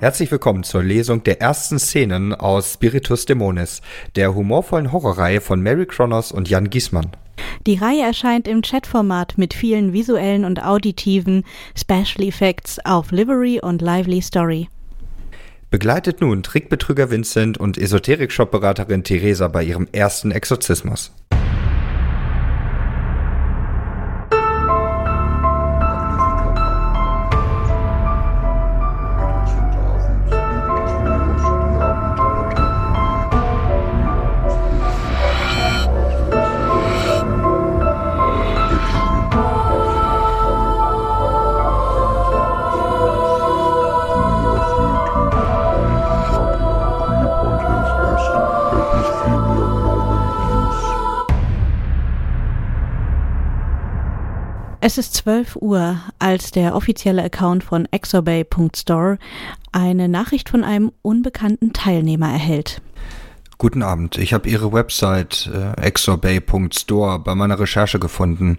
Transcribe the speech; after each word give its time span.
Herzlich 0.00 0.30
willkommen 0.30 0.62
zur 0.62 0.84
Lesung 0.84 1.24
der 1.24 1.40
ersten 1.40 1.80
Szenen 1.80 2.32
aus 2.32 2.74
Spiritus 2.74 3.26
Dämonis, 3.26 3.82
der 4.14 4.32
humorvollen 4.32 4.92
Horrorreihe 4.92 5.40
von 5.40 5.60
Mary 5.60 5.86
Kronos 5.86 6.30
und 6.30 6.48
Jan 6.48 6.70
Giesmann. 6.70 7.10
Die 7.66 7.74
Reihe 7.74 8.02
erscheint 8.02 8.46
im 8.46 8.62
Chatformat 8.62 9.38
mit 9.38 9.54
vielen 9.54 9.92
visuellen 9.92 10.44
und 10.44 10.62
auditiven 10.62 11.42
Special 11.76 12.28
Effects 12.28 12.78
auf 12.84 13.10
Livery 13.10 13.58
und 13.60 13.82
Lively 13.82 14.22
Story. 14.22 14.68
Begleitet 15.68 16.20
nun 16.20 16.44
Trickbetrüger 16.44 17.10
Vincent 17.10 17.58
und 17.58 17.76
Esoterik-Shop-Beraterin 17.76 19.02
Theresa 19.02 19.48
bei 19.48 19.64
ihrem 19.64 19.88
ersten 19.90 20.30
Exorzismus. 20.30 21.12
Es 54.88 54.96
ist 54.96 55.12
12 55.16 55.56
Uhr, 55.56 56.00
als 56.18 56.50
der 56.50 56.74
offizielle 56.74 57.22
Account 57.22 57.62
von 57.62 57.86
exobay.store 57.90 59.18
eine 59.70 60.08
Nachricht 60.08 60.48
von 60.48 60.64
einem 60.64 60.92
unbekannten 61.02 61.74
Teilnehmer 61.74 62.32
erhält. 62.32 62.80
Guten 63.58 63.82
Abend, 63.82 64.16
ich 64.16 64.32
habe 64.32 64.48
Ihre 64.48 64.72
Website 64.72 65.50
äh, 65.52 65.78
exobay.store 65.78 67.18
bei 67.18 67.34
meiner 67.34 67.60
Recherche 67.60 67.98
gefunden. 67.98 68.56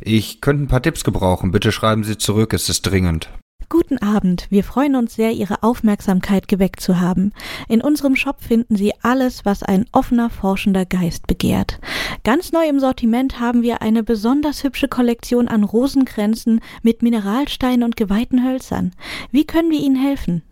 Ich 0.00 0.40
könnte 0.40 0.62
ein 0.62 0.68
paar 0.68 0.82
Tipps 0.82 1.02
gebrauchen. 1.02 1.50
Bitte 1.50 1.72
schreiben 1.72 2.04
Sie 2.04 2.16
zurück, 2.16 2.54
es 2.54 2.68
ist 2.68 2.82
dringend. 2.82 3.28
Guten 3.72 3.96
Abend, 3.96 4.48
wir 4.50 4.64
freuen 4.64 4.96
uns 4.96 5.14
sehr, 5.14 5.32
Ihre 5.32 5.62
Aufmerksamkeit 5.62 6.46
geweckt 6.46 6.80
zu 6.80 7.00
haben. 7.00 7.32
In 7.68 7.80
unserem 7.80 8.16
Shop 8.16 8.42
finden 8.42 8.76
Sie 8.76 8.92
alles, 9.00 9.46
was 9.46 9.62
ein 9.62 9.86
offener, 9.92 10.28
forschender 10.28 10.84
Geist 10.84 11.26
begehrt. 11.26 11.80
Ganz 12.22 12.52
neu 12.52 12.68
im 12.68 12.80
Sortiment 12.80 13.40
haben 13.40 13.62
wir 13.62 13.80
eine 13.80 14.02
besonders 14.02 14.62
hübsche 14.62 14.88
Kollektion 14.88 15.48
an 15.48 15.64
Rosenkränzen 15.64 16.60
mit 16.82 17.00
Mineralsteinen 17.00 17.82
und 17.82 17.96
geweihten 17.96 18.44
Hölzern. 18.44 18.92
Wie 19.30 19.46
können 19.46 19.70
wir 19.70 19.80
Ihnen 19.80 19.96
helfen? 19.96 20.42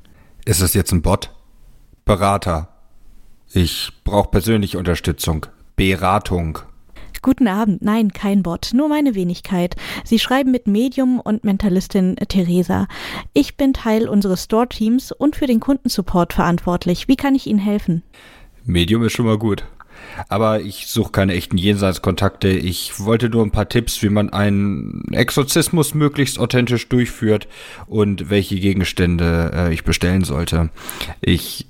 Ist 0.47 0.63
es 0.63 0.73
jetzt 0.73 0.91
ein 0.91 1.03
Bot? 1.03 1.29
Berater. 2.07 2.71
Ich 3.53 3.91
brauche 4.03 4.31
persönliche 4.31 4.79
Unterstützung. 4.79 5.45
Beratung. 5.77 6.61
Guten 7.23 7.49
Abend, 7.49 7.83
nein, 7.83 8.13
kein 8.13 8.43
Bot, 8.43 8.71
nur 8.73 8.89
meine 8.89 9.15
Wenigkeit. 9.15 9.77
Sie 10.05 10.19
schreiben 10.19 10.51
mit 10.51 10.67
Medium 10.67 11.21
und 11.21 11.45
Mentalistin 11.45 12.17
Theresa. 12.17 12.89
Ich 13.35 13.59
bin 13.59 13.75
Teil 13.75 14.09
unseres 14.09 14.45
Store-Teams 14.45 15.13
und 15.13 15.37
für 15.37 15.47
den 15.47 15.61
Kundensupport 15.61 16.33
verantwortlich. 16.33 17.09
Wie 17.09 17.17
kann 17.17 17.35
ich 17.35 17.47
Ihnen 17.47 17.59
helfen? 17.59 18.03
Medium 18.65 19.03
ist 19.05 19.13
schon 19.13 19.27
mal 19.27 19.37
gut. 19.37 19.67
Aber 20.29 20.63
ich 20.63 20.87
suche 20.87 21.13
keine 21.13 21.35
echten 21.35 21.59
Jenseitskontakte. 21.59 22.49
Ich 22.49 22.99
wollte 23.01 23.29
nur 23.29 23.45
ein 23.45 23.51
paar 23.51 23.69
Tipps, 23.69 24.03
wie 24.03 24.09
man 24.09 24.31
einen 24.31 25.05
Exorzismus 25.13 25.93
möglichst 25.93 26.39
authentisch 26.39 26.89
durchführt 26.89 27.49
und 27.87 28.31
welche 28.31 28.59
Gegenstände 28.59 29.51
äh, 29.55 29.75
ich 29.75 29.85
bestellen 29.85 30.25
sollte. 30.25 30.71
Ich 31.21 31.67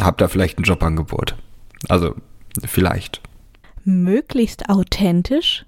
habe 0.00 0.16
da 0.18 0.28
vielleicht 0.28 0.58
ein 0.58 0.64
Jobangebot. 0.64 1.34
Also, 1.88 2.14
vielleicht 2.64 3.20
möglichst 3.86 4.68
authentisch? 4.68 5.64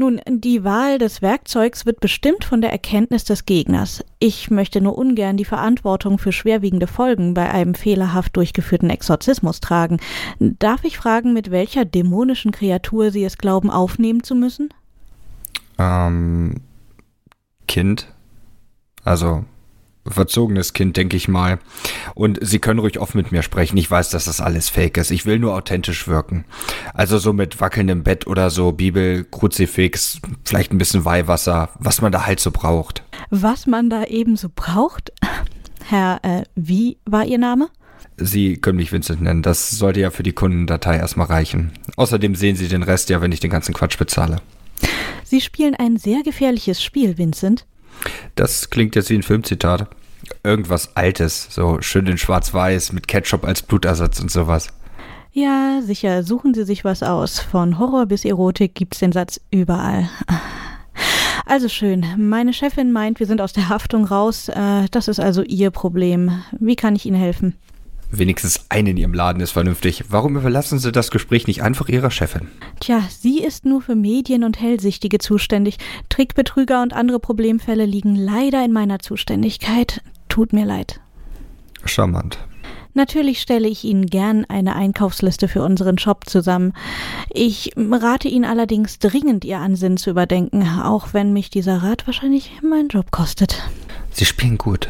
Nun, 0.00 0.18
die 0.26 0.64
Wahl 0.64 0.96
des 0.96 1.20
Werkzeugs 1.20 1.84
wird 1.84 2.00
bestimmt 2.00 2.44
von 2.44 2.62
der 2.62 2.72
Erkenntnis 2.72 3.24
des 3.24 3.44
Gegners. 3.44 4.02
Ich 4.18 4.50
möchte 4.50 4.80
nur 4.80 4.96
ungern 4.96 5.36
die 5.36 5.44
Verantwortung 5.44 6.16
für 6.16 6.32
schwerwiegende 6.32 6.86
Folgen 6.86 7.34
bei 7.34 7.50
einem 7.50 7.74
fehlerhaft 7.74 8.34
durchgeführten 8.34 8.88
Exorzismus 8.88 9.60
tragen. 9.60 9.98
Darf 10.38 10.84
ich 10.84 10.96
fragen, 10.96 11.34
mit 11.34 11.50
welcher 11.50 11.84
dämonischen 11.84 12.50
Kreatur 12.50 13.10
Sie 13.10 13.24
es 13.24 13.36
glauben, 13.36 13.70
aufnehmen 13.70 14.22
zu 14.22 14.34
müssen? 14.34 14.72
Ähm, 15.78 16.62
Kind. 17.68 18.06
Also 19.04 19.44
verzogenes 20.12 20.72
Kind, 20.72 20.96
denke 20.96 21.16
ich 21.16 21.28
mal. 21.28 21.58
Und 22.14 22.38
Sie 22.42 22.58
können 22.58 22.80
ruhig 22.80 22.98
offen 22.98 23.18
mit 23.18 23.32
mir 23.32 23.42
sprechen. 23.42 23.76
Ich 23.76 23.90
weiß, 23.90 24.10
dass 24.10 24.24
das 24.24 24.40
alles 24.40 24.68
fake 24.68 24.96
ist. 24.96 25.10
Ich 25.10 25.26
will 25.26 25.38
nur 25.38 25.54
authentisch 25.54 26.08
wirken. 26.08 26.44
Also 26.94 27.18
so 27.18 27.32
mit 27.32 27.60
wackelndem 27.60 28.02
Bett 28.02 28.26
oder 28.26 28.50
so, 28.50 28.72
Bibel, 28.72 29.24
Kruzifix, 29.24 30.20
vielleicht 30.44 30.72
ein 30.72 30.78
bisschen 30.78 31.04
Weihwasser, 31.04 31.70
was 31.78 32.00
man 32.00 32.12
da 32.12 32.26
halt 32.26 32.40
so 32.40 32.50
braucht. 32.50 33.02
Was 33.30 33.66
man 33.66 33.90
da 33.90 34.04
eben 34.04 34.36
so 34.36 34.48
braucht? 34.54 35.12
Herr, 35.86 36.20
äh, 36.22 36.42
wie 36.54 36.98
war 37.04 37.24
Ihr 37.24 37.38
Name? 37.38 37.68
Sie 38.16 38.58
können 38.58 38.76
mich 38.76 38.92
Vincent 38.92 39.22
nennen. 39.22 39.42
Das 39.42 39.70
sollte 39.70 40.00
ja 40.00 40.10
für 40.10 40.22
die 40.22 40.32
Kundendatei 40.32 40.96
erstmal 40.96 41.26
reichen. 41.26 41.72
Außerdem 41.96 42.34
sehen 42.34 42.54
Sie 42.54 42.68
den 42.68 42.82
Rest 42.82 43.08
ja, 43.08 43.22
wenn 43.22 43.32
ich 43.32 43.40
den 43.40 43.50
ganzen 43.50 43.74
Quatsch 43.74 43.98
bezahle. 43.98 44.42
Sie 45.24 45.40
spielen 45.40 45.74
ein 45.74 45.96
sehr 45.96 46.22
gefährliches 46.22 46.82
Spiel, 46.82 47.16
Vincent. 47.16 47.66
Das 48.34 48.70
klingt 48.70 48.94
jetzt 48.96 49.10
wie 49.10 49.14
ein 49.14 49.22
Filmzitat. 49.22 49.88
Irgendwas 50.42 50.96
Altes, 50.96 51.48
so 51.50 51.78
schön 51.80 52.06
in 52.06 52.18
Schwarz-Weiß 52.18 52.92
mit 52.92 53.08
Ketchup 53.08 53.44
als 53.44 53.62
Blutersatz 53.62 54.20
und 54.20 54.30
sowas. 54.30 54.68
Ja, 55.32 55.80
sicher, 55.82 56.22
suchen 56.22 56.54
Sie 56.54 56.64
sich 56.64 56.84
was 56.84 57.02
aus. 57.02 57.38
Von 57.38 57.78
Horror 57.78 58.06
bis 58.06 58.24
Erotik 58.24 58.74
gibt's 58.74 58.98
den 58.98 59.12
Satz 59.12 59.40
überall. 59.50 60.08
Also 61.46 61.68
schön. 61.68 62.06
Meine 62.16 62.52
Chefin 62.52 62.92
meint, 62.92 63.18
wir 63.18 63.26
sind 63.26 63.40
aus 63.40 63.52
der 63.52 63.68
Haftung 63.68 64.04
raus. 64.04 64.48
Äh, 64.48 64.86
das 64.92 65.08
ist 65.08 65.18
also 65.18 65.42
Ihr 65.42 65.72
Problem. 65.72 66.30
Wie 66.58 66.76
kann 66.76 66.94
ich 66.94 67.06
Ihnen 67.06 67.18
helfen? 67.18 67.56
Wenigstens 68.12 68.66
eine 68.68 68.90
in 68.90 68.96
Ihrem 68.96 69.14
Laden 69.14 69.40
ist 69.40 69.52
vernünftig. 69.52 70.04
Warum 70.08 70.36
überlassen 70.36 70.78
Sie 70.78 70.92
das 70.92 71.10
Gespräch 71.10 71.46
nicht 71.46 71.62
einfach 71.62 71.88
Ihrer 71.88 72.10
Chefin? 72.10 72.48
Tja, 72.80 73.02
sie 73.08 73.40
ist 73.40 73.64
nur 73.64 73.82
für 73.82 73.96
Medien 73.96 74.44
und 74.44 74.60
Hellsichtige 74.60 75.18
zuständig. 75.18 75.78
Trickbetrüger 76.08 76.82
und 76.82 76.92
andere 76.92 77.20
Problemfälle 77.20 77.84
liegen 77.84 78.14
leider 78.14 78.64
in 78.64 78.72
meiner 78.72 78.98
Zuständigkeit. 78.98 80.02
Tut 80.30 80.54
mir 80.54 80.64
leid. 80.64 81.00
Charmant. 81.84 82.38
Natürlich 82.94 83.40
stelle 83.40 83.68
ich 83.68 83.84
Ihnen 83.84 84.06
gern 84.06 84.44
eine 84.46 84.74
Einkaufsliste 84.74 85.48
für 85.48 85.62
unseren 85.62 85.98
Shop 85.98 86.28
zusammen. 86.28 86.72
Ich 87.30 87.72
rate 87.76 88.28
Ihnen 88.28 88.44
allerdings 88.44 88.98
dringend, 88.98 89.44
Ihr 89.44 89.58
Ansinnen 89.58 89.96
zu 89.96 90.10
überdenken, 90.10 90.66
auch 90.82 91.12
wenn 91.12 91.32
mich 91.32 91.50
dieser 91.50 91.82
Rat 91.82 92.06
wahrscheinlich 92.06 92.52
meinen 92.62 92.88
Job 92.88 93.10
kostet. 93.10 93.62
Sie 94.10 94.24
spielen 94.24 94.58
gut. 94.58 94.88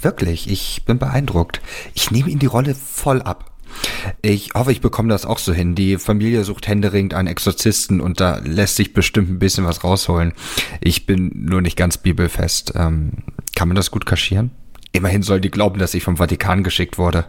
Wirklich, 0.00 0.50
ich 0.50 0.84
bin 0.84 0.98
beeindruckt. 0.98 1.60
Ich 1.94 2.10
nehme 2.10 2.28
Ihnen 2.28 2.40
die 2.40 2.46
Rolle 2.46 2.74
voll 2.74 3.22
ab. 3.22 3.50
Ich 4.20 4.50
hoffe, 4.54 4.72
ich 4.72 4.80
bekomme 4.80 5.08
das 5.08 5.24
auch 5.24 5.38
so 5.38 5.52
hin. 5.52 5.74
Die 5.74 5.96
Familie 5.96 6.44
sucht 6.44 6.68
händeringend 6.68 7.14
einen 7.14 7.28
Exorzisten 7.28 8.00
und 8.00 8.20
da 8.20 8.38
lässt 8.38 8.76
sich 8.76 8.92
bestimmt 8.92 9.30
ein 9.30 9.38
bisschen 9.38 9.64
was 9.64 9.82
rausholen. 9.82 10.32
Ich 10.80 11.06
bin 11.06 11.30
nur 11.34 11.62
nicht 11.62 11.76
ganz 11.76 11.98
bibelfest. 11.98 12.72
Ähm, 12.76 13.12
kann 13.54 13.68
man 13.68 13.76
das 13.76 13.90
gut 13.90 14.06
kaschieren? 14.06 14.50
Immerhin 14.92 15.22
sollen 15.22 15.42
die 15.42 15.50
glauben, 15.50 15.78
dass 15.78 15.94
ich 15.94 16.04
vom 16.04 16.16
Vatikan 16.18 16.62
geschickt 16.62 16.98
wurde. 16.98 17.26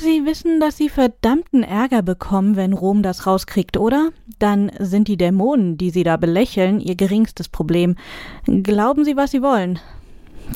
Sie 0.00 0.24
wissen, 0.26 0.60
dass 0.60 0.76
Sie 0.76 0.88
verdammten 0.88 1.62
Ärger 1.62 2.02
bekommen, 2.02 2.56
wenn 2.56 2.72
Rom 2.72 3.02
das 3.02 3.26
rauskriegt, 3.26 3.76
oder? 3.76 4.10
Dann 4.38 4.70
sind 4.78 5.08
die 5.08 5.16
Dämonen, 5.16 5.78
die 5.78 5.90
Sie 5.90 6.04
da 6.04 6.16
belächeln, 6.16 6.80
Ihr 6.80 6.94
geringstes 6.94 7.48
Problem. 7.48 7.96
Glauben 8.44 9.04
Sie, 9.04 9.16
was 9.16 9.30
Sie 9.30 9.42
wollen. 9.42 9.78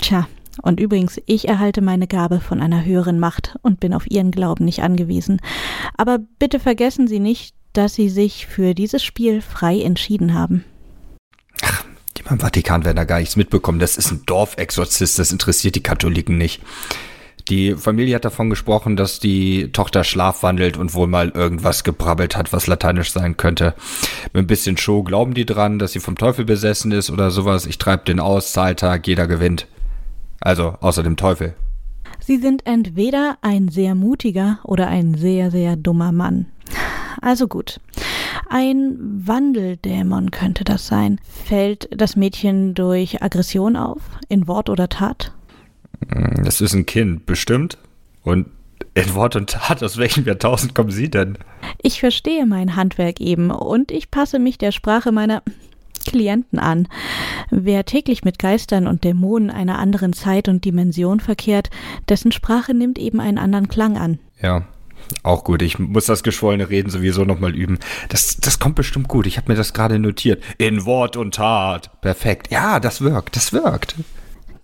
Tja, 0.01 0.29
und 0.61 0.81
übrigens, 0.81 1.21
ich 1.27 1.49
erhalte 1.49 1.81
meine 1.81 2.07
Gabe 2.07 2.41
von 2.41 2.61
einer 2.61 2.85
höheren 2.85 3.19
Macht 3.19 3.57
und 3.63 3.81
bin 3.81 3.95
auf 3.95 4.11
Ihren 4.11 4.31
Glauben 4.31 4.65
nicht 4.65 4.83
angewiesen. 4.83 5.41
Aber 5.97 6.19
bitte 6.39 6.61
vergessen 6.61 7.09
Sie 7.09 7.21
nicht, 7.21 7.55
dass 7.73 7.95
Sie 7.95 8.11
sich 8.11 8.47
für 8.47 8.75
dieses 8.75 9.03
Spiel 9.03 9.41
frei 9.41 9.81
entschieden 9.81 10.35
haben. 10.35 10.65
Ach, 11.63 11.85
beim 12.25 12.41
Vatikan 12.41 12.85
werden 12.85 12.97
da 12.97 13.05
gar 13.05 13.19
nichts 13.19 13.37
mitbekommen. 13.37 13.79
Das 13.79 13.97
ist 13.97 14.11
ein 14.11 14.23
Dorfexorzist, 14.27 15.19
das 15.19 15.33
interessiert 15.33 15.75
die 15.75 15.83
Katholiken 15.83 16.39
nicht. 16.39 16.63
Die 17.49 17.75
Familie 17.75 18.15
hat 18.15 18.25
davon 18.25 18.51
gesprochen, 18.51 18.97
dass 18.97 19.19
die 19.19 19.73
Tochter 19.73 20.05
schlafwandelt 20.05 20.77
und 20.77 20.95
wohl 20.95 21.09
mal 21.09 21.31
irgendwas 21.31 21.83
gebrabbelt 21.83 22.37
hat, 22.37 22.53
was 22.53 22.69
lateinisch 22.69 23.11
sein 23.11 23.37
könnte. 23.37 23.75
Mit 24.33 24.45
ein 24.45 24.47
bisschen 24.47 24.77
Show 24.77 25.03
glauben 25.03 25.35
die 25.35 25.47
dran, 25.47 25.79
dass 25.79 25.93
sie 25.93 26.01
vom 26.01 26.17
Teufel 26.17 26.45
besessen 26.45 26.93
ist 26.93 27.11
oder 27.11 27.31
sowas. 27.31 27.67
Ich 27.67 27.79
treibe 27.79 28.05
den 28.05 28.21
aus, 28.21 28.53
Zahltag, 28.53 29.07
jeder 29.09 29.27
gewinnt. 29.27 29.67
Also 30.41 30.77
außer 30.81 31.03
dem 31.03 31.17
Teufel. 31.17 31.55
Sie 32.21 32.37
sind 32.37 32.67
entweder 32.67 33.39
ein 33.43 33.69
sehr 33.69 33.97
mutiger 33.97 34.61
oder 34.63 34.87
ein 34.87 35.15
sehr, 35.15 35.51
sehr 35.51 35.75
dummer 35.75 36.13
Mann. 36.13 36.47
Also 37.21 37.49
gut. 37.49 37.81
Ein 38.49 38.97
Wandeldämon 38.99 40.31
könnte 40.31 40.65
das 40.65 40.87
sein. 40.87 41.21
Fällt 41.45 41.89
das 41.91 42.17
Mädchen 42.17 42.75
durch 42.75 43.23
Aggression 43.23 43.77
auf, 43.77 44.01
in 44.29 44.49
Wort 44.49 44.69
oder 44.69 44.89
Tat? 44.89 45.33
Hm, 46.13 46.45
das 46.45 46.61
ist 46.61 46.75
ein 46.75 46.87
Kind, 46.87 47.27
bestimmt. 47.27 47.79
Und 48.23 48.47
in 48.95 49.15
Wort 49.15 49.37
und 49.37 49.51
Tat, 49.51 49.83
aus 49.83 49.97
welchem 49.97 50.25
Jahrtausend 50.25 50.75
kommen 50.75 50.91
Sie 50.91 51.11
denn? 51.11 51.39
Ich 51.81 52.01
verstehe 52.01 52.47
mein 52.47 52.77
Handwerk 52.77 53.21
eben 53.21 53.51
und 53.51 53.91
ich 53.91 54.11
passe 54.11 54.39
mich 54.39 54.59
der 54.59 54.73
Sprache 54.73 55.13
meiner 55.13 55.43
Klienten 56.05 56.59
an. 56.59 56.89
Wer 57.51 57.85
täglich 57.85 58.25
mit 58.25 58.39
Geistern 58.39 58.87
und 58.87 59.05
Dämonen 59.05 59.51
einer 59.51 59.79
anderen 59.79 60.13
Zeit 60.13 60.49
und 60.49 60.65
Dimension 60.65 61.21
verkehrt, 61.21 61.71
dessen 62.09 62.33
Sprache 62.33 62.75
nimmt 62.75 62.99
eben 62.99 63.21
einen 63.21 63.39
anderen 63.39 63.69
Klang 63.69 63.97
an. 63.97 64.19
Ja, 64.43 64.67
auch 65.23 65.45
gut. 65.45 65.63
Ich 65.63 65.79
muss 65.79 66.07
das 66.07 66.23
geschwollene 66.23 66.71
Reden 66.71 66.91
sowieso 66.91 67.25
nochmal 67.25 67.55
üben. 67.55 67.79
Das, 68.09 68.37
das 68.39 68.59
kommt 68.59 68.75
bestimmt 68.75 69.09
gut. 69.09 69.27
Ich 69.27 69.37
habe 69.37 69.51
mir 69.53 69.57
das 69.57 69.73
gerade 69.73 69.99
notiert. 69.99 70.43
In 70.59 70.85
Wort 70.85 71.17
und 71.17 71.35
Tat. 71.35 71.91
Perfekt. 72.01 72.51
Ja, 72.51 72.81
das 72.81 73.01
wirkt. 73.01 73.37
Das 73.37 73.53
wirkt. 73.53 73.95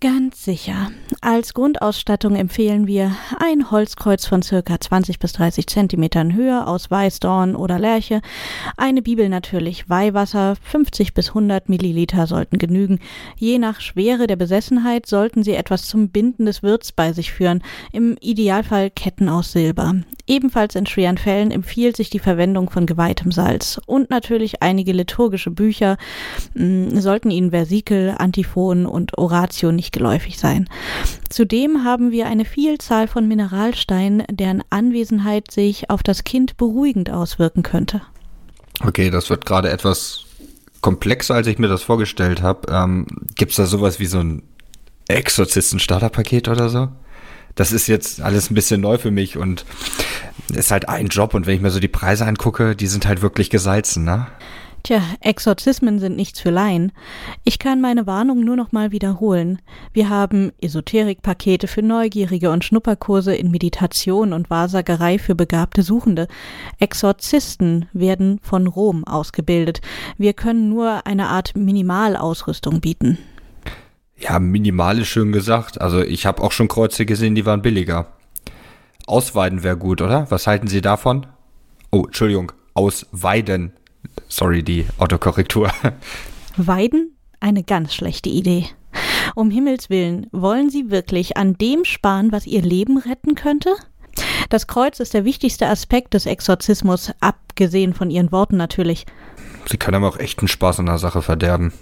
Ganz 0.01 0.45
sicher. 0.45 0.91
Als 1.19 1.53
Grundausstattung 1.53 2.37
empfehlen 2.37 2.87
wir 2.87 3.11
ein 3.37 3.69
Holzkreuz 3.69 4.25
von 4.25 4.41
circa 4.41 4.79
20 4.79 5.19
bis 5.19 5.33
30 5.33 5.67
Zentimetern 5.67 6.33
Höhe 6.33 6.65
aus 6.65 6.89
Weißdorn 6.89 7.53
oder 7.53 7.77
Lärche, 7.77 8.21
eine 8.77 9.01
Bibel 9.01 9.27
natürlich, 9.27 9.89
Weihwasser, 9.89 10.55
50 10.61 11.13
bis 11.13 11.29
100 11.29 11.67
Milliliter 11.67 12.27
sollten 12.27 12.59
genügen. 12.59 12.99
Je 13.35 13.57
nach 13.59 13.81
Schwere 13.81 14.27
der 14.27 14.37
Besessenheit 14.37 15.05
sollten 15.05 15.43
Sie 15.43 15.53
etwas 15.53 15.85
zum 15.89 16.07
Binden 16.07 16.45
des 16.45 16.63
Wirts 16.63 16.93
bei 16.93 17.11
sich 17.11 17.33
führen, 17.33 17.61
im 17.91 18.15
Idealfall 18.21 18.91
Ketten 18.91 19.27
aus 19.27 19.51
Silber. 19.51 19.95
Ebenfalls 20.27 20.75
in 20.75 20.85
schweren 20.85 21.17
Fällen 21.17 21.51
empfiehlt 21.51 21.97
sich 21.97 22.09
die 22.09 22.19
Verwendung 22.19 22.69
von 22.69 22.85
geweihtem 22.85 23.31
Salz 23.33 23.81
und 23.85 24.11
natürlich 24.11 24.61
einige 24.61 24.93
liturgische 24.93 25.49
Bücher 25.51 25.97
hm, 26.55 27.01
sollten 27.01 27.31
Ihnen 27.31 27.49
Versikel, 27.49 28.15
Antiphon 28.17 28.85
und 28.85 29.17
Oratio 29.17 29.71
nicht 29.73 29.88
geläufig 29.91 30.37
sein. 30.37 30.69
Zudem 31.29 31.83
haben 31.83 32.11
wir 32.11 32.27
eine 32.27 32.45
Vielzahl 32.45 33.07
von 33.07 33.27
Mineralsteinen, 33.27 34.23
deren 34.29 34.63
Anwesenheit 34.69 35.51
sich 35.51 35.89
auf 35.89 36.03
das 36.03 36.23
Kind 36.23 36.57
beruhigend 36.57 37.09
auswirken 37.09 37.63
könnte. 37.63 38.01
Okay, 38.81 39.09
das 39.09 39.29
wird 39.29 39.45
gerade 39.45 39.69
etwas 39.69 40.25
komplexer, 40.81 41.35
als 41.35 41.47
ich 41.47 41.59
mir 41.59 41.67
das 41.67 41.83
vorgestellt 41.83 42.41
habe. 42.41 42.71
Ähm, 42.71 43.05
Gibt 43.35 43.51
es 43.51 43.57
da 43.57 43.65
sowas 43.65 43.99
wie 43.99 44.05
so 44.05 44.19
ein 44.19 44.43
Exorzisten-Starterpaket 45.07 46.47
oder 46.47 46.69
so? 46.69 46.89
Das 47.55 47.71
ist 47.71 47.87
jetzt 47.87 48.21
alles 48.21 48.49
ein 48.49 48.55
bisschen 48.55 48.79
neu 48.79 48.97
für 48.97 49.11
mich 49.11 49.37
und 49.37 49.65
ist 50.53 50.71
halt 50.71 50.87
ein 50.87 51.07
Job 51.07 51.33
und 51.33 51.45
wenn 51.45 51.55
ich 51.55 51.61
mir 51.61 51.71
so 51.71 51.79
die 51.79 51.87
Preise 51.87 52.25
angucke, 52.25 52.75
die 52.75 52.87
sind 52.87 53.07
halt 53.07 53.21
wirklich 53.21 53.49
gesalzen, 53.49 54.05
ne? 54.05 54.27
Tja, 54.83 55.01
Exorzismen 55.19 55.99
sind 55.99 56.15
nichts 56.15 56.39
für 56.39 56.51
Laien. 56.51 56.91
Ich 57.43 57.59
kann 57.59 57.81
meine 57.81 58.07
Warnung 58.07 58.43
nur 58.43 58.55
noch 58.55 58.71
mal 58.71 58.91
wiederholen. 58.91 59.59
Wir 59.93 60.09
haben 60.09 60.51
Esoterikpakete 60.61 61.67
für 61.67 61.81
Neugierige 61.81 62.49
und 62.49 62.63
Schnupperkurse 62.63 63.35
in 63.35 63.51
Meditation 63.51 64.31
und 64.31 64.49
Wahrsagerei 64.49 65.19
für 65.19 65.35
begabte 65.35 65.83
Suchende. 65.83 66.27
Exorzisten 66.79 67.87
werden 67.91 68.39
von 68.41 68.67
Rom 68.67 69.03
ausgebildet. 69.03 69.81
Wir 70.17 70.33
können 70.33 70.69
nur 70.69 71.05
eine 71.05 71.27
Art 71.27 71.55
Minimalausrüstung 71.55 72.79
bieten. 72.79 73.17
Ja, 74.17 74.39
minimal 74.39 74.99
ist 74.99 75.07
schön 75.07 75.31
gesagt. 75.31 75.79
Also 75.79 76.01
ich 76.01 76.25
habe 76.25 76.41
auch 76.41 76.51
schon 76.51 76.67
Kreuze 76.67 77.05
gesehen, 77.05 77.35
die 77.35 77.45
waren 77.45 77.61
billiger. 77.61 78.07
Ausweiden 79.07 79.63
wäre 79.63 79.77
gut, 79.77 80.01
oder? 80.01 80.29
Was 80.29 80.47
halten 80.47 80.67
Sie 80.67 80.81
davon? 80.81 81.25
Oh, 81.91 82.05
Entschuldigung, 82.05 82.51
ausweiden. 82.75 83.73
Sorry, 84.27 84.63
die 84.63 84.85
Autokorrektur. 84.97 85.71
Weiden? 86.57 87.15
Eine 87.39 87.63
ganz 87.63 87.93
schlechte 87.93 88.29
Idee. 88.29 88.67
Um 89.35 89.51
Himmels 89.51 89.89
willen, 89.89 90.27
wollen 90.31 90.69
Sie 90.69 90.89
wirklich 90.89 91.37
an 91.37 91.55
dem 91.55 91.85
sparen, 91.85 92.31
was 92.31 92.45
Ihr 92.45 92.61
Leben 92.61 92.97
retten 92.97 93.35
könnte? 93.35 93.75
Das 94.49 94.67
Kreuz 94.67 94.99
ist 94.99 95.13
der 95.13 95.25
wichtigste 95.25 95.67
Aspekt 95.67 96.13
des 96.13 96.25
Exorzismus, 96.25 97.11
abgesehen 97.19 97.93
von 97.93 98.09
Ihren 98.09 98.31
Worten 98.31 98.57
natürlich. 98.57 99.05
Sie 99.69 99.77
können 99.77 99.95
aber 99.95 100.09
auch 100.09 100.17
echten 100.17 100.47
Spaß 100.47 100.79
an 100.79 100.87
der 100.87 100.97
Sache 100.97 101.21
verderben. 101.21 101.73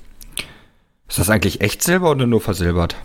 Ist 1.08 1.19
das 1.19 1.30
eigentlich 1.30 1.62
echt 1.62 1.84
Silber 1.84 2.12
oder 2.12 2.28
nur 2.28 2.42
versilbert? 2.42 2.96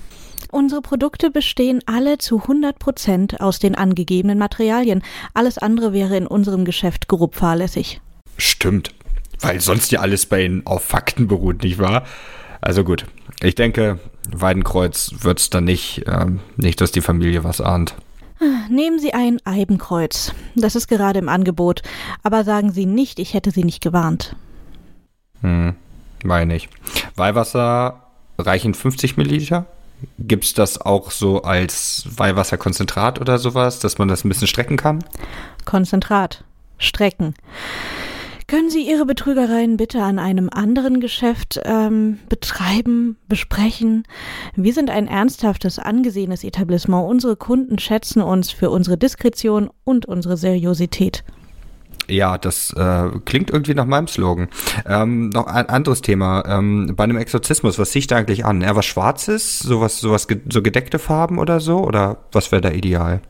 Unsere 0.50 0.82
Produkte 0.82 1.30
bestehen 1.30 1.80
alle 1.86 2.18
zu 2.18 2.40
100 2.40 2.78
Prozent 2.78 3.40
aus 3.40 3.58
den 3.58 3.74
angegebenen 3.74 4.38
Materialien. 4.38 5.02
Alles 5.34 5.56
andere 5.56 5.92
wäre 5.92 6.16
in 6.16 6.26
unserem 6.26 6.64
Geschäft 6.64 7.08
grob 7.08 7.36
fahrlässig. 7.36 8.00
Stimmt 8.36 8.92
weil 9.42 9.60
sonst 9.60 9.92
ja 9.92 10.00
alles 10.00 10.26
bei 10.26 10.44
ihnen 10.44 10.66
auf 10.66 10.84
Fakten 10.84 11.28
beruht, 11.28 11.62
nicht 11.62 11.78
wahr? 11.78 12.04
Also 12.60 12.84
gut, 12.84 13.06
ich 13.42 13.54
denke, 13.54 13.98
Weidenkreuz 14.30 15.12
wird 15.20 15.40
es 15.40 15.50
dann 15.50 15.64
nicht, 15.64 16.04
ähm, 16.06 16.40
nicht, 16.56 16.80
dass 16.80 16.92
die 16.92 17.00
Familie 17.00 17.44
was 17.44 17.60
ahnt. 17.60 17.94
Nehmen 18.68 18.98
Sie 18.98 19.12
ein 19.12 19.38
Eibenkreuz. 19.44 20.32
Das 20.56 20.74
ist 20.74 20.88
gerade 20.88 21.18
im 21.18 21.28
Angebot. 21.28 21.82
Aber 22.22 22.42
sagen 22.44 22.72
Sie 22.72 22.86
nicht, 22.86 23.18
ich 23.18 23.34
hätte 23.34 23.50
Sie 23.50 23.64
nicht 23.64 23.82
gewarnt. 23.82 24.34
Hm, 25.42 25.74
meine 26.24 26.56
ich. 26.56 26.68
Weihwasser 27.14 28.02
reichen 28.38 28.74
50 28.74 29.16
Milliliter? 29.16 29.66
Gibt 30.18 30.44
es 30.44 30.54
das 30.54 30.80
auch 30.80 31.12
so 31.12 31.42
als 31.42 32.04
Weihwasserkonzentrat 32.16 33.20
oder 33.20 33.38
sowas, 33.38 33.78
dass 33.78 33.98
man 33.98 34.08
das 34.08 34.24
ein 34.24 34.28
bisschen 34.28 34.48
strecken 34.48 34.76
kann? 34.76 35.04
Konzentrat. 35.64 36.42
Strecken. 36.78 37.34
Können 38.52 38.68
Sie 38.68 38.86
Ihre 38.86 39.06
Betrügereien 39.06 39.78
bitte 39.78 40.02
an 40.02 40.18
einem 40.18 40.50
anderen 40.52 41.00
Geschäft 41.00 41.58
ähm, 41.64 42.18
betreiben, 42.28 43.16
besprechen? 43.26 44.02
Wir 44.56 44.74
sind 44.74 44.90
ein 44.90 45.08
ernsthaftes, 45.08 45.78
angesehenes 45.78 46.44
Etablissement. 46.44 47.08
Unsere 47.08 47.36
Kunden 47.36 47.78
schätzen 47.78 48.20
uns 48.20 48.50
für 48.50 48.68
unsere 48.68 48.98
Diskretion 48.98 49.70
und 49.84 50.04
unsere 50.04 50.36
Seriosität. 50.36 51.24
Ja, 52.08 52.36
das 52.36 52.74
äh, 52.76 53.08
klingt 53.24 53.48
irgendwie 53.48 53.72
nach 53.72 53.86
meinem 53.86 54.06
Slogan. 54.06 54.48
Ähm, 54.84 55.30
noch 55.30 55.46
ein 55.46 55.70
anderes 55.70 56.02
Thema. 56.02 56.44
Ähm, 56.46 56.92
bei 56.94 57.04
einem 57.04 57.16
Exorzismus, 57.16 57.78
was 57.78 57.90
sieht 57.92 58.10
da 58.10 58.16
eigentlich 58.16 58.44
an? 58.44 58.60
Eher 58.60 58.76
was 58.76 58.84
Schwarzes? 58.84 59.60
Sowas, 59.60 59.98
sowas, 59.98 60.26
so 60.50 60.60
gedeckte 60.60 60.98
Farben 60.98 61.38
oder 61.38 61.58
so? 61.58 61.78
Oder 61.78 62.18
was 62.32 62.52
wäre 62.52 62.60
da 62.60 62.70
ideal? 62.70 63.22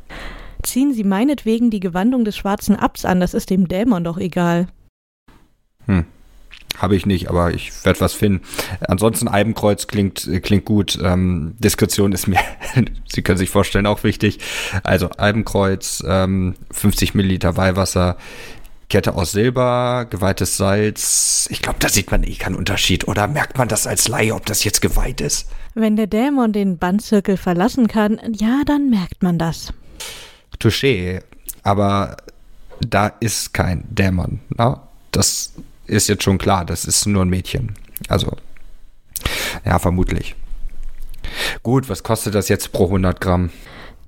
Ziehen 0.64 0.92
Sie 0.92 1.04
meinetwegen 1.04 1.70
die 1.70 1.78
Gewandung 1.78 2.24
des 2.24 2.36
schwarzen 2.36 2.74
Abs 2.74 3.04
an, 3.04 3.20
das 3.20 3.34
ist 3.34 3.50
dem 3.50 3.68
Dämon 3.68 4.02
doch 4.02 4.18
egal. 4.18 4.66
Hm. 5.86 6.04
Habe 6.78 6.96
ich 6.96 7.04
nicht, 7.04 7.28
aber 7.28 7.52
ich 7.52 7.84
werde 7.84 8.00
was 8.00 8.14
finden. 8.14 8.42
Ansonsten 8.80 9.28
Eibenkreuz 9.28 9.86
klingt, 9.86 10.28
klingt 10.42 10.64
gut. 10.64 10.98
Ähm, 11.02 11.54
Diskretion 11.58 12.12
ist 12.12 12.28
mir, 12.28 12.40
Sie 13.06 13.22
können 13.22 13.38
sich 13.38 13.50
vorstellen, 13.50 13.86
auch 13.86 14.04
wichtig. 14.04 14.38
Also 14.82 15.10
Eibenkreuz, 15.16 16.02
ähm, 16.06 16.54
50 16.70 17.14
Milliliter 17.14 17.56
Weihwasser, 17.56 18.16
Kette 18.88 19.14
aus 19.14 19.32
Silber, 19.32 20.06
geweihtes 20.08 20.56
Salz. 20.56 21.46
Ich 21.50 21.62
glaube, 21.62 21.78
da 21.78 21.88
sieht 21.88 22.10
man 22.10 22.24
eh 22.24 22.34
keinen 22.34 22.56
Unterschied. 22.56 23.06
Oder 23.06 23.26
merkt 23.26 23.58
man 23.58 23.68
das 23.68 23.86
als 23.86 24.08
Laie, 24.08 24.34
ob 24.34 24.44
das 24.46 24.64
jetzt 24.64 24.82
geweiht 24.82 25.20
ist? 25.20 25.48
Wenn 25.74 25.96
der 25.96 26.06
Dämon 26.06 26.52
den 26.52 26.78
Bandzirkel 26.78 27.36
verlassen 27.36 27.86
kann, 27.88 28.20
ja, 28.32 28.62
dann 28.66 28.90
merkt 28.90 29.22
man 29.22 29.38
das. 29.38 29.72
Touché. 30.60 31.22
Aber 31.62 32.16
da 32.80 33.06
ist 33.20 33.54
kein 33.54 33.84
Dämon. 33.88 34.40
No? 34.56 34.80
Das 35.10 35.52
ist 35.86 36.08
jetzt 36.08 36.22
schon 36.22 36.38
klar, 36.38 36.64
das 36.64 36.84
ist 36.84 37.06
nur 37.06 37.24
ein 37.24 37.28
Mädchen. 37.28 37.74
Also, 38.08 38.36
ja, 39.64 39.78
vermutlich. 39.78 40.34
Gut, 41.62 41.88
was 41.88 42.02
kostet 42.02 42.34
das 42.34 42.48
jetzt 42.48 42.72
pro 42.72 42.86
100 42.86 43.20
Gramm? 43.20 43.50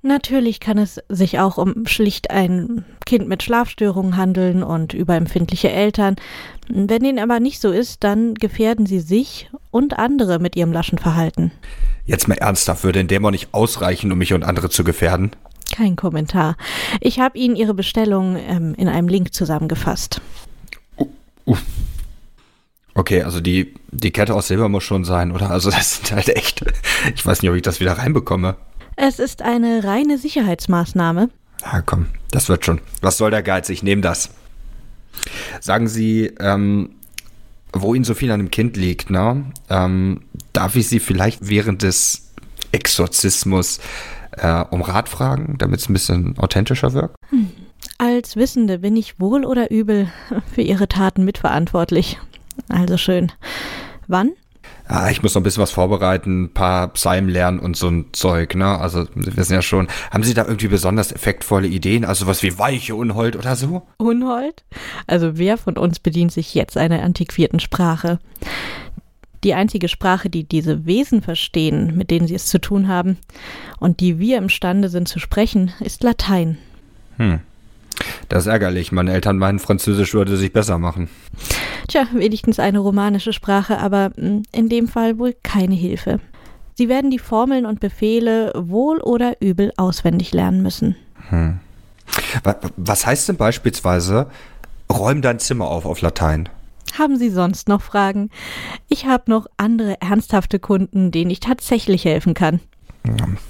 Natürlich 0.02 0.60
kann 0.60 0.76
es 0.76 1.00
sich 1.08 1.38
auch 1.38 1.56
um 1.56 1.86
schlicht 1.86 2.30
ein 2.30 2.84
Kind 3.06 3.26
mit 3.26 3.42
Schlafstörungen 3.42 4.18
handeln 4.18 4.62
und 4.62 4.92
überempfindliche 4.92 5.70
Eltern. 5.70 6.16
Wenn 6.68 7.02
dem 7.02 7.18
aber 7.18 7.40
nicht 7.40 7.58
so 7.58 7.70
ist, 7.70 8.04
dann 8.04 8.34
gefährden 8.34 8.84
sie 8.84 9.00
sich 9.00 9.48
und 9.70 9.98
andere 9.98 10.40
mit 10.40 10.56
ihrem 10.56 10.72
laschen 10.72 10.98
Verhalten. 10.98 11.52
Jetzt 12.04 12.28
mal 12.28 12.36
ernsthaft, 12.36 12.84
würde 12.84 13.00
ein 13.00 13.08
Dämon 13.08 13.32
nicht 13.32 13.54
ausreichen, 13.54 14.12
um 14.12 14.18
mich 14.18 14.34
und 14.34 14.44
andere 14.44 14.68
zu 14.68 14.84
gefährden? 14.84 15.30
Kein 15.74 15.96
Kommentar. 15.96 16.56
Ich 17.00 17.18
habe 17.18 17.38
Ihnen 17.38 17.56
Ihre 17.56 17.72
Bestellung 17.72 18.36
ähm, 18.36 18.74
in 18.76 18.88
einem 18.88 19.08
Link 19.08 19.32
zusammengefasst. 19.32 20.20
Uff. 21.44 21.62
Okay, 22.94 23.22
also 23.22 23.40
die, 23.40 23.74
die 23.90 24.12
Kette 24.12 24.34
aus 24.34 24.48
Silber 24.48 24.68
muss 24.68 24.84
schon 24.84 25.04
sein, 25.04 25.32
oder? 25.32 25.50
Also 25.50 25.70
das 25.70 25.96
sind 25.96 26.12
halt 26.12 26.28
echt. 26.28 26.64
Ich 27.14 27.26
weiß 27.26 27.42
nicht, 27.42 27.50
ob 27.50 27.56
ich 27.56 27.62
das 27.62 27.80
wieder 27.80 27.98
reinbekomme. 27.98 28.56
Es 28.96 29.18
ist 29.18 29.42
eine 29.42 29.84
reine 29.84 30.16
Sicherheitsmaßnahme. 30.16 31.28
Ja, 31.62 31.82
komm, 31.82 32.06
das 32.30 32.48
wird 32.48 32.64
schon. 32.64 32.80
Was 33.02 33.18
soll 33.18 33.30
der 33.30 33.42
Geiz? 33.42 33.68
Ich 33.68 33.82
nehme 33.82 34.00
das. 34.00 34.30
Sagen 35.60 35.88
Sie, 35.88 36.32
ähm, 36.40 36.94
wo 37.72 37.94
Ihnen 37.94 38.04
so 38.04 38.14
viel 38.14 38.30
an 38.30 38.40
dem 38.40 38.50
Kind 38.50 38.76
liegt, 38.76 39.10
ne? 39.10 39.44
Ähm, 39.68 40.22
darf 40.52 40.76
ich 40.76 40.88
Sie 40.88 41.00
vielleicht 41.00 41.48
während 41.48 41.82
des 41.82 42.32
Exorzismus 42.72 43.80
äh, 44.32 44.64
um 44.70 44.82
Rat 44.82 45.08
fragen, 45.08 45.56
damit 45.58 45.80
es 45.80 45.88
ein 45.88 45.92
bisschen 45.92 46.38
authentischer 46.38 46.92
wirkt? 46.92 47.16
Hm. 47.30 47.50
Als 47.98 48.36
Wissende 48.36 48.78
bin 48.80 48.96
ich 48.96 49.20
wohl 49.20 49.44
oder 49.44 49.70
übel 49.70 50.08
für 50.52 50.62
ihre 50.62 50.88
Taten 50.88 51.24
mitverantwortlich. 51.24 52.18
Also 52.68 52.96
schön. 52.96 53.32
Wann? 54.06 54.32
Ah, 54.86 55.10
ich 55.10 55.22
muss 55.22 55.34
noch 55.34 55.40
ein 55.40 55.44
bisschen 55.44 55.62
was 55.62 55.70
vorbereiten, 55.70 56.44
ein 56.44 56.52
paar 56.52 56.88
Psalmen 56.88 57.30
lernen 57.30 57.58
und 57.58 57.74
so 57.74 57.88
ein 57.88 58.06
Zeug, 58.12 58.54
ne? 58.54 58.78
Also, 58.78 59.06
wir 59.14 59.34
wissen 59.36 59.54
ja 59.54 59.62
schon. 59.62 59.88
Haben 60.10 60.24
Sie 60.24 60.34
da 60.34 60.44
irgendwie 60.44 60.68
besonders 60.68 61.10
effektvolle 61.10 61.68
Ideen? 61.68 62.04
Also 62.04 62.26
was 62.26 62.42
wie 62.42 62.58
weiche 62.58 62.94
Unhold 62.94 63.36
oder 63.36 63.56
so? 63.56 63.82
Unhold? 63.96 64.62
Also 65.06 65.38
wer 65.38 65.56
von 65.56 65.78
uns 65.78 66.00
bedient 66.00 66.32
sich 66.32 66.54
jetzt 66.54 66.76
einer 66.76 67.02
antiquierten 67.02 67.60
Sprache? 67.60 68.18
Die 69.42 69.54
einzige 69.54 69.88
Sprache, 69.88 70.28
die 70.28 70.44
diese 70.44 70.84
Wesen 70.84 71.22
verstehen, 71.22 71.96
mit 71.96 72.10
denen 72.10 72.26
sie 72.26 72.34
es 72.34 72.46
zu 72.46 72.60
tun 72.60 72.88
haben 72.88 73.18
und 73.78 74.00
die 74.00 74.18
wir 74.18 74.38
imstande 74.38 74.90
sind 74.90 75.08
zu 75.08 75.18
sprechen, 75.18 75.72
ist 75.80 76.02
Latein. 76.02 76.58
Hm. 77.16 77.40
Das 78.28 78.44
ist 78.44 78.46
ärgerlich. 78.46 78.92
Meine 78.92 79.12
Eltern 79.12 79.38
meinen, 79.38 79.58
Französisch 79.58 80.14
würde 80.14 80.36
sich 80.36 80.52
besser 80.52 80.78
machen. 80.78 81.08
Tja, 81.88 82.06
wenigstens 82.12 82.58
eine 82.58 82.78
romanische 82.78 83.32
Sprache, 83.32 83.78
aber 83.78 84.10
hm, 84.16 84.42
in 84.52 84.68
dem 84.68 84.88
Fall 84.88 85.18
wohl 85.18 85.34
keine 85.42 85.74
Hilfe. 85.74 86.20
Sie 86.76 86.88
werden 86.88 87.10
die 87.10 87.18
Formeln 87.18 87.66
und 87.66 87.80
Befehle 87.80 88.52
wohl 88.56 89.00
oder 89.00 89.40
übel 89.40 89.72
auswendig 89.76 90.32
lernen 90.32 90.62
müssen. 90.62 90.96
Hm. 91.28 91.60
Was 92.76 93.06
heißt 93.06 93.28
denn 93.28 93.36
beispielsweise, 93.36 94.26
räum 94.92 95.22
dein 95.22 95.38
Zimmer 95.38 95.68
auf 95.68 95.86
auf 95.86 96.00
Latein? 96.00 96.48
Haben 96.98 97.16
Sie 97.16 97.30
sonst 97.30 97.68
noch 97.68 97.82
Fragen? 97.82 98.30
Ich 98.88 99.06
habe 99.06 99.30
noch 99.30 99.46
andere 99.56 100.00
ernsthafte 100.00 100.58
Kunden, 100.58 101.10
denen 101.10 101.30
ich 101.30 101.40
tatsächlich 101.40 102.04
helfen 102.04 102.34
kann. 102.34 102.60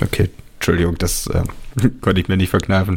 Okay, 0.00 0.30
Entschuldigung, 0.64 0.96
das 0.96 1.26
äh, 1.26 1.42
konnte 2.00 2.22
ich 2.22 2.28
mir 2.28 2.38
nicht 2.38 2.48
verkneifen. 2.48 2.96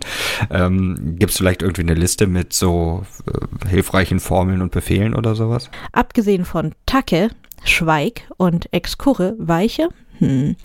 Ähm, 0.50 1.18
Gibt 1.20 1.34
es 1.34 1.38
vielleicht 1.38 1.62
irgendwie 1.62 1.82
eine 1.82 1.96
Liste 1.96 2.26
mit 2.26 2.54
so 2.54 3.06
äh, 3.26 3.68
hilfreichen 3.68 4.22
Formeln 4.22 4.62
und 4.62 4.72
Befehlen 4.72 5.14
oder 5.14 5.36
sowas? 5.36 5.70
Abgesehen 5.92 6.46
von 6.46 6.74
Tacke, 6.86 7.30
Schweig 7.66 8.22
und 8.38 8.72
Exkurre, 8.74 9.36
Weiche, 9.38 9.90
hm. 10.20 10.56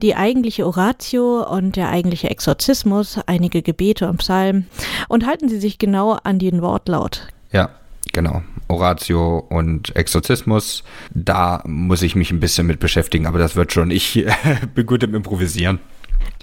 Die 0.00 0.16
eigentliche 0.16 0.66
Oratio 0.66 1.42
und 1.42 1.76
der 1.76 1.90
eigentliche 1.90 2.30
Exorzismus, 2.30 3.20
einige 3.26 3.60
Gebete 3.60 4.08
und 4.08 4.16
Psalmen. 4.16 4.66
Und 5.08 5.26
halten 5.26 5.50
Sie 5.50 5.60
sich 5.60 5.78
genau 5.78 6.12
an 6.24 6.38
den 6.38 6.62
Wortlaut. 6.62 7.28
Ja, 7.52 7.68
genau. 8.12 8.42
Oratio 8.66 9.38
und 9.48 9.94
Exorzismus. 9.94 10.84
Da 11.14 11.62
muss 11.66 12.02
ich 12.02 12.16
mich 12.16 12.30
ein 12.32 12.40
bisschen 12.40 12.66
mit 12.66 12.80
beschäftigen, 12.80 13.26
aber 13.26 13.38
das 13.38 13.54
wird 13.54 13.72
schon. 13.72 13.90
Ich 13.90 14.26
bin 14.74 14.86
gut 14.86 15.02
im 15.02 15.14
Improvisieren. 15.14 15.78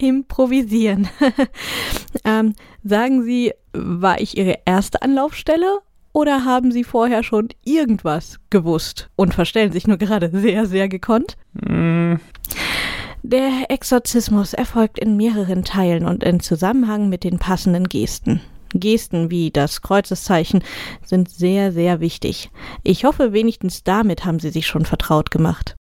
Improvisieren. 0.01 1.10
ähm, 2.24 2.54
sagen 2.84 3.24
Sie, 3.24 3.54
war 3.74 4.20
ich 4.20 4.38
Ihre 4.38 4.60
erste 4.66 5.01
Anlaufstelle 5.01 5.80
oder 6.13 6.46
haben 6.46 6.72
Sie 6.72 6.84
vorher 6.84 7.24
schon 7.24 7.50
irgendwas 7.63 8.39
gewusst 8.50 9.10
und 9.16 9.34
verstellen 9.34 9.72
sich 9.72 9.88
nur 9.88 9.98
gerade 9.98 10.30
sehr, 10.34 10.66
sehr 10.66 10.89
gekonnt? 10.89 11.38
Mm. 11.54 12.16
Der 13.24 13.66
Exorzismus 13.70 14.54
erfolgt 14.54 15.00
in 15.00 15.18
mehreren 15.18 15.63
Teilen 15.63 16.06
und 16.06 16.24
in 16.24 16.39
Zusammenhang 16.39 17.10
mit 17.10 17.24
den 17.24 17.39
passenden 17.39 17.89
Gesten. 17.89 18.42
Gesten 18.74 19.30
wie 19.32 19.51
das 19.51 19.82
Kreuzeszeichen 19.82 20.63
sind 21.04 21.30
sehr, 21.30 21.72
sehr 21.72 22.00
wichtig. 22.00 22.50
Ich 22.84 23.04
hoffe, 23.04 23.34
wenigstens 23.34 23.84
damit 23.84 24.25
haben 24.25 24.39
Sie 24.39 24.50
sich 24.50 24.68
schon 24.68 24.86
vertraut 24.86 25.32
gemacht. 25.32 25.75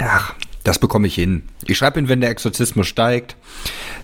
Ach, 0.00 0.34
das 0.66 0.78
bekomme 0.80 1.06
ich 1.06 1.14
hin. 1.14 1.42
Ich 1.64 1.78
schreibe 1.78 1.98
Ihnen, 1.98 2.08
wenn 2.08 2.20
der 2.20 2.30
Exorzismus 2.30 2.88
steigt. 2.88 3.36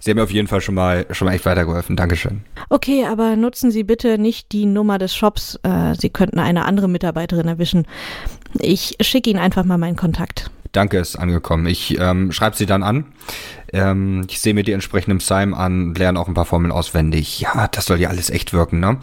Sie 0.00 0.10
haben 0.10 0.16
mir 0.16 0.22
auf 0.22 0.30
jeden 0.30 0.46
Fall 0.46 0.60
schon 0.60 0.76
mal, 0.76 1.06
schon 1.10 1.26
mal 1.26 1.34
echt 1.34 1.44
weitergeholfen. 1.44 1.96
Dankeschön. 1.96 2.42
Okay, 2.68 3.04
aber 3.04 3.34
nutzen 3.34 3.72
Sie 3.72 3.82
bitte 3.82 4.16
nicht 4.16 4.52
die 4.52 4.66
Nummer 4.66 4.98
des 4.98 5.14
Shops. 5.14 5.58
Äh, 5.64 5.94
Sie 5.98 6.10
könnten 6.10 6.38
eine 6.38 6.64
andere 6.64 6.88
Mitarbeiterin 6.88 7.48
erwischen. 7.48 7.86
Ich 8.60 8.96
schicke 9.00 9.30
Ihnen 9.30 9.40
einfach 9.40 9.64
mal 9.64 9.78
meinen 9.78 9.96
Kontakt. 9.96 10.50
Danke, 10.70 10.98
ist 10.98 11.16
angekommen. 11.16 11.66
Ich 11.66 11.98
ähm, 11.98 12.32
schreibe 12.32 12.56
sie 12.56 12.64
dann 12.64 12.82
an. 12.82 13.04
Ähm, 13.72 14.24
ich 14.30 14.40
sehe 14.40 14.54
mir 14.54 14.62
die 14.62 14.72
entsprechenden 14.72 15.18
Psalmen 15.18 15.52
an, 15.52 15.94
lerne 15.94 16.18
auch 16.18 16.28
ein 16.28 16.34
paar 16.34 16.46
Formeln 16.46 16.72
auswendig. 16.72 17.40
Ja, 17.40 17.68
das 17.68 17.86
soll 17.86 18.00
ja 18.00 18.08
alles 18.08 18.30
echt 18.30 18.54
wirken, 18.54 18.80
ne? 18.80 18.98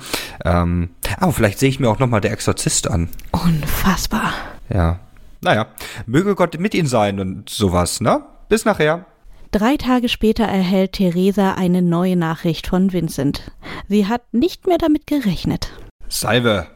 Ähm, 0.46 0.90
aber 1.20 1.32
vielleicht 1.32 1.60
sehe 1.60 1.70
ich 1.70 1.80
mir 1.80 1.90
auch 1.90 2.00
nochmal 2.00 2.22
der 2.22 2.32
Exorzist 2.32 2.90
an. 2.90 3.10
Unfassbar. 3.32 4.34
Ja. 4.74 5.00
Naja, 5.42 5.68
möge 6.06 6.36
Gott 6.36 6.60
mit 6.60 6.74
Ihnen 6.74 6.88
sein 6.88 7.20
und 7.20 7.50
sowas, 7.50 8.02
ne? 8.02 8.24
Bis 8.50 8.66
nachher. 8.66 9.06
Drei 9.52 9.78
Tage 9.78 10.10
später 10.10 10.44
erhält 10.44 10.94
Theresa 10.94 11.54
eine 11.54 11.82
neue 11.82 12.16
Nachricht 12.16 12.68
von 12.68 12.94
Vincent. 12.94 13.52
Sie 13.88 14.06
hat 14.06 14.34
nicht 14.34 14.68
mehr 14.68 14.78
damit 14.78 15.08
gerechnet. 15.08 15.72
Salve. 16.08 16.68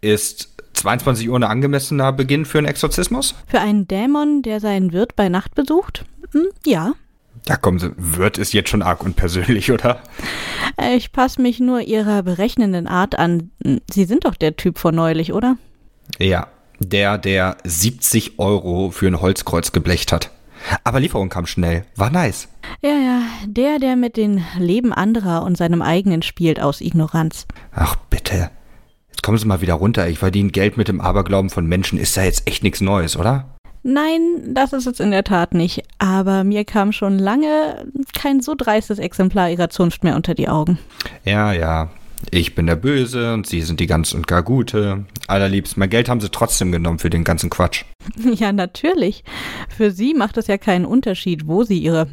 Ist 0.00 0.48
22 0.74 1.28
Uhr 1.28 1.36
ein 1.36 1.44
angemessener 1.44 2.12
Beginn 2.12 2.46
für 2.46 2.58
einen 2.58 2.66
Exorzismus? 2.66 3.34
Für 3.46 3.60
einen 3.60 3.86
Dämon, 3.88 4.42
der 4.42 4.60
seinen 4.60 4.92
Wirt 4.92 5.16
bei 5.16 5.28
Nacht 5.28 5.54
besucht? 5.54 6.04
Hm, 6.32 6.48
ja. 6.64 6.94
Ja, 7.48 7.56
kommen 7.56 7.78
Sie, 7.78 7.92
Wirt 7.96 8.38
ist 8.38 8.52
jetzt 8.52 8.70
schon 8.70 8.82
arg 8.82 9.02
unpersönlich, 9.02 9.72
oder? 9.72 10.00
Ich 10.94 11.12
passe 11.12 11.42
mich 11.42 11.60
nur 11.60 11.80
Ihrer 11.80 12.22
berechnenden 12.22 12.86
Art 12.86 13.18
an. 13.18 13.50
Sie 13.90 14.04
sind 14.04 14.24
doch 14.24 14.34
der 14.34 14.56
Typ 14.56 14.78
von 14.78 14.94
neulich, 14.94 15.32
oder? 15.32 15.56
Ja, 16.18 16.46
der, 16.82 17.18
der 17.18 17.56
70 17.64 18.38
Euro 18.38 18.90
für 18.90 19.06
ein 19.06 19.20
Holzkreuz 19.20 19.72
geblecht 19.72 20.12
hat. 20.12 20.30
Aber 20.84 21.00
Lieferung 21.00 21.28
kam 21.28 21.46
schnell. 21.46 21.84
War 21.96 22.10
nice. 22.10 22.48
Ja, 22.82 22.90
ja, 22.90 23.22
der, 23.46 23.78
der 23.78 23.96
mit 23.96 24.16
dem 24.16 24.42
Leben 24.58 24.92
anderer 24.92 25.42
und 25.42 25.56
seinem 25.56 25.82
eigenen 25.82 26.22
spielt 26.22 26.60
aus 26.60 26.80
Ignoranz. 26.80 27.46
Ach, 27.74 27.96
bitte. 28.10 28.50
Jetzt 29.10 29.22
kommen 29.22 29.38
Sie 29.38 29.46
mal 29.46 29.60
wieder 29.60 29.74
runter. 29.74 30.08
Ich 30.08 30.18
verdiene 30.18 30.50
Geld 30.50 30.76
mit 30.76 30.88
dem 30.88 31.00
Aberglauben 31.00 31.50
von 31.50 31.66
Menschen. 31.66 31.98
Ist 31.98 32.16
da 32.16 32.22
jetzt 32.22 32.46
echt 32.46 32.62
nichts 32.62 32.80
Neues, 32.80 33.16
oder? 33.16 33.56
Nein, 33.84 34.20
das 34.54 34.72
ist 34.72 34.86
es 34.86 35.00
in 35.00 35.10
der 35.10 35.24
Tat 35.24 35.54
nicht. 35.54 35.82
Aber 35.98 36.44
mir 36.44 36.64
kam 36.64 36.92
schon 36.92 37.18
lange 37.18 37.84
kein 38.14 38.40
so 38.40 38.54
dreistes 38.56 38.98
Exemplar 38.98 39.50
ihrer 39.50 39.70
Zunft 39.70 40.04
mehr 40.04 40.14
unter 40.14 40.34
die 40.34 40.48
Augen. 40.48 40.78
Ja, 41.24 41.52
ja. 41.52 41.90
Ich 42.30 42.54
bin 42.54 42.66
der 42.66 42.76
Böse 42.76 43.34
und 43.34 43.46
Sie 43.46 43.62
sind 43.62 43.80
die 43.80 43.86
ganz 43.86 44.12
und 44.14 44.26
gar 44.26 44.42
Gute. 44.42 45.04
Allerliebst, 45.26 45.76
mein 45.76 45.90
Geld 45.90 46.08
haben 46.08 46.20
Sie 46.20 46.30
trotzdem 46.30 46.72
genommen 46.72 46.98
für 46.98 47.10
den 47.10 47.24
ganzen 47.24 47.50
Quatsch. 47.50 47.84
Ja, 48.34 48.52
natürlich. 48.52 49.24
Für 49.68 49.90
Sie 49.90 50.14
macht 50.14 50.36
es 50.36 50.46
ja 50.46 50.58
keinen 50.58 50.84
Unterschied, 50.84 51.46
wo 51.46 51.62
Sie 51.64 51.78
Ihre 51.78 52.08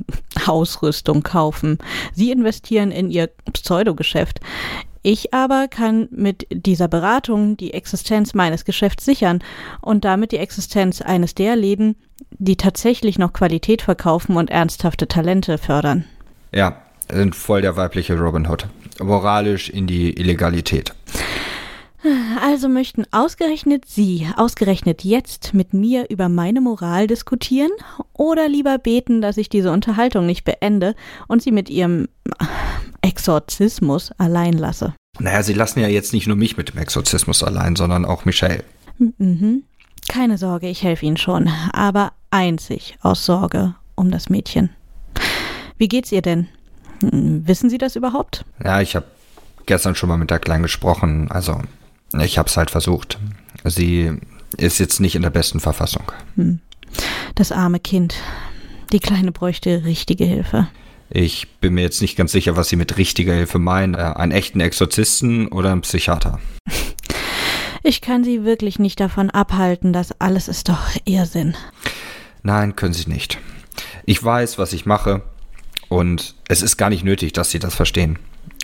Ausrüstung 0.46 1.24
kaufen. 1.24 1.78
Sie 2.13 2.32
investieren 2.32 2.92
in 2.92 3.10
Ihr 3.10 3.30
Pseudogeschäft. 3.54 4.39
Ich 5.01 5.34
aber 5.34 5.68
kann 5.70 6.10
mit 6.12 6.46
dieser 6.51 6.88
Beratung 6.88 7.56
die 7.56 7.74
Existenz 7.74 8.34
meines 8.34 8.66
Geschäfts 8.66 9.06
sichern 9.06 9.39
und 9.82 10.04
damit 10.04 10.34
die 10.34 10.38
Existenz 10.38 11.01
eines 11.01 11.36
der 11.36 11.56
Läden, 11.56 11.96
die 12.32 12.58
tatsächlich 12.58 13.18
noch 13.18 13.32
Qualität 13.32 13.82
verkaufen 13.82 14.36
und 14.36 14.50
ernsthafte 14.50 15.08
Talente 15.08 15.58
fördern. 15.58 16.04
Ja, 16.54 16.82
sind 17.12 17.36
voll 17.36 17.62
der 17.62 17.78
weibliche 17.78 18.20
Robin 18.20 18.48
Hood. 18.48 18.68
Moralisch 19.00 19.70
in 19.70 19.88
die 19.88 20.13
Illegalität. 20.13 20.94
Also 22.41 22.70
möchten 22.70 23.03
ausgerechnet 23.12 23.86
Sie, 23.86 24.25
ausgerechnet 24.38 25.03
jetzt 25.03 25.53
mit 25.53 25.74
mir 25.74 26.10
über 26.10 26.29
meine 26.29 26.62
Moral 26.62 27.08
diskutieren 27.08 27.72
oder 28.13 28.48
lieber 28.48 28.77
beten, 28.77 29.22
dass 29.22 29.36
ich 29.36 29.50
diese 29.50 29.72
Unterhaltung 29.72 30.25
nicht 30.25 30.46
beende 30.46 30.96
und 31.27 31.41
Sie 31.41 31.51
mit 31.51 31.70
Ihrem 31.70 32.08
Exorzismus 33.01 34.12
allein 34.18 34.53
lasse? 34.53 34.94
Naja, 35.20 35.44
Sie 35.44 35.53
lassen 35.53 35.82
ja 35.82 35.89
jetzt 35.89 36.13
nicht 36.13 36.27
nur 36.27 36.38
mich 36.38 36.56
mit 36.56 36.70
dem 36.70 36.77
Exorzismus 36.77 37.44
allein, 37.44 37.75
sondern 37.75 38.06
auch 38.06 38.24
Michelle. 38.24 38.63
Mhm. 38.98 39.63
Keine 40.08 40.38
Sorge, 40.38 40.70
ich 40.70 40.84
helfe 40.84 41.06
Ihnen 41.06 41.18
schon, 41.18 41.50
aber 41.74 42.13
einzig 42.32 42.98
aus 43.01 43.25
Sorge 43.25 43.75
um 43.96 44.10
das 44.10 44.29
Mädchen. 44.29 44.70
Wie 45.77 45.89
geht's 45.89 46.12
ihr 46.12 46.22
denn? 46.22 46.48
Hm, 47.01 47.48
wissen 47.48 47.70
Sie 47.70 47.77
das 47.77 47.96
überhaupt? 47.96 48.46
Ja, 48.63 48.82
ich 48.82 48.96
habe 48.96 49.06
gestern 49.65 49.96
schon 49.96 50.10
mal 50.10 50.18
mit 50.18 50.32
der 50.32 50.39
Kleinen 50.39 50.63
gesprochen. 50.63 51.29
Also, 51.32 51.62
ich 52.20 52.38
habe 52.38 52.50
es 52.50 52.58
halt 52.58 52.72
versucht. 52.72 53.18
Sie 53.63 54.12
ist 54.58 54.79
jetzt 54.79 55.00
nicht 55.00 55.15
in 55.15 55.22
der 55.22 55.29
besten 55.29 55.60
Verfassung. 55.60 56.12
Hm. 56.36 56.60
Das 57.36 57.51
arme 57.51 57.79
Kind. 57.79 58.15
Die 58.91 59.00
Kleine 59.00 59.32
bräuchte 59.32 59.84
richtige 59.86 60.25
Hilfe. 60.25 60.68
Ich 61.12 61.48
bin 61.60 61.74
mir 61.74 61.82
jetzt 61.82 62.01
nicht 62.01 62.15
ganz 62.15 62.32
sicher, 62.32 62.56
was 62.56 62.70
Sie 62.70 62.75
mit 62.75 62.98
richtiger 62.98 63.34
Hilfe 63.34 63.60
meinen. 63.60 63.96
Äh, 63.96 63.98
einen 63.98 64.32
echten 64.32 64.60
Exorzisten 64.60 65.48
oder 65.48 65.72
einen 65.72 65.82
Psychiater? 65.82 66.39
Ich 67.82 68.01
kann 68.01 68.25
Sie 68.25 68.44
wirklich 68.44 68.77
nicht 68.77 69.00
davon 69.00 69.29
abhalten, 69.29 69.94
das 69.94 70.20
alles 70.20 70.50
ist 70.50 70.68
doch 70.68 70.82
Irrsinn. 71.06 71.56
Nein, 72.44 72.75
können 72.75 72.94
Sie 72.94 73.10
nicht. 73.10 73.38
Ich 74.03 74.22
weiß, 74.22 74.58
was 74.58 74.74
ich 74.74 74.86
mache. 74.86 75.22
Und 75.89 76.36
es 76.48 76.62
ist 76.62 76.77
gar 76.77 76.89
nicht 76.89 77.03
nötig, 77.03 77.34
dass 77.34 77.51
Sie 77.51 77.60
das 77.60 77.75
verstehen. 77.75 78.19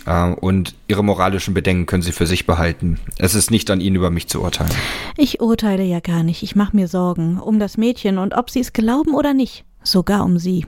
Äh, 0.06 0.32
und 0.32 0.74
Ihre 0.88 1.04
moralischen 1.04 1.54
Bedenken 1.54 1.86
können 1.86 2.02
Sie 2.02 2.12
für 2.12 2.26
sich 2.26 2.46
behalten. 2.46 2.98
Es 3.18 3.34
ist 3.34 3.50
nicht 3.50 3.70
an 3.70 3.80
Ihnen, 3.80 3.96
über 3.96 4.10
mich 4.10 4.28
zu 4.28 4.40
urteilen. 4.42 4.72
Ich 5.16 5.40
urteile 5.40 5.82
ja 5.82 6.00
gar 6.00 6.22
nicht. 6.22 6.42
Ich 6.42 6.56
mache 6.56 6.76
mir 6.76 6.88
Sorgen 6.88 7.38
um 7.38 7.58
das 7.58 7.76
Mädchen 7.76 8.18
und 8.18 8.34
ob 8.34 8.50
Sie 8.50 8.60
es 8.60 8.72
glauben 8.72 9.14
oder 9.14 9.34
nicht. 9.34 9.64
Sogar 9.82 10.24
um 10.24 10.38
Sie. 10.38 10.66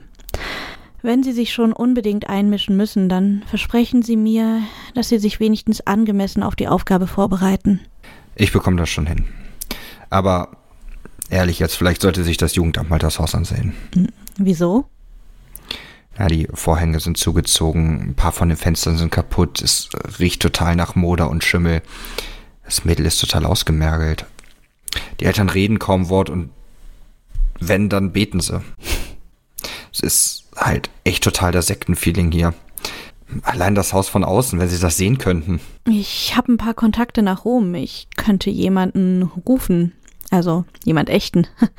Wenn 1.01 1.23
Sie 1.23 1.31
sich 1.31 1.53
schon 1.53 1.71
unbedingt 1.71 2.29
einmischen 2.29 2.75
müssen, 2.75 3.07
dann 3.07 3.43
versprechen 3.47 4.01
Sie 4.01 4.17
mir, 4.17 4.61
dass 4.95 5.09
Sie 5.09 5.19
sich 5.19 5.39
wenigstens 5.39 5.81
angemessen 5.81 6.43
auf 6.43 6.57
die 6.57 6.67
Aufgabe 6.67 7.07
vorbereiten. 7.07 7.79
Ich 8.35 8.51
bekomme 8.51 8.77
das 8.77 8.89
schon 8.89 9.07
hin. 9.07 9.25
Aber 10.09 10.49
Ehrlich 11.29 11.59
jetzt, 11.59 11.75
vielleicht 11.75 12.01
sollte 12.01 12.23
sich 12.23 12.37
das 12.37 12.55
Jugendamt 12.55 12.89
mal 12.89 12.99
das 12.99 13.19
Haus 13.19 13.35
ansehen. 13.35 13.73
Wieso? 14.37 14.85
Ja, 16.19 16.27
die 16.27 16.49
Vorhänge 16.53 16.99
sind 16.99 17.17
zugezogen, 17.17 18.09
ein 18.09 18.13
paar 18.13 18.33
von 18.33 18.49
den 18.49 18.57
Fenstern 18.57 18.97
sind 18.97 19.09
kaputt, 19.09 19.61
es 19.61 19.87
riecht 20.19 20.41
total 20.41 20.75
nach 20.75 20.95
Moder 20.95 21.29
und 21.29 21.45
Schimmel. 21.45 21.81
Das 22.65 22.83
Mädel 22.83 23.05
ist 23.05 23.21
total 23.21 23.45
ausgemergelt. 23.45 24.25
Die 25.21 25.25
Eltern 25.25 25.49
reden 25.49 25.79
kaum 25.79 26.09
Wort 26.09 26.29
und 26.29 26.49
wenn, 27.59 27.87
dann 27.87 28.11
beten 28.11 28.41
sie. 28.41 28.61
Es 29.93 30.01
ist 30.01 30.43
halt 30.57 30.89
echt 31.05 31.23
total 31.23 31.53
der 31.53 31.61
Sektenfeeling 31.61 32.31
hier. 32.31 32.53
Allein 33.43 33.75
das 33.75 33.93
Haus 33.93 34.09
von 34.09 34.23
außen, 34.23 34.59
wenn 34.59 34.67
sie 34.67 34.79
das 34.79 34.97
sehen 34.97 35.19
könnten. 35.19 35.61
Ich 35.87 36.35
habe 36.35 36.51
ein 36.51 36.57
paar 36.57 36.73
Kontakte 36.73 37.21
nach 37.21 37.45
Rom. 37.45 37.75
Ich 37.75 38.07
könnte 38.17 38.49
jemanden 38.49 39.23
rufen. 39.23 39.93
Also 40.29 40.65
jemand 40.85 41.09
echten. 41.09 41.47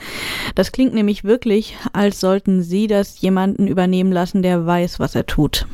Das 0.57 0.73
klingt 0.73 0.95
nämlich 0.95 1.23
wirklich, 1.23 1.77
als 1.93 2.19
sollten 2.19 2.63
Sie 2.63 2.89
das 2.89 3.21
jemanden 3.21 3.69
übernehmen 3.69 4.11
lassen, 4.11 4.43
der 4.43 4.67
weiß, 4.67 4.99
was 4.99 5.15
er 5.15 5.25
tut. 5.25 5.69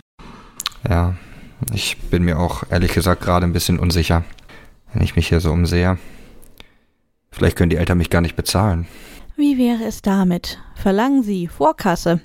Ja, 0.86 1.16
ich 1.72 1.96
bin 2.10 2.24
mir 2.24 2.38
auch 2.38 2.64
ehrlich 2.70 2.92
gesagt 2.92 3.22
gerade 3.22 3.46
ein 3.46 3.54
bisschen 3.54 3.78
unsicher, 3.78 4.24
wenn 4.92 5.02
ich 5.02 5.16
mich 5.16 5.28
hier 5.28 5.40
so 5.40 5.50
umsehe. 5.50 5.98
Vielleicht 7.30 7.56
können 7.56 7.70
die 7.70 7.76
Eltern 7.76 7.98
mich 7.98 8.10
gar 8.10 8.20
nicht 8.20 8.36
bezahlen. 8.36 8.86
Wie 9.36 9.56
wäre 9.56 9.84
es 9.84 10.02
damit? 10.02 10.58
Verlangen 10.74 11.22
Sie 11.22 11.48
Vorkasse. 11.48 12.20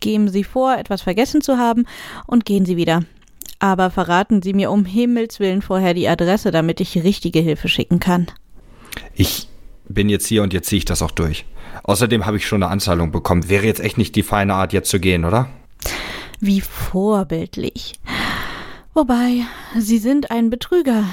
Geben 0.00 0.28
Sie 0.28 0.44
vor, 0.44 0.76
etwas 0.76 1.02
vergessen 1.02 1.40
zu 1.40 1.58
haben 1.58 1.86
und 2.26 2.44
gehen 2.44 2.64
Sie 2.64 2.76
wieder. 2.76 3.02
Aber 3.58 3.90
verraten 3.90 4.42
Sie 4.42 4.54
mir 4.54 4.70
um 4.70 4.84
Himmels 4.84 5.40
willen 5.40 5.60
vorher 5.60 5.92
die 5.92 6.08
Adresse, 6.08 6.50
damit 6.50 6.80
ich 6.80 7.02
richtige 7.02 7.40
Hilfe 7.40 7.68
schicken 7.68 8.00
kann. 8.00 8.28
Ich 9.14 9.49
bin 9.94 10.08
jetzt 10.08 10.26
hier 10.26 10.42
und 10.42 10.52
jetzt 10.52 10.68
ziehe 10.68 10.78
ich 10.78 10.84
das 10.84 11.02
auch 11.02 11.10
durch. 11.10 11.44
Außerdem 11.82 12.26
habe 12.26 12.36
ich 12.36 12.46
schon 12.46 12.62
eine 12.62 12.72
Anzahlung 12.72 13.12
bekommen. 13.12 13.48
Wäre 13.48 13.66
jetzt 13.66 13.80
echt 13.80 13.98
nicht 13.98 14.16
die 14.16 14.22
feine 14.22 14.54
Art, 14.54 14.72
jetzt 14.72 14.90
zu 14.90 15.00
gehen, 15.00 15.24
oder? 15.24 15.48
Wie 16.40 16.60
vorbildlich. 16.60 17.94
Wobei, 18.94 19.42
Sie 19.78 19.98
sind 19.98 20.30
ein 20.30 20.50
Betrüger. 20.50 21.04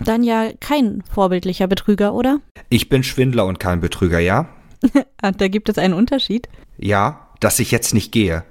Dann 0.00 0.22
ja 0.22 0.50
kein 0.60 1.02
vorbildlicher 1.10 1.66
Betrüger, 1.66 2.12
oder? 2.12 2.40
Ich 2.68 2.88
bin 2.88 3.02
Schwindler 3.02 3.46
und 3.46 3.58
kein 3.58 3.80
Betrüger, 3.80 4.18
ja? 4.18 4.48
Ah, 5.22 5.32
da 5.32 5.48
gibt 5.48 5.70
es 5.70 5.78
einen 5.78 5.94
Unterschied. 5.94 6.48
Ja, 6.76 7.28
dass 7.40 7.58
ich 7.58 7.70
jetzt 7.70 7.94
nicht 7.94 8.12
gehe. 8.12 8.44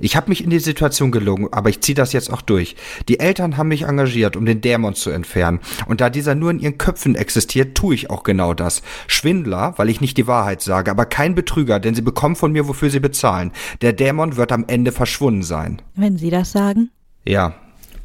Ich 0.00 0.16
habe 0.16 0.28
mich 0.28 0.42
in 0.42 0.50
die 0.50 0.58
Situation 0.58 1.10
gelogen, 1.10 1.48
aber 1.52 1.70
ich 1.70 1.80
ziehe 1.80 1.94
das 1.94 2.12
jetzt 2.12 2.32
auch 2.32 2.42
durch. 2.42 2.76
Die 3.08 3.20
Eltern 3.20 3.56
haben 3.56 3.68
mich 3.68 3.82
engagiert, 3.82 4.36
um 4.36 4.44
den 4.44 4.60
Dämon 4.60 4.94
zu 4.94 5.10
entfernen. 5.10 5.60
Und 5.86 6.00
da 6.00 6.10
dieser 6.10 6.34
nur 6.34 6.50
in 6.50 6.60
ihren 6.60 6.78
Köpfen 6.78 7.14
existiert, 7.14 7.76
tue 7.76 7.94
ich 7.94 8.10
auch 8.10 8.22
genau 8.22 8.54
das. 8.54 8.82
Schwindler, 9.06 9.74
weil 9.76 9.88
ich 9.88 10.00
nicht 10.00 10.16
die 10.16 10.26
Wahrheit 10.26 10.62
sage, 10.62 10.90
aber 10.90 11.06
kein 11.06 11.34
Betrüger, 11.34 11.80
denn 11.80 11.94
sie 11.94 12.02
bekommen 12.02 12.36
von 12.36 12.52
mir, 12.52 12.68
wofür 12.68 12.90
sie 12.90 13.00
bezahlen. 13.00 13.52
Der 13.80 13.92
Dämon 13.92 14.36
wird 14.36 14.52
am 14.52 14.64
Ende 14.66 14.92
verschwunden 14.92 15.42
sein. 15.42 15.82
Wenn 15.94 16.16
Sie 16.16 16.30
das 16.30 16.52
sagen. 16.52 16.90
Ja, 17.24 17.54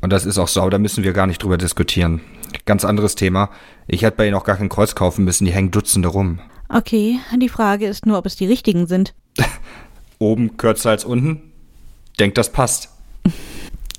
und 0.01 0.13
das 0.13 0.25
ist 0.25 0.37
auch 0.37 0.47
so, 0.47 0.69
da 0.69 0.77
müssen 0.77 1.03
wir 1.03 1.13
gar 1.13 1.27
nicht 1.27 1.41
drüber 1.41 1.57
diskutieren. 1.57 2.21
Ganz 2.65 2.85
anderes 2.85 3.15
Thema. 3.15 3.49
Ich 3.87 4.03
hätte 4.03 4.17
bei 4.17 4.27
ihnen 4.27 4.35
auch 4.35 4.43
gar 4.43 4.57
kein 4.57 4.69
Kreuz 4.69 4.95
kaufen 4.95 5.25
müssen, 5.25 5.45
die 5.45 5.51
hängen 5.51 5.71
Dutzende 5.71 6.09
rum. 6.09 6.39
Okay, 6.69 7.19
die 7.35 7.49
Frage 7.49 7.87
ist 7.87 8.05
nur, 8.05 8.17
ob 8.17 8.25
es 8.25 8.35
die 8.35 8.45
richtigen 8.45 8.87
sind. 8.87 9.13
Oben 10.19 10.57
kürzer 10.57 10.89
als 10.91 11.05
unten? 11.05 11.46
Denkt, 12.19 12.37
das 12.37 12.51
passt. 12.51 12.89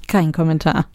Kein 0.07 0.33
Kommentar. 0.33 0.87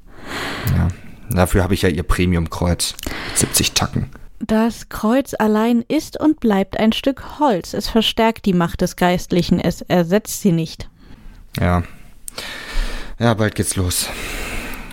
Ja, 0.76 0.88
dafür 1.30 1.64
habe 1.64 1.74
ich 1.74 1.84
ja 1.84 1.90
ihr 1.90 2.04
Premium-Kreuz. 2.04 2.96
70 3.36 3.74
Tacken. 3.74 4.10
Das 4.40 4.90
Kreuz 4.90 5.34
allein 5.38 5.86
ist 5.88 6.20
und 6.20 6.42
bleibt 6.42 6.78
ein 6.78 6.92
Stück 6.92 7.40
Holz. 7.40 7.74
Es 7.74 7.88
verstärkt 7.88 8.46
die 8.46 8.54
Macht 8.54 8.82
des 8.82 8.98
Geistlichen, 8.98 9.60
es 9.60 9.82
ersetzt 9.82 10.42
sie 10.42 10.52
nicht. 10.52 10.90
Ja. 11.58 11.84
Ja, 13.20 13.36
bald 13.36 13.56
geht's 13.56 13.78
los. 13.78 14.10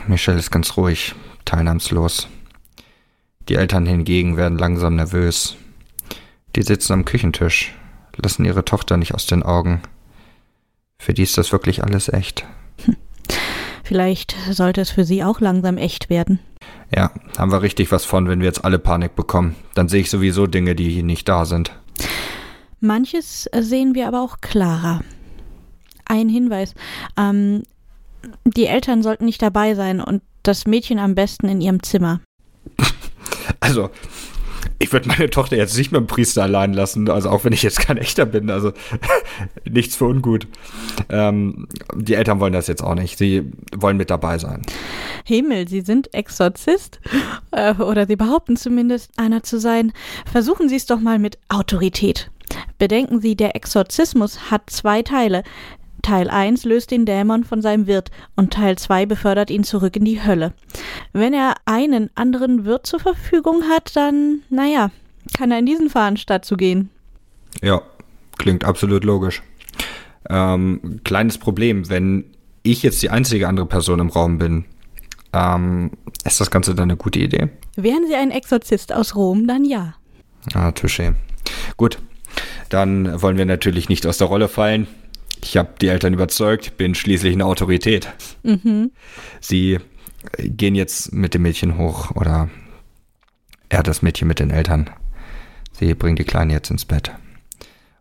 Michelle 0.07 0.38
ist 0.38 0.52
ganz 0.52 0.76
ruhig, 0.76 1.14
teilnahmslos. 1.44 2.28
Die 3.48 3.57
Eltern 3.57 3.87
hingegen 3.87 4.37
werden 4.37 4.59
langsam 4.59 4.94
nervös. 4.94 5.57
Die 6.54 6.62
sitzen 6.62 6.92
am 6.92 7.04
Küchentisch, 7.04 7.74
lassen 8.16 8.44
ihre 8.44 8.64
Tochter 8.64 8.96
nicht 8.96 9.14
aus 9.14 9.26
den 9.26 9.42
Augen. 9.42 9.83
Für 11.00 11.14
die 11.14 11.22
ist 11.22 11.38
das 11.38 11.50
wirklich 11.50 11.82
alles 11.82 12.10
echt. 12.10 12.44
Vielleicht 13.82 14.36
sollte 14.50 14.82
es 14.82 14.90
für 14.90 15.04
Sie 15.04 15.24
auch 15.24 15.40
langsam 15.40 15.78
echt 15.78 16.10
werden. 16.10 16.40
Ja, 16.94 17.10
haben 17.38 17.50
wir 17.50 17.62
richtig 17.62 17.90
was 17.90 18.04
von, 18.04 18.28
wenn 18.28 18.40
wir 18.40 18.46
jetzt 18.46 18.66
alle 18.66 18.78
Panik 18.78 19.16
bekommen. 19.16 19.56
Dann 19.74 19.88
sehe 19.88 20.02
ich 20.02 20.10
sowieso 20.10 20.46
Dinge, 20.46 20.74
die 20.74 21.02
nicht 21.02 21.26
da 21.26 21.46
sind. 21.46 21.72
Manches 22.80 23.48
sehen 23.58 23.94
wir 23.94 24.08
aber 24.08 24.20
auch 24.20 24.42
klarer. 24.42 25.00
Ein 26.04 26.28
Hinweis. 26.28 26.74
Ähm, 27.16 27.62
die 28.44 28.66
Eltern 28.66 29.02
sollten 29.02 29.24
nicht 29.24 29.40
dabei 29.40 29.74
sein 29.74 30.02
und 30.02 30.22
das 30.42 30.66
Mädchen 30.66 30.98
am 30.98 31.14
besten 31.14 31.48
in 31.48 31.60
ihrem 31.62 31.82
Zimmer. 31.82 32.20
Also, 33.58 33.90
ich 34.82 34.92
würde 34.92 35.08
meine 35.08 35.28
Tochter 35.28 35.56
jetzt 35.56 35.76
nicht 35.76 35.92
mit 35.92 36.00
dem 36.00 36.06
Priester 36.06 36.42
allein 36.42 36.72
lassen, 36.72 37.08
also 37.10 37.28
auch 37.28 37.44
wenn 37.44 37.52
ich 37.52 37.62
jetzt 37.62 37.80
kein 37.80 37.98
echter 37.98 38.24
bin, 38.24 38.50
also 38.50 38.72
nichts 39.70 39.94
für 39.94 40.06
ungut. 40.06 40.48
Ähm, 41.10 41.68
die 41.94 42.14
Eltern 42.14 42.40
wollen 42.40 42.54
das 42.54 42.66
jetzt 42.66 42.82
auch 42.82 42.94
nicht. 42.94 43.18
Sie 43.18 43.52
wollen 43.76 43.98
mit 43.98 44.08
dabei 44.08 44.38
sein. 44.38 44.62
Himmel, 45.24 45.68
Sie 45.68 45.82
sind 45.82 46.14
Exorzist? 46.14 46.98
Äh, 47.50 47.74
oder 47.74 48.06
Sie 48.06 48.16
behaupten 48.16 48.56
zumindest, 48.56 49.12
einer 49.18 49.42
zu 49.42 49.60
sein. 49.60 49.92
Versuchen 50.30 50.70
Sie 50.70 50.76
es 50.76 50.86
doch 50.86 50.98
mal 50.98 51.18
mit 51.18 51.38
Autorität. 51.50 52.30
Bedenken 52.78 53.20
Sie, 53.20 53.36
der 53.36 53.54
Exorzismus 53.54 54.50
hat 54.50 54.70
zwei 54.70 55.02
Teile. 55.02 55.42
Teil 56.02 56.30
1 56.30 56.64
löst 56.64 56.90
den 56.90 57.06
Dämon 57.06 57.44
von 57.44 57.62
seinem 57.62 57.86
Wirt 57.86 58.10
und 58.36 58.52
Teil 58.52 58.76
2 58.76 59.06
befördert 59.06 59.50
ihn 59.50 59.64
zurück 59.64 59.96
in 59.96 60.04
die 60.04 60.24
Hölle. 60.24 60.52
Wenn 61.12 61.32
er 61.32 61.54
einen 61.64 62.10
anderen 62.14 62.64
Wirt 62.64 62.86
zur 62.86 63.00
Verfügung 63.00 63.64
hat, 63.64 63.94
dann, 63.96 64.42
naja, 64.50 64.90
kann 65.36 65.50
er 65.50 65.58
in 65.58 65.66
diesen 65.66 65.90
fahren, 65.90 66.16
statt 66.16 66.44
zu 66.44 66.56
gehen. 66.56 66.90
Ja, 67.62 67.82
klingt 68.38 68.64
absolut 68.64 69.04
logisch. 69.04 69.42
Ähm, 70.28 71.00
kleines 71.04 71.38
Problem, 71.38 71.88
wenn 71.88 72.24
ich 72.62 72.82
jetzt 72.82 73.02
die 73.02 73.10
einzige 73.10 73.48
andere 73.48 73.66
Person 73.66 74.00
im 74.00 74.08
Raum 74.08 74.38
bin, 74.38 74.64
ähm, 75.32 75.90
ist 76.24 76.40
das 76.40 76.50
Ganze 76.50 76.74
dann 76.74 76.90
eine 76.90 76.96
gute 76.96 77.18
Idee? 77.18 77.48
Wären 77.76 78.06
Sie 78.06 78.14
ein 78.14 78.30
Exorzist 78.30 78.92
aus 78.92 79.14
Rom, 79.14 79.46
dann 79.46 79.64
ja. 79.64 79.94
Ah, 80.54 80.68
touché. 80.70 81.14
Gut, 81.76 81.98
dann 82.68 83.20
wollen 83.22 83.36
wir 83.36 83.46
natürlich 83.46 83.88
nicht 83.88 84.06
aus 84.06 84.18
der 84.18 84.26
Rolle 84.28 84.48
fallen. 84.48 84.86
Ich 85.42 85.57
habe 85.57 85.70
die 85.81 85.88
Eltern 85.88 86.14
überzeugt, 86.14 86.76
bin 86.76 86.94
schließlich 86.94 87.35
eine 87.35 87.46
Autorität. 87.46 88.09
Mhm. 88.42 88.90
Sie 89.40 89.79
gehen 90.38 90.74
jetzt 90.74 91.12
mit 91.12 91.35
dem 91.35 91.42
Mädchen 91.42 91.79
hoch 91.79 92.11
oder 92.12 92.50
er 93.68 93.83
das 93.83 94.03
Mädchen 94.03 94.29
mit 94.29 94.38
den 94.38 94.50
Eltern. 94.50 94.90
Sie 95.72 95.94
bringen 95.94 96.16
die 96.16 96.24
Kleine 96.24 96.53
jetzt 96.53 96.70
ins 96.70 96.85
Bett. 96.85 97.12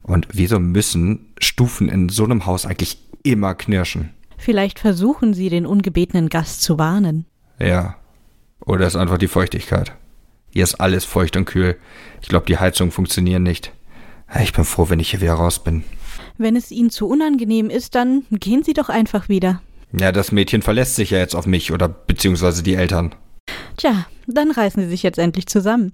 Und 0.02 0.28
wieso 0.32 0.60
müssen 0.60 1.34
Stufen 1.39 1.88
in 1.88 2.10
so 2.10 2.23
einem 2.23 2.45
Haus 2.45 2.65
eigentlich 2.65 2.97
immer 3.23 3.56
knirschen? 3.56 4.12
Vielleicht 4.38 4.80
versuchen 4.80 5.34
Sie, 5.34 5.49
den 5.49 5.65
ungebetenen 5.65 6.30
Gast 6.30 6.62
zu 6.62 6.78
warnen. 6.78 7.25
Ja. 7.60 7.97
Oder 8.65 8.88
ist 8.88 8.95
einfach 8.95 9.17
die 9.17 9.28
Feuchtigkeit. 9.28 9.93
Hier 10.52 10.63
ist 10.63 10.75
alles 10.75 11.06
feucht 11.06 11.38
und 11.38 11.45
kühl. 11.45 11.78
Ich 12.21 12.30
glaube, 12.30 12.45
die 12.45 12.58
Heizungen 12.58 12.91
funktionieren 12.91 13.43
nicht. 13.43 13.71
Ich 14.41 14.54
bin 14.54 14.65
froh, 14.65 14.89
wenn 14.89 14.99
ich 14.99 15.12
hier 15.12 15.21
wieder 15.21 15.34
raus 15.34 15.63
bin. 15.63 15.84
Wenn 16.41 16.56
es 16.56 16.71
Ihnen 16.71 16.89
zu 16.89 17.06
unangenehm 17.06 17.69
ist, 17.69 17.95
dann 17.95 18.23
gehen 18.32 18.63
Sie 18.63 18.71
doch 18.71 18.88
einfach 18.88 19.28
wieder. 19.28 19.62
Ja, 19.91 20.13
das 20.13 20.32
Mädchen 20.32 20.62
verlässt 20.62 20.95
sich 20.95 21.10
ja 21.10 21.17
jetzt 21.17 21.36
auf 21.36 21.45
mich 21.45 21.73
oder 21.73 21.89
beziehungsweise 21.89 22.63
die 22.63 22.75
Eltern. 22.75 23.13
Tja, 23.75 24.06
dann 24.25 24.49
reißen 24.49 24.84
Sie 24.84 24.89
sich 24.89 25.04
jetzt 25.04 25.19
endlich 25.19 25.47
zusammen. 25.47 25.91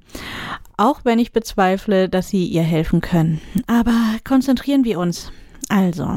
Auch 0.77 0.99
wenn 1.03 1.17
ich 1.17 1.31
bezweifle, 1.31 2.09
dass 2.09 2.29
Sie 2.29 2.45
ihr 2.45 2.61
helfen 2.61 3.01
können. 3.01 3.41
Aber 3.65 3.95
konzentrieren 4.23 4.83
wir 4.83 4.99
uns. 4.99 5.31
Also, 5.69 6.07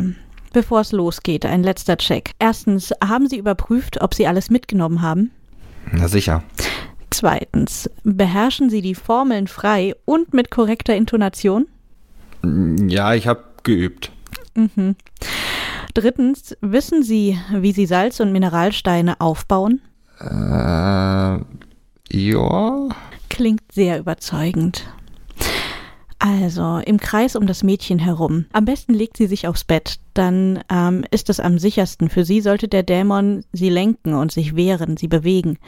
bevor 0.53 0.81
es 0.81 0.93
losgeht, 0.93 1.47
ein 1.47 1.62
letzter 1.62 1.97
Check. 1.97 2.33
Erstens, 2.38 2.93
haben 3.03 3.31
Sie 3.31 3.38
überprüft, 3.38 4.03
ob 4.03 4.12
Sie 4.12 4.27
alles 4.27 4.51
mitgenommen 4.51 5.01
haben? 5.01 5.31
Na 5.91 6.07
sicher. 6.07 6.43
Zweitens, 7.09 7.88
beherrschen 8.05 8.69
Sie 8.69 8.83
die 8.83 8.95
Formeln 8.95 9.47
frei 9.47 9.95
und 10.05 10.35
mit 10.35 10.51
korrekter 10.51 10.95
Intonation? 10.95 11.67
Ja, 12.43 13.14
ich 13.14 13.27
habe 13.27 13.45
geübt. 13.62 14.12
Mhm. 14.59 14.97
Drittens, 15.94 16.57
wissen 16.61 17.03
Sie, 17.05 17.38
wie 17.53 17.73
Sie 17.73 17.87
Salz- 17.87 18.21
und 18.21 18.33
Mineralsteine 18.33 19.21
aufbauen? 19.21 19.81
Äh, 20.18 21.38
ja. 22.11 22.88
Klingt 23.29 23.73
sehr 23.73 24.01
überzeugend. 24.01 24.85
Also 26.20 26.81
im 26.85 26.98
Kreis 26.98 27.37
um 27.37 27.46
das 27.46 27.62
Mädchen 27.62 28.00
herum. 28.00 28.46
Am 28.52 28.64
besten 28.64 28.92
legt 28.92 29.16
sie 29.16 29.28
sich 29.28 29.46
aufs 29.46 29.62
Bett. 29.62 30.00
Dann 30.14 30.64
ähm, 30.68 31.04
ist 31.12 31.31
es 31.31 31.38
am 31.38 31.61
sichersten. 31.61 32.11
Für 32.11 32.24
sie 32.24 32.40
sollte 32.40 32.66
der 32.66 32.83
Dämon 32.83 33.44
sie 33.52 33.70
lenken 33.70 34.14
und 34.14 34.33
sich 34.33 34.57
wehren, 34.57 34.96
sie 34.96 35.07
bewegen. 35.07 35.59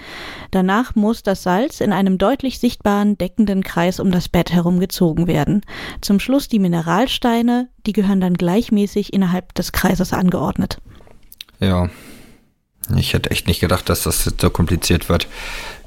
Danach 0.50 0.96
muss 0.96 1.22
das 1.22 1.44
Salz 1.44 1.80
in 1.80 1.92
einem 1.92 2.18
deutlich 2.18 2.58
sichtbaren 2.58 3.16
deckenden 3.16 3.62
Kreis 3.62 4.00
um 4.00 4.10
das 4.10 4.28
Bett 4.28 4.50
herum 4.50 4.80
gezogen 4.80 5.28
werden. 5.28 5.60
Zum 6.00 6.18
Schluss 6.18 6.48
die 6.48 6.58
Mineralsteine, 6.58 7.68
die 7.86 7.92
gehören 7.92 8.20
dann 8.20 8.34
gleichmäßig 8.34 9.12
innerhalb 9.12 9.54
des 9.54 9.70
Kreises 9.70 10.12
angeordnet. 10.12 10.78
Ja. 11.60 11.90
Ich 12.96 13.12
hätte 13.12 13.30
echt 13.30 13.46
nicht 13.46 13.60
gedacht, 13.60 13.88
dass 13.88 14.02
das 14.02 14.24
so 14.24 14.50
kompliziert 14.50 15.08
wird. 15.08 15.28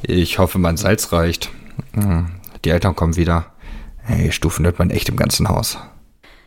Ich 0.03 0.39
hoffe, 0.39 0.57
mein 0.57 0.77
Salz 0.77 1.11
reicht. 1.11 1.49
Hm, 1.93 2.27
die 2.63 2.69
Eltern 2.69 2.95
kommen 2.95 3.17
wieder. 3.17 3.52
Hey, 4.05 4.31
Stufen 4.31 4.65
hört 4.65 4.79
man 4.79 4.89
echt 4.89 5.09
im 5.09 5.15
ganzen 5.15 5.47
Haus. 5.47 5.77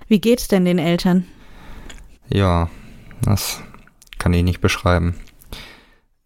Wie 0.08 0.20
geht's 0.20 0.46
denn 0.46 0.64
den 0.64 0.78
Eltern? 0.78 1.26
Ja, 2.28 2.70
das 3.22 3.60
kann 4.18 4.34
ich 4.34 4.44
nicht 4.44 4.60
beschreiben. 4.60 5.14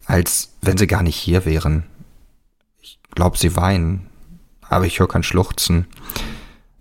Als 0.05 0.53
wenn 0.61 0.77
sie 0.77 0.87
gar 0.87 1.03
nicht 1.03 1.15
hier 1.15 1.45
wären. 1.45 1.83
Ich 2.81 2.99
glaube, 3.15 3.37
sie 3.37 3.55
weinen, 3.55 4.07
aber 4.61 4.85
ich 4.85 4.99
höre 4.99 5.07
kein 5.07 5.23
Schluchzen. 5.23 5.87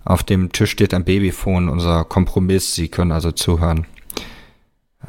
Auf 0.04 0.22
dem 0.24 0.50
Tisch 0.50 0.72
steht 0.72 0.94
ein 0.94 1.04
Babyphone, 1.04 1.68
unser 1.68 2.04
Kompromiss. 2.04 2.74
Sie 2.74 2.88
können 2.88 3.12
also 3.12 3.30
zuhören. 3.30 3.86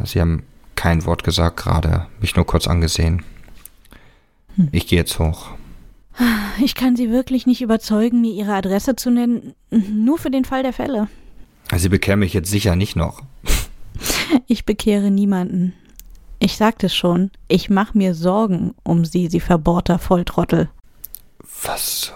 Sie 0.04 0.21
haben 0.21 0.43
kein 0.75 1.06
Wort 1.06 1.23
gesagt 1.23 1.58
gerade, 1.58 2.08
mich 2.19 2.36
nur 2.36 2.45
kurz 2.45 2.67
angesehen. 2.67 3.23
Hm. 4.56 4.69
Ich 4.71 4.88
gehe 4.88 4.99
jetzt 4.99 5.17
hoch. 5.19 5.49
Ich 6.60 6.75
kann 6.75 6.95
Sie 6.95 7.10
wirklich 7.10 7.47
nicht 7.47 7.62
überzeugen, 7.62 8.21
mir 8.21 8.34
Ihre 8.34 8.53
Adresse 8.53 8.95
zu 8.95 9.10
nennen, 9.10 9.53
nur 9.69 10.17
für 10.17 10.29
den 10.29 10.45
Fall 10.45 10.63
der 10.63 10.73
Fälle. 10.73 11.07
Sie 11.75 11.89
bekehren 11.89 12.19
mich 12.19 12.34
jetzt 12.34 12.51
sicher 12.51 12.75
nicht 12.75 12.95
noch. 12.95 13.21
Ich 14.47 14.65
bekehre 14.65 15.12
niemanden. 15.12 15.73
Ich 16.39 16.55
sagte 16.55 16.86
es 16.86 16.95
schon, 16.95 17.31
ich 17.49 17.69
mache 17.69 17.97
mir 17.97 18.15
Sorgen 18.15 18.73
um 18.84 19.03
Sie, 19.03 19.27
Sie 19.27 19.41
verbohrter 19.41 19.99
Volltrottel. 19.99 20.69
Was? 21.63 22.13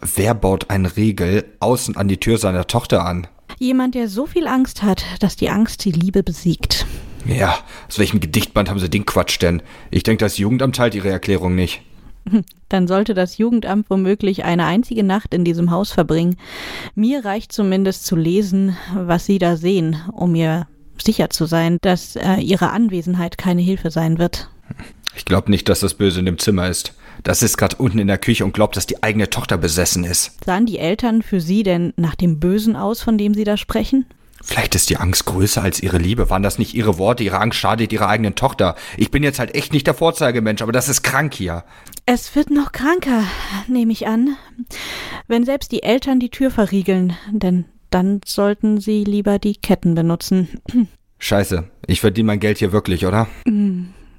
Wer 0.00 0.34
baut 0.34 0.70
einen 0.70 0.86
Riegel 0.86 1.44
außen 1.60 1.96
an 1.96 2.08
die 2.08 2.18
Tür 2.18 2.38
seiner 2.38 2.66
Tochter 2.66 3.04
an? 3.04 3.26
Jemand, 3.58 3.94
der 3.94 4.08
so 4.08 4.26
viel 4.26 4.46
Angst 4.46 4.82
hat, 4.82 5.04
dass 5.20 5.36
die 5.36 5.50
Angst 5.50 5.84
die 5.84 5.92
Liebe 5.92 6.22
besiegt. 6.22 6.86
Ja, 7.26 7.58
aus 7.88 7.98
welchem 7.98 8.20
Gedichtband 8.20 8.70
haben 8.70 8.78
Sie 8.78 8.88
den 8.88 9.04
Quatsch 9.04 9.40
denn? 9.42 9.62
Ich 9.90 10.04
denke, 10.04 10.24
das 10.24 10.38
Jugendamt 10.38 10.76
teilt 10.76 10.94
Ihre 10.94 11.10
Erklärung 11.10 11.54
nicht. 11.54 11.82
Dann 12.68 12.86
sollte 12.86 13.14
das 13.14 13.38
Jugendamt 13.38 13.90
womöglich 13.90 14.44
eine 14.44 14.64
einzige 14.64 15.04
Nacht 15.04 15.34
in 15.34 15.44
diesem 15.44 15.70
Haus 15.70 15.92
verbringen. 15.92 16.36
Mir 16.94 17.24
reicht 17.24 17.52
zumindest 17.52 18.06
zu 18.06 18.16
lesen, 18.16 18.76
was 18.94 19.26
Sie 19.26 19.38
da 19.38 19.56
sehen, 19.56 19.96
um 20.12 20.32
mir 20.32 20.66
sicher 21.02 21.30
zu 21.30 21.46
sein, 21.46 21.78
dass 21.80 22.16
äh, 22.16 22.36
Ihre 22.40 22.70
Anwesenheit 22.70 23.38
keine 23.38 23.62
Hilfe 23.62 23.90
sein 23.90 24.18
wird. 24.18 24.50
Ich 25.16 25.24
glaube 25.24 25.50
nicht, 25.50 25.68
dass 25.68 25.80
das 25.80 25.94
Böse 25.94 26.20
in 26.20 26.26
dem 26.26 26.38
Zimmer 26.38 26.68
ist. 26.68 26.94
Das 27.24 27.42
ist 27.42 27.56
gerade 27.56 27.76
unten 27.76 27.98
in 27.98 28.06
der 28.06 28.18
Küche 28.18 28.44
und 28.44 28.52
glaubt, 28.52 28.76
dass 28.76 28.86
die 28.86 29.02
eigene 29.02 29.28
Tochter 29.30 29.58
besessen 29.58 30.04
ist. 30.04 30.32
Sahen 30.44 30.66
die 30.66 30.78
Eltern 30.78 31.22
für 31.22 31.40
Sie 31.40 31.62
denn 31.62 31.92
nach 31.96 32.14
dem 32.14 32.38
Bösen 32.38 32.76
aus, 32.76 33.02
von 33.02 33.18
dem 33.18 33.34
Sie 33.34 33.44
da 33.44 33.56
sprechen? 33.56 34.06
Vielleicht 34.42 34.74
ist 34.74 34.88
die 34.88 34.96
Angst 34.96 35.24
größer 35.26 35.62
als 35.62 35.82
ihre 35.82 35.98
Liebe. 35.98 36.30
Waren 36.30 36.42
das 36.42 36.58
nicht 36.58 36.74
ihre 36.74 36.98
Worte? 36.98 37.24
Ihre 37.24 37.40
Angst 37.40 37.58
schadet 37.58 37.92
ihrer 37.92 38.08
eigenen 38.08 38.34
Tochter. 38.34 38.76
Ich 38.96 39.10
bin 39.10 39.22
jetzt 39.22 39.38
halt 39.38 39.54
echt 39.54 39.72
nicht 39.72 39.86
der 39.86 39.94
Vorzeigemensch, 39.94 40.62
aber 40.62 40.72
das 40.72 40.88
ist 40.88 41.02
krank 41.02 41.34
hier. 41.34 41.64
Es 42.06 42.34
wird 42.34 42.50
noch 42.50 42.72
kranker, 42.72 43.24
nehme 43.66 43.92
ich 43.92 44.06
an. 44.06 44.36
Wenn 45.26 45.44
selbst 45.44 45.72
die 45.72 45.82
Eltern 45.82 46.20
die 46.20 46.30
Tür 46.30 46.50
verriegeln, 46.50 47.16
denn 47.30 47.66
dann 47.90 48.20
sollten 48.24 48.80
sie 48.80 49.04
lieber 49.04 49.38
die 49.38 49.54
Ketten 49.56 49.94
benutzen. 49.94 50.60
Scheiße, 51.18 51.68
ich 51.86 52.00
verdiene 52.00 52.28
mein 52.28 52.40
Geld 52.40 52.58
hier 52.58 52.72
wirklich, 52.72 53.06
oder? 53.06 53.26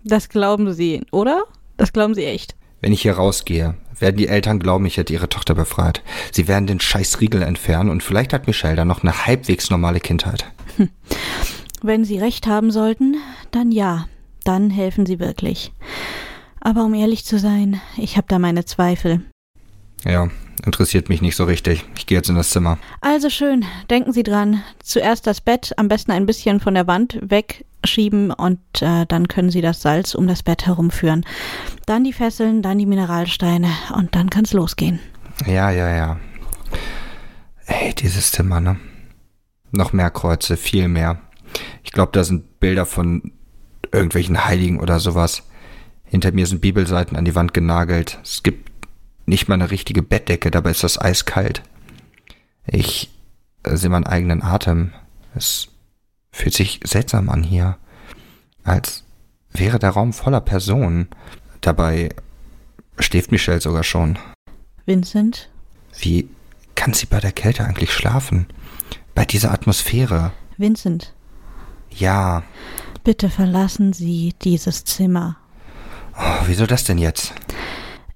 Das 0.04 0.30
glauben 0.30 0.74
sie, 0.74 1.02
oder? 1.12 1.44
Das 1.78 1.94
glauben 1.94 2.14
sie 2.14 2.26
echt. 2.26 2.56
Wenn 2.82 2.94
ich 2.94 3.02
hier 3.02 3.14
rausgehe, 3.14 3.76
werden 4.00 4.18
die 4.18 4.28
Eltern 4.28 4.60
glauben, 4.60 4.86
ich 4.86 4.98
hätte 4.98 5.14
ihre 5.14 5.30
Tochter 5.30 5.56
befreit. 5.56 6.02
Sie 6.32 6.48
werden 6.48 6.68
den 6.68 6.80
scheiß 6.80 7.20
Riegel 7.20 7.42
entfernen 7.42 7.90
und 7.90 8.04
vielleicht 8.04 8.34
hat 8.34 8.48
Michelle 8.48 8.76
dann 8.76 8.88
noch 8.88 9.04
eine 9.04 9.26
halbwegs 9.26 9.70
normale 9.70 10.00
Kindheit. 10.00 10.46
Hm. 10.78 10.90
Wenn 11.82 12.06
sie 12.06 12.20
recht 12.20 12.48
haben 12.48 12.72
sollten, 12.72 13.18
dann 13.52 13.72
ja. 13.72 14.08
Dann 14.46 14.70
helfen 14.70 15.06
sie 15.06 15.20
wirklich. 15.20 15.74
Aber 16.62 16.86
um 16.86 16.94
ehrlich 16.94 17.26
zu 17.26 17.38
sein, 17.40 17.82
ich 17.98 18.18
habe 18.18 18.28
da 18.30 18.40
meine 18.40 18.66
Zweifel. 18.66 19.22
Ja, 20.06 20.28
interessiert 20.66 21.10
mich 21.10 21.22
nicht 21.22 21.36
so 21.36 21.44
richtig. 21.44 21.86
Ich 21.98 22.06
gehe 22.06 22.18
jetzt 22.18 22.30
in 22.30 22.36
das 22.36 22.50
Zimmer. 22.52 22.78
Also 23.02 23.30
schön, 23.30 23.66
denken 23.90 24.14
Sie 24.14 24.24
dran. 24.24 24.64
Zuerst 24.82 25.28
das 25.28 25.42
Bett, 25.42 25.74
am 25.78 25.88
besten 25.88 26.12
ein 26.12 26.26
bisschen 26.26 26.60
von 26.60 26.74
der 26.74 26.88
Wand 26.88 27.20
wegschieben 27.22 28.32
und 28.32 28.60
äh, 28.82 29.06
dann 29.06 29.28
können 29.28 29.52
Sie 29.52 29.62
das 29.62 29.82
Salz 29.82 30.16
um 30.16 30.28
das 30.28 30.44
Bett 30.44 30.66
herumführen. 30.66 31.26
Dann 31.86 32.04
die 32.04 32.14
Fesseln, 32.14 32.62
dann 32.62 32.78
die 32.78 32.86
Mineralsteine 32.86 33.70
und 33.96 34.16
dann 34.16 34.30
kann's 34.30 34.54
losgehen. 34.54 35.00
Ja, 35.46 35.70
ja, 35.72 35.96
ja. 35.96 36.20
Ey, 37.66 37.94
dieses 37.94 38.32
Zimmer, 38.32 38.60
ne? 38.60 38.78
Noch 39.72 39.94
mehr 39.94 40.10
Kreuze, 40.10 40.58
viel 40.58 40.88
mehr. 40.88 41.20
Ich 41.84 41.92
glaube, 41.92 42.12
da 42.14 42.24
sind 42.24 42.60
Bilder 42.60 42.86
von 42.86 43.32
irgendwelchen 43.92 44.46
Heiligen 44.46 44.80
oder 44.80 45.00
sowas. 45.00 45.44
Hinter 46.04 46.32
mir 46.32 46.48
sind 46.48 46.62
Bibelseiten 46.62 47.16
an 47.16 47.26
die 47.26 47.36
Wand 47.36 47.54
genagelt. 47.54 48.20
Es 48.24 48.42
gibt 48.42 48.69
nicht 49.30 49.48
mal 49.48 49.56
eine 49.56 49.72
richtige 49.72 50.02
Bettdecke, 50.02 50.52
dabei 50.52 50.72
ist 50.72 50.84
das 50.84 51.00
eiskalt. 51.00 51.62
Ich 52.66 53.10
äh, 53.64 53.76
sehe 53.78 53.90
meinen 53.90 54.08
eigenen 54.08 54.44
Atem. 54.44 54.92
Es 55.36 55.70
fühlt 56.32 56.54
sich 56.54 56.80
seltsam 56.84 57.30
an 57.30 57.44
hier. 57.44 57.78
Als 58.64 59.04
wäre 59.52 59.80
der 59.80 59.92
Raum 59.92 60.14
voller 60.14 60.42
Personen. 60.42 61.08
Dabei 61.62 62.10
schläft 62.98 63.32
Michelle 63.32 63.62
sogar 63.62 63.84
schon. 63.84 64.18
Vincent? 64.86 65.50
Wie 66.00 66.30
kann 66.76 66.94
sie 66.94 67.06
bei 67.06 67.20
der 67.20 67.32
Kälte 67.32 67.64
eigentlich 67.66 67.94
schlafen? 67.94 68.48
Bei 69.16 69.26
dieser 69.26 69.52
Atmosphäre? 69.52 70.32
Vincent. 70.58 71.14
Ja. 71.90 72.44
Bitte 73.04 73.30
verlassen 73.30 73.94
Sie 73.94 74.34
dieses 74.42 74.86
Zimmer. 74.86 75.38
Oh, 76.18 76.44
wieso 76.46 76.66
das 76.66 76.84
denn 76.84 76.98
jetzt? 76.98 77.34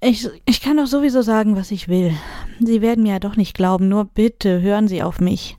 Ich, 0.04 0.28
ich 0.44 0.60
kann 0.60 0.76
doch 0.76 0.86
sowieso 0.86 1.22
sagen, 1.22 1.56
was 1.56 1.70
ich 1.70 1.88
will. 1.88 2.14
Sie 2.60 2.82
werden 2.82 3.04
mir 3.04 3.12
ja 3.12 3.18
doch 3.18 3.36
nicht 3.36 3.56
glauben, 3.56 3.88
nur 3.88 4.04
bitte 4.04 4.60
hören 4.60 4.86
Sie 4.86 5.02
auf 5.02 5.18
mich. 5.18 5.56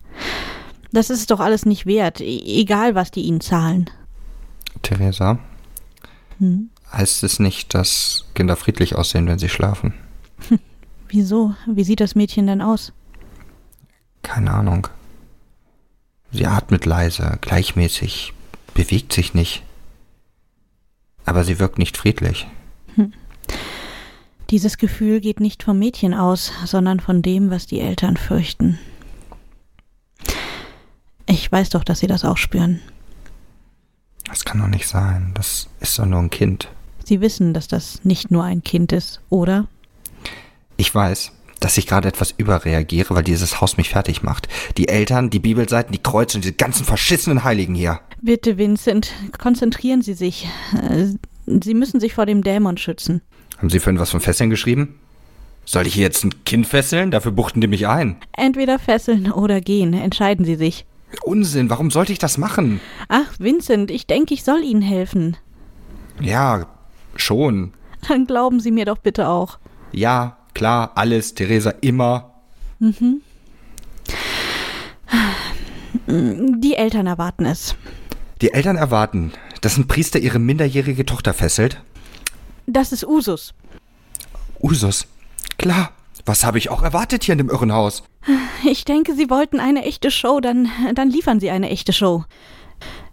Das 0.91 1.09
ist 1.09 1.31
doch 1.31 1.39
alles 1.39 1.65
nicht 1.65 1.87
wert, 1.87 2.21
e 2.21 2.61
egal 2.61 2.93
was 2.93 3.09
die 3.09 3.23
Ihnen 3.23 3.41
zahlen. 3.41 3.89
Theresa? 4.83 5.39
Hm? 6.37 6.69
Heißt 6.93 7.23
es 7.23 7.39
nicht, 7.39 7.73
dass 7.73 8.25
Kinder 8.35 8.55
friedlich 8.55 8.95
aussehen, 8.95 9.25
wenn 9.27 9.39
sie 9.39 9.49
schlafen? 9.49 9.95
Wieso? 11.09 11.55
Wie 11.65 11.83
sieht 11.83 11.99
das 11.99 12.13
Mädchen 12.13 12.45
denn 12.45 12.61
aus? 12.61 12.93
Keine 14.21 14.51
Ahnung. 14.51 14.87
Sie 16.31 16.45
atmet 16.45 16.85
leise, 16.85 17.39
gleichmäßig, 17.41 18.33
bewegt 18.75 19.11
sich 19.11 19.33
nicht. 19.33 19.63
Aber 21.25 21.43
sie 21.43 21.57
wirkt 21.57 21.79
nicht 21.79 21.97
friedlich. 21.97 22.45
Dieses 24.51 24.77
Gefühl 24.77 25.21
geht 25.21 25.39
nicht 25.39 25.63
vom 25.63 25.79
Mädchen 25.79 26.13
aus, 26.13 26.51
sondern 26.65 26.99
von 26.99 27.21
dem, 27.21 27.49
was 27.49 27.65
die 27.65 27.79
Eltern 27.79 28.15
fürchten. 28.15 28.77
Ich 31.27 31.51
weiß 31.51 31.69
doch, 31.69 31.83
dass 31.83 31.99
sie 31.99 32.07
das 32.07 32.23
auch 32.23 32.37
spüren. 32.37 32.79
Das 34.27 34.45
kann 34.45 34.59
doch 34.59 34.67
nicht 34.67 34.87
sein. 34.87 35.31
Das 35.33 35.67
ist 35.79 35.97
doch 35.97 36.05
nur 36.05 36.19
ein 36.19 36.29
Kind. 36.29 36.69
Sie 37.03 37.21
wissen, 37.21 37.53
dass 37.53 37.67
das 37.67 38.03
nicht 38.03 38.31
nur 38.31 38.43
ein 38.43 38.63
Kind 38.63 38.91
ist, 38.91 39.21
oder? 39.29 39.67
Ich 40.77 40.93
weiß, 40.93 41.31
dass 41.59 41.77
ich 41.77 41.87
gerade 41.87 42.07
etwas 42.07 42.31
überreagiere, 42.31 43.15
weil 43.15 43.23
dieses 43.23 43.61
Haus 43.61 43.77
mich 43.77 43.89
fertig 43.89 44.23
macht. 44.23 44.47
Die 44.77 44.87
Eltern, 44.87 45.29
die 45.29 45.39
Bibelseiten, 45.39 45.91
die 45.91 46.01
Kreuze 46.01 46.37
und 46.37 46.43
diese 46.43 46.53
ganzen 46.53 46.85
verschissenen 46.85 47.43
Heiligen 47.43 47.75
hier. 47.75 47.99
Bitte, 48.21 48.57
Vincent, 48.57 49.11
konzentrieren 49.39 50.01
Sie 50.01 50.13
sich. 50.13 50.47
Äh, 50.73 51.07
sie 51.45 51.73
müssen 51.73 51.99
sich 51.99 52.13
vor 52.13 52.25
dem 52.25 52.43
Dämon 52.43 52.77
schützen. 52.77 53.21
Haben 53.57 53.69
Sie 53.69 53.79
vorhin 53.79 53.99
was 53.99 54.11
von 54.11 54.19
Fesseln 54.19 54.49
geschrieben? 54.49 54.99
Soll 55.65 55.87
ich 55.87 55.95
hier 55.95 56.03
jetzt 56.03 56.23
ein 56.23 56.43
Kind 56.45 56.67
fesseln? 56.67 57.09
Dafür 57.11 57.31
buchten 57.31 57.61
die 57.61 57.67
mich 57.67 57.87
ein. 57.87 58.17
Entweder 58.33 58.77
fesseln 58.77 59.31
oder 59.31 59.61
gehen. 59.61 59.93
Entscheiden 59.93 60.45
Sie 60.45 60.55
sich. 60.55 60.85
Unsinn, 61.23 61.69
warum 61.69 61.91
sollte 61.91 62.11
ich 62.11 62.19
das 62.19 62.37
machen? 62.37 62.81
Ach, 63.07 63.33
Vincent, 63.39 63.89
ich 63.89 64.05
denke, 64.05 64.33
ich 64.33 64.43
soll 64.43 64.63
Ihnen 64.63 64.81
helfen. 64.81 65.37
Ja, 66.19 66.67
schon. 67.15 67.73
Dann 68.07 68.25
glauben 68.25 68.59
Sie 68.59 68.71
mir 68.71 68.85
doch 68.85 68.97
bitte 68.97 69.27
auch. 69.27 69.57
Ja, 69.91 70.37
klar, 70.53 70.91
alles, 70.95 71.33
Theresa, 71.33 71.71
immer. 71.81 72.33
Mhm. 72.79 73.21
Die 76.07 76.75
Eltern 76.75 77.07
erwarten 77.07 77.45
es. 77.45 77.75
Die 78.41 78.53
Eltern 78.53 78.75
erwarten, 78.75 79.31
dass 79.61 79.77
ein 79.77 79.87
Priester 79.87 80.19
ihre 80.19 80.39
minderjährige 80.39 81.05
Tochter 81.05 81.33
fesselt? 81.33 81.81
Das 82.67 82.91
ist 82.91 83.05
Usus. 83.05 83.53
Usus? 84.61 85.07
Klar, 85.57 85.91
Was 86.25 86.43
habe 86.43 86.57
ich 86.57 86.69
auch 86.71 86.81
erwartet 86.81 87.23
hier 87.23 87.33
in 87.33 87.37
dem 87.37 87.49
Irrenhaus? 87.49 88.03
Ich 88.67 88.83
denke, 88.83 89.13
Sie 89.13 89.29
wollten 89.29 89.59
eine 89.59 89.83
echte 89.83 90.09
Show, 90.09 90.39
dann, 90.39 90.69
dann 90.95 91.09
liefern 91.11 91.39
Sie 91.39 91.51
eine 91.51 91.69
echte 91.69 91.93
Show. 91.93 92.23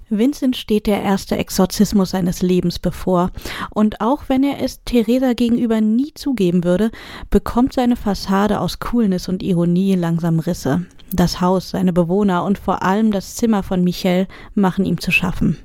Vincent 0.08 0.56
steht 0.56 0.86
der 0.86 1.02
erste 1.02 1.36
Exorzismus 1.36 2.10
seines 2.10 2.40
Lebens 2.40 2.78
bevor, 2.78 3.30
und 3.70 4.00
auch 4.00 4.24
wenn 4.28 4.44
er 4.44 4.62
es 4.62 4.82
Theresa 4.84 5.34
gegenüber 5.34 5.82
nie 5.82 6.12
zugeben 6.14 6.64
würde, 6.64 6.90
bekommt 7.28 7.74
seine 7.74 7.96
Fassade 7.96 8.60
aus 8.60 8.78
Coolness 8.78 9.28
und 9.28 9.42
Ironie 9.42 9.94
langsam 9.94 10.38
Risse. 10.38 10.86
Das 11.12 11.42
Haus, 11.42 11.70
seine 11.70 11.92
Bewohner 11.92 12.44
und 12.44 12.58
vor 12.58 12.82
allem 12.82 13.10
das 13.10 13.36
Zimmer 13.36 13.62
von 13.62 13.84
Michel 13.84 14.26
machen 14.54 14.86
ihm 14.86 15.00
zu 15.00 15.10
schaffen. 15.10 15.58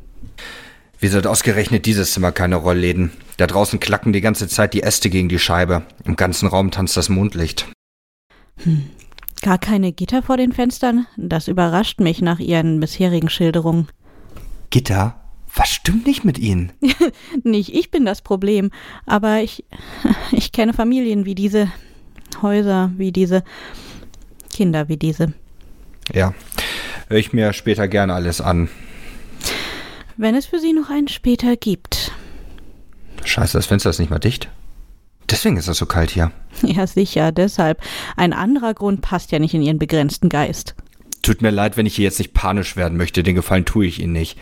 Wie 1.00 1.12
hat 1.12 1.28
ausgerechnet 1.28 1.86
dieses 1.86 2.14
Zimmer 2.14 2.32
keine 2.32 2.56
Rollläden? 2.56 3.12
Da 3.38 3.46
draußen 3.46 3.80
klacken 3.80 4.14
die 4.14 4.22
ganze 4.22 4.48
Zeit 4.48 4.74
die 4.74 4.82
Äste 4.82 5.10
gegen 5.10 5.30
die 5.30 5.40
Scheibe. 5.40 5.84
Im 6.06 6.16
ganzen 6.16 6.48
Raum 6.48 6.72
tanzt 6.72 6.98
das 6.98 7.10
Mondlicht. 7.10 7.68
Hm. 8.64 8.90
Gar 9.44 9.60
keine 9.60 9.92
Gitter 9.92 10.24
vor 10.24 10.38
den 10.38 10.54
Fenstern? 10.54 11.06
Das 11.16 11.48
überrascht 11.48 12.00
mich 12.00 12.22
nach 12.22 12.40
Ihren 12.40 12.80
bisherigen 12.80 13.30
Schilderungen. 13.30 13.88
Gitter? 14.72 15.22
Was 15.56 15.70
stimmt 15.70 16.08
nicht 16.08 16.24
mit 16.24 16.40
Ihnen? 16.40 16.72
nicht 17.44 17.74
ich 17.74 17.92
bin 17.92 18.06
das 18.06 18.22
Problem, 18.22 18.72
aber 19.06 19.42
ich, 19.42 19.66
ich 20.32 20.52
kenne 20.52 20.74
Familien 20.74 21.26
wie 21.26 21.36
diese, 21.36 21.72
Häuser 22.42 22.92
wie 22.98 23.12
diese, 23.12 23.44
Kinder 24.52 24.90
wie 24.90 24.98
diese. 24.98 25.34
Ja, 26.14 26.34
höre 27.08 27.18
ich 27.18 27.34
mir 27.34 27.54
später 27.54 27.88
gerne 27.88 28.14
alles 28.14 28.42
an. 28.42 28.70
Wenn 30.18 30.34
es 30.34 30.48
für 30.48 30.60
Sie 30.60 30.74
noch 30.74 30.90
einen 30.90 31.08
später 31.08 31.56
gibt. 31.56 32.12
Scheiße, 33.24 33.56
das 33.56 33.68
Fenster 33.68 33.92
ist 33.92 34.00
nicht 34.00 34.10
mal 34.10 34.18
dicht. 34.18 34.50
Deswegen 35.30 35.58
ist 35.58 35.68
es 35.68 35.78
so 35.78 35.86
kalt 35.86 36.10
hier. 36.10 36.32
Ja, 36.64 36.88
sicher, 36.88 37.32
deshalb. 37.32 37.82
Ein 38.16 38.34
anderer 38.34 38.74
Grund 38.74 39.02
passt 39.02 39.32
ja 39.32 39.38
nicht 39.38 39.54
in 39.54 39.62
Ihren 39.62 39.78
begrenzten 39.78 40.28
Geist. 40.28 40.74
Tut 41.22 41.44
mir 41.44 41.52
leid, 41.52 41.78
wenn 41.78 41.86
ich 41.86 41.96
hier 41.96 42.06
jetzt 42.06 42.18
nicht 42.18 42.34
panisch 42.34 42.76
werden 42.76 42.98
möchte, 42.98 43.22
den 43.22 43.36
Gefallen 43.36 43.66
tue 43.66 43.86
ich 43.86 44.02
Ihnen 44.02 44.14
nicht. 44.14 44.40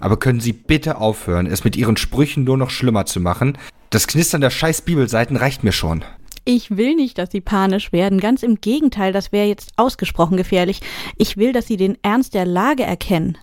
Aber 0.00 0.18
können 0.18 0.40
Sie 0.40 0.52
bitte 0.52 0.98
aufhören, 0.98 1.46
es 1.46 1.62
mit 1.62 1.76
Ihren 1.76 1.96
Sprüchen 1.96 2.42
nur 2.42 2.56
noch 2.56 2.70
schlimmer 2.70 3.06
zu 3.06 3.20
machen? 3.20 3.58
Das 3.90 4.08
Knistern 4.08 4.40
der 4.40 4.50
scheiß 4.50 4.82
Bibelseiten 4.82 5.36
reicht 5.36 5.62
mir 5.62 5.70
schon. 5.70 6.04
Ich 6.44 6.76
will 6.76 6.96
nicht, 6.96 7.18
dass 7.18 7.30
Sie 7.30 7.40
panisch 7.40 7.92
werden. 7.92 8.18
Ganz 8.18 8.42
im 8.42 8.60
Gegenteil, 8.60 9.12
das 9.12 9.30
wäre 9.30 9.46
jetzt 9.46 9.72
ausgesprochen 9.76 10.36
gefährlich. 10.36 10.80
Ich 11.16 11.36
will, 11.36 11.52
dass 11.52 11.68
Sie 11.68 11.76
den 11.76 11.96
Ernst 12.02 12.34
der 12.34 12.44
Lage 12.44 12.82
erkennen. 12.82 13.38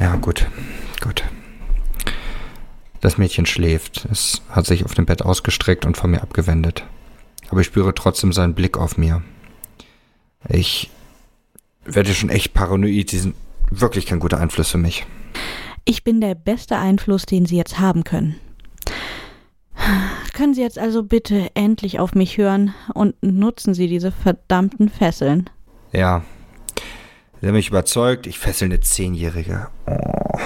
Ja, 0.00 0.16
gut. 0.16 0.46
Gut. 1.00 1.24
Das 3.00 3.18
Mädchen 3.18 3.46
schläft. 3.46 4.06
Es 4.10 4.42
hat 4.48 4.66
sich 4.66 4.84
auf 4.84 4.94
dem 4.94 5.06
Bett 5.06 5.22
ausgestreckt 5.22 5.86
und 5.86 5.96
von 5.96 6.10
mir 6.10 6.22
abgewendet. 6.22 6.84
Aber 7.50 7.60
ich 7.60 7.66
spüre 7.66 7.94
trotzdem 7.94 8.32
seinen 8.32 8.54
Blick 8.54 8.76
auf 8.76 8.98
mir. 8.98 9.22
Ich 10.48 10.90
werde 11.84 12.14
schon 12.14 12.30
echt 12.30 12.54
paranoid. 12.54 13.10
Sie 13.10 13.18
sind 13.18 13.34
wirklich 13.70 14.06
kein 14.06 14.20
guter 14.20 14.38
Einfluss 14.38 14.70
für 14.70 14.78
mich. 14.78 15.06
Ich 15.84 16.02
bin 16.02 16.20
der 16.20 16.34
beste 16.34 16.76
Einfluss, 16.76 17.26
den 17.26 17.46
Sie 17.46 17.56
jetzt 17.56 17.78
haben 17.78 18.04
können. 18.04 18.36
Können 20.32 20.54
Sie 20.54 20.62
jetzt 20.62 20.78
also 20.78 21.02
bitte 21.02 21.50
endlich 21.54 21.98
auf 22.00 22.14
mich 22.14 22.38
hören 22.38 22.74
und 22.92 23.14
nutzen 23.22 23.72
Sie 23.72 23.86
diese 23.86 24.10
verdammten 24.10 24.88
Fesseln? 24.88 25.48
Ja. 25.92 26.24
Sie 27.46 27.50
haben 27.50 27.58
mich 27.58 27.68
überzeugt, 27.68 28.26
ich 28.26 28.40
fessel 28.40 28.64
eine 28.64 28.80
Zehnjährige. 28.80 29.68
Oh. 29.86 30.36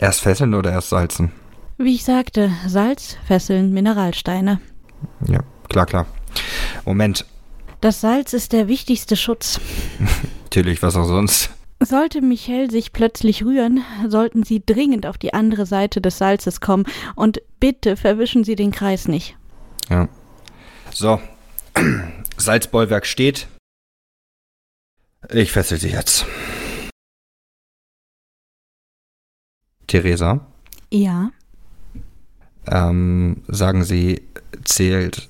Erst 0.00 0.22
fesseln 0.22 0.52
oder 0.52 0.72
erst 0.72 0.88
salzen? 0.88 1.30
Wie 1.76 1.94
ich 1.94 2.02
sagte, 2.02 2.50
Salz, 2.66 3.16
Fesseln, 3.24 3.72
Mineralsteine. 3.72 4.60
Ja, 5.28 5.44
klar, 5.68 5.86
klar. 5.86 6.06
Moment, 6.84 7.24
das 7.80 8.00
Salz 8.00 8.32
ist 8.32 8.52
der 8.52 8.66
wichtigste 8.66 9.14
Schutz. 9.14 9.60
Natürlich, 10.42 10.82
was 10.82 10.96
auch 10.96 11.04
sonst. 11.04 11.50
Sollte 11.78 12.20
Michel 12.20 12.68
sich 12.68 12.92
plötzlich 12.92 13.44
rühren, 13.44 13.84
sollten 14.08 14.42
Sie 14.42 14.60
dringend 14.66 15.06
auf 15.06 15.18
die 15.18 15.34
andere 15.34 15.66
Seite 15.66 16.00
des 16.00 16.18
Salzes 16.18 16.60
kommen 16.60 16.86
und 17.14 17.40
bitte 17.60 17.94
verwischen 17.94 18.42
Sie 18.42 18.56
den 18.56 18.72
Kreis 18.72 19.06
nicht. 19.06 19.36
Ja. 19.88 20.08
So. 20.92 21.20
Salzbollwerk 22.36 23.06
steht. 23.06 23.46
Ich 25.32 25.52
fessel 25.52 25.78
sie 25.78 25.90
jetzt. 25.90 26.26
Theresa? 29.86 30.46
Ja. 30.90 31.30
Ähm, 32.66 33.42
sagen 33.48 33.84
Sie, 33.84 34.22
zählt 34.64 35.28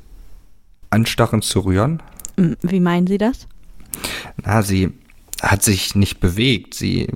Anstachen 0.91 1.43
zu 1.43 1.61
rühren? 1.61 2.03
Wie 2.37 2.81
meinen 2.81 3.07
Sie 3.07 3.19
das? 3.19 3.47
Na, 4.37 4.63
sie 4.63 4.93
hat 5.41 5.63
sich 5.63 5.95
nicht 5.95 6.21
bewegt. 6.21 6.75
Sie 6.75 7.09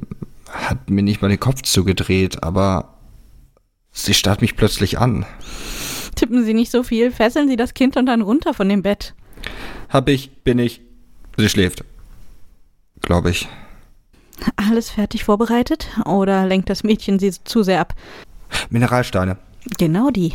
hat 0.48 0.90
mir 0.90 1.02
nicht 1.02 1.22
mal 1.22 1.28
den 1.28 1.40
Kopf 1.40 1.62
zugedreht, 1.62 2.42
aber 2.42 2.98
sie 3.90 4.14
starrt 4.14 4.40
mich 4.40 4.56
plötzlich 4.56 4.98
an. 4.98 5.26
Tippen 6.14 6.44
Sie 6.44 6.54
nicht 6.54 6.70
so 6.70 6.82
viel, 6.82 7.10
fesseln 7.10 7.48
Sie 7.48 7.56
das 7.56 7.74
Kind 7.74 7.96
und 7.96 8.06
dann 8.06 8.22
runter 8.22 8.54
von 8.54 8.68
dem 8.68 8.82
Bett. 8.82 9.14
Hab 9.88 10.08
ich, 10.08 10.30
bin 10.44 10.58
ich. 10.58 10.80
Sie 11.36 11.48
schläft. 11.48 11.84
Glaube 13.02 13.30
ich. 13.30 13.48
Alles 14.56 14.90
fertig 14.90 15.24
vorbereitet? 15.24 15.88
Oder 16.04 16.46
lenkt 16.46 16.70
das 16.70 16.82
Mädchen 16.82 17.18
sie 17.18 17.32
zu 17.44 17.62
sehr 17.62 17.80
ab? 17.80 17.94
Mineralsteine. 18.70 19.36
Genau 19.78 20.10
die. 20.10 20.34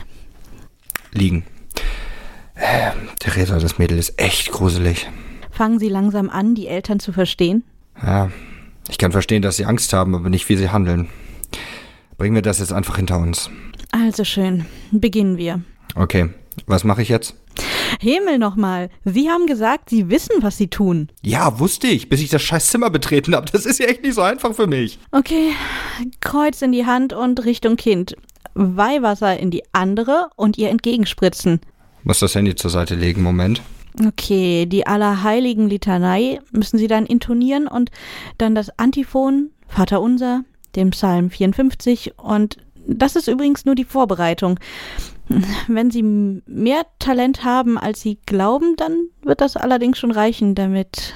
Liegen. 1.12 1.44
Äh, 2.56 2.92
Theresa, 3.20 3.60
das 3.60 3.78
Mädel 3.78 3.98
ist 3.98 4.20
echt 4.20 4.52
gruselig. 4.52 5.08
Fangen 5.52 5.80
Sie 5.80 5.90
langsam 5.90 6.30
an, 6.30 6.56
die 6.56 6.68
Eltern 6.68 7.00
zu 7.00 7.12
verstehen? 7.12 7.64
Ja, 8.02 8.32
ich 8.90 8.98
kann 8.98 9.12
verstehen, 9.12 9.42
dass 9.42 9.58
Sie 9.58 9.66
Angst 9.66 9.92
haben, 9.94 10.16
aber 10.16 10.30
nicht, 10.30 10.48
wie 10.50 10.56
Sie 10.56 10.70
handeln. 10.70 11.10
Bringen 12.18 12.36
wir 12.36 12.42
das 12.42 12.60
jetzt 12.60 12.74
einfach 12.74 12.98
hinter 12.98 13.20
uns. 13.20 13.50
Also 13.92 14.24
schön. 14.24 14.66
Beginnen 14.92 15.38
wir. 15.38 15.62
Okay, 15.96 16.30
was 16.66 16.84
mache 16.84 17.02
ich 17.02 17.10
jetzt? 17.10 17.36
Himmel 18.00 18.38
nochmal. 18.38 18.89
Sie 19.06 19.30
haben 19.30 19.45
gesagt, 19.45 19.89
Sie 19.89 20.10
wissen, 20.10 20.36
was 20.41 20.58
Sie 20.58 20.67
tun. 20.67 21.10
Ja, 21.23 21.60
wusste 21.60 21.88
ich, 21.88 22.10
bis 22.10 22.21
ich 22.21 22.30
das 22.30 22.41
scheiß 22.41 22.69
Zimmer 22.69 22.89
betreten 22.89 23.36
habe. 23.36 23.47
Das 23.52 23.65
ist 23.65 23.80
ja 23.80 23.88
echt 23.88 24.04
nicht 24.04 24.15
so 24.15 24.21
einfach 24.21 24.54
für 24.54 24.67
mich. 24.67 25.00
Okay, 25.12 25.54
Kreuz 26.19 26.62
in 26.62 26.71
die 26.71 26.86
Hand 26.86 27.13
und 27.13 27.43
Richtung 27.45 27.76
Kind. 27.76 28.15
Weihwasser 28.54 29.39
in 29.39 29.52
die 29.52 29.63
andere 29.71 30.30
und 30.36 30.58
ihr 30.58 30.69
entgegenspritzen. 30.69 31.62
Muss 32.04 32.19
das 32.19 32.36
Handy 32.36 32.56
zur 32.56 32.71
Seite 32.71 32.95
legen, 32.95 33.21
Moment. 33.21 33.62
Okay, 34.06 34.65
die 34.65 34.86
Allerheiligen 34.86 35.69
Litanei 35.69 36.39
müssen 36.52 36.78
Sie 36.78 36.88
dann 36.88 37.06
intonieren 37.06 37.67
und 37.67 37.89
dann 38.38 38.54
das 38.54 38.69
Antiphon, 38.78 39.50
Vater 39.67 40.02
Unser, 40.02 40.43
den 40.76 40.91
Psalm 40.91 41.30
54 41.30 42.13
und 42.17 42.58
das 42.88 43.15
ist 43.15 43.28
übrigens 43.28 43.65
nur 43.65 43.76
die 43.76 43.84
Vorbereitung. 43.84 44.60
Wenn 45.68 45.92
Sie 45.92 46.04
mehr 46.04 46.86
Talent 47.00 47.44
haben, 47.44 47.78
als 47.78 48.02
Sie 48.02 48.20
glauben, 48.26 48.76
dann 48.78 49.10
wird 49.24 49.42
das 49.42 49.58
allerdings 49.58 49.98
schon 49.98 50.12
reichen, 50.12 50.56
damit 50.56 51.13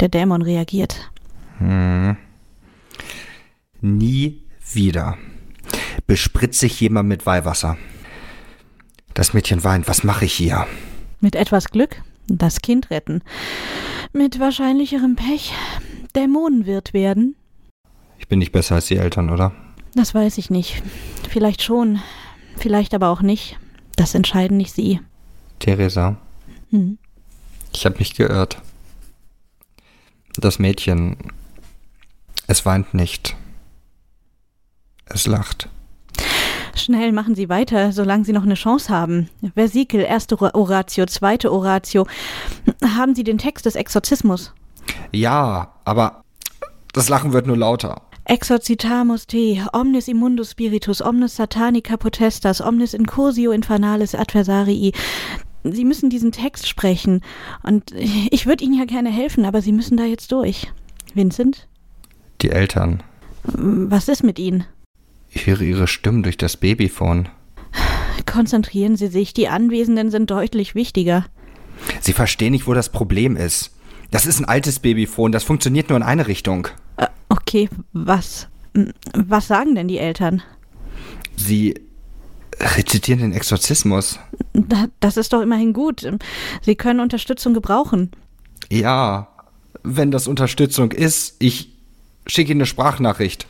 der 0.00 0.08
Dämon 0.08 0.42
reagiert. 0.42 1.10
Hm. 1.58 2.16
Nie 3.80 4.42
wieder 4.72 5.18
bespritze 6.06 6.66
ich 6.66 6.80
jemand 6.80 7.08
mit 7.08 7.26
Weihwasser. 7.26 7.76
Das 9.14 9.34
Mädchen 9.34 9.64
weint. 9.64 9.88
Was 9.88 10.04
mache 10.04 10.24
ich 10.24 10.32
hier? 10.32 10.66
Mit 11.20 11.36
etwas 11.36 11.68
Glück 11.70 12.02
das 12.28 12.62
Kind 12.62 12.90
retten. 12.90 13.22
Mit 14.12 14.40
wahrscheinlicherem 14.40 15.16
Pech 15.16 15.52
Dämonenwirt 16.14 16.92
werden. 16.92 17.36
Ich 18.18 18.28
bin 18.28 18.38
nicht 18.38 18.52
besser 18.52 18.76
als 18.76 18.86
die 18.86 18.96
Eltern, 18.96 19.30
oder? 19.30 19.52
Das 19.94 20.14
weiß 20.14 20.38
ich 20.38 20.50
nicht. 20.50 20.82
Vielleicht 21.28 21.62
schon, 21.62 22.00
vielleicht 22.58 22.94
aber 22.94 23.08
auch 23.08 23.22
nicht. 23.22 23.58
Das 23.96 24.14
entscheiden 24.14 24.56
nicht 24.56 24.72
Sie. 24.72 25.00
Theresa. 25.58 26.16
Hm? 26.70 26.98
Ich 27.72 27.84
habe 27.84 27.98
mich 27.98 28.14
geirrt. 28.14 28.58
Das 30.36 30.58
Mädchen, 30.58 31.16
es 32.46 32.64
weint 32.64 32.94
nicht. 32.94 33.36
Es 35.06 35.26
lacht. 35.26 35.68
Schnell 36.74 37.12
machen 37.12 37.34
Sie 37.34 37.50
weiter, 37.50 37.92
solange 37.92 38.24
Sie 38.24 38.32
noch 38.32 38.44
eine 38.44 38.54
Chance 38.54 38.88
haben. 38.88 39.28
Versikel, 39.54 40.00
erste 40.00 40.40
Oratio, 40.40 41.04
zweite 41.06 41.52
Oratio. 41.52 42.06
Haben 42.82 43.14
Sie 43.14 43.24
den 43.24 43.38
Text 43.38 43.66
des 43.66 43.74
Exorzismus? 43.74 44.54
Ja, 45.12 45.74
aber 45.84 46.22
das 46.92 47.08
Lachen 47.08 47.32
wird 47.32 47.46
nur 47.46 47.58
lauter. 47.58 48.02
Exorcitamus 48.24 49.26
te, 49.26 49.64
omnis 49.72 50.08
immundus 50.08 50.50
spiritus, 50.50 51.02
omnis 51.02 51.36
satanica 51.36 51.96
potestas, 51.96 52.60
omnis 52.60 52.94
incursio 52.94 53.50
infernales 53.50 54.14
adversarii. 54.14 54.92
Sie 55.64 55.84
müssen 55.84 56.10
diesen 56.10 56.32
Text 56.32 56.68
sprechen. 56.68 57.22
Und 57.62 57.92
ich 58.30 58.46
würde 58.46 58.64
Ihnen 58.64 58.78
ja 58.78 58.84
gerne 58.84 59.10
helfen, 59.10 59.44
aber 59.44 59.62
Sie 59.62 59.72
müssen 59.72 59.96
da 59.96 60.04
jetzt 60.04 60.32
durch. 60.32 60.72
Vincent? 61.14 61.68
Die 62.40 62.50
Eltern. 62.50 63.02
Was 63.44 64.08
ist 64.08 64.22
mit 64.22 64.38
Ihnen? 64.38 64.64
Ich 65.30 65.46
höre 65.46 65.62
Ihre 65.62 65.88
Stimmen 65.88 66.22
durch 66.22 66.36
das 66.36 66.56
Babyphone. 66.56 67.28
Konzentrieren 68.26 68.96
Sie 68.96 69.08
sich, 69.08 69.34
die 69.34 69.48
Anwesenden 69.48 70.10
sind 70.10 70.30
deutlich 70.30 70.74
wichtiger. 70.74 71.26
Sie 72.00 72.12
verstehen 72.12 72.52
nicht, 72.52 72.66
wo 72.66 72.74
das 72.74 72.90
Problem 72.90 73.36
ist. 73.36 73.72
Das 74.10 74.26
ist 74.26 74.38
ein 74.38 74.44
altes 74.44 74.78
Babyphone, 74.78 75.32
das 75.32 75.42
funktioniert 75.42 75.88
nur 75.88 75.96
in 75.96 76.02
eine 76.02 76.28
Richtung. 76.28 76.68
Okay, 77.52 77.68
was? 77.92 78.48
Was 79.12 79.46
sagen 79.46 79.74
denn 79.74 79.86
die 79.86 79.98
Eltern? 79.98 80.42
Sie 81.36 81.74
rezitieren 82.58 83.20
den 83.20 83.34
Exorzismus. 83.34 84.18
Das 85.00 85.18
ist 85.18 85.34
doch 85.34 85.42
immerhin 85.42 85.74
gut. 85.74 86.10
Sie 86.62 86.76
können 86.76 87.00
Unterstützung 87.00 87.52
gebrauchen. 87.52 88.10
Ja, 88.70 89.28
wenn 89.82 90.10
das 90.10 90.28
Unterstützung 90.28 90.92
ist, 90.92 91.36
ich 91.40 91.68
schicke 92.26 92.52
Ihnen 92.52 92.62
eine 92.62 92.66
Sprachnachricht. 92.66 93.46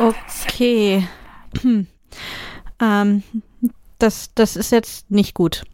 Okay. 0.00 1.06
Hm. 1.62 1.86
Ähm, 2.80 3.24
das, 3.98 4.30
das 4.36 4.54
ist 4.54 4.70
jetzt 4.70 5.10
nicht 5.10 5.34
gut. 5.34 5.64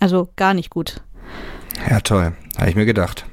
Also 0.00 0.28
gar 0.36 0.52
nicht 0.52 0.68
gut. 0.68 1.00
Ja, 1.88 2.00
toll. 2.00 2.34
Habe 2.58 2.68
ich 2.68 2.76
mir 2.76 2.84
gedacht. 2.84 3.24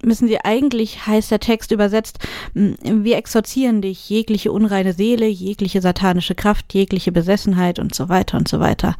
Wissen 0.00 0.28
Sie, 0.28 0.38
eigentlich 0.44 1.06
heißt 1.06 1.30
der 1.30 1.40
Text 1.40 1.72
übersetzt, 1.72 2.20
wir 2.54 3.16
exorzieren 3.16 3.82
dich, 3.82 4.08
jegliche 4.08 4.52
unreine 4.52 4.92
Seele, 4.92 5.26
jegliche 5.26 5.80
satanische 5.80 6.36
Kraft, 6.36 6.72
jegliche 6.72 7.10
Besessenheit 7.10 7.80
und 7.80 7.94
so 7.94 8.08
weiter 8.08 8.38
und 8.38 8.46
so 8.46 8.60
weiter. 8.60 8.94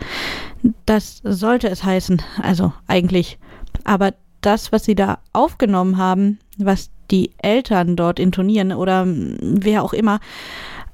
Das 0.86 1.20
sollte 1.22 1.68
es 1.68 1.84
heißen, 1.84 2.20
also 2.42 2.72
eigentlich. 2.88 3.38
Aber 3.84 4.14
das, 4.40 4.72
was 4.72 4.84
Sie 4.84 4.96
da 4.96 5.18
aufgenommen 5.32 5.98
haben, 5.98 6.40
was 6.58 6.90
die 7.10 7.30
Eltern 7.38 7.94
dort 7.94 8.18
intonieren 8.18 8.72
oder 8.72 9.04
wer 9.06 9.84
auch 9.84 9.92
immer, 9.92 10.18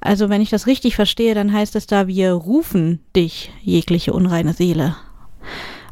also 0.01 0.29
wenn 0.29 0.41
ich 0.41 0.51
das 0.51 0.67
richtig 0.67 0.95
verstehe, 0.95 1.33
dann 1.33 1.51
heißt 1.51 1.75
es 1.75 1.87
da, 1.87 2.07
wir 2.07 2.31
rufen 2.31 2.99
dich, 3.15 3.51
jegliche 3.63 4.13
unreine 4.13 4.53
Seele. 4.53 4.95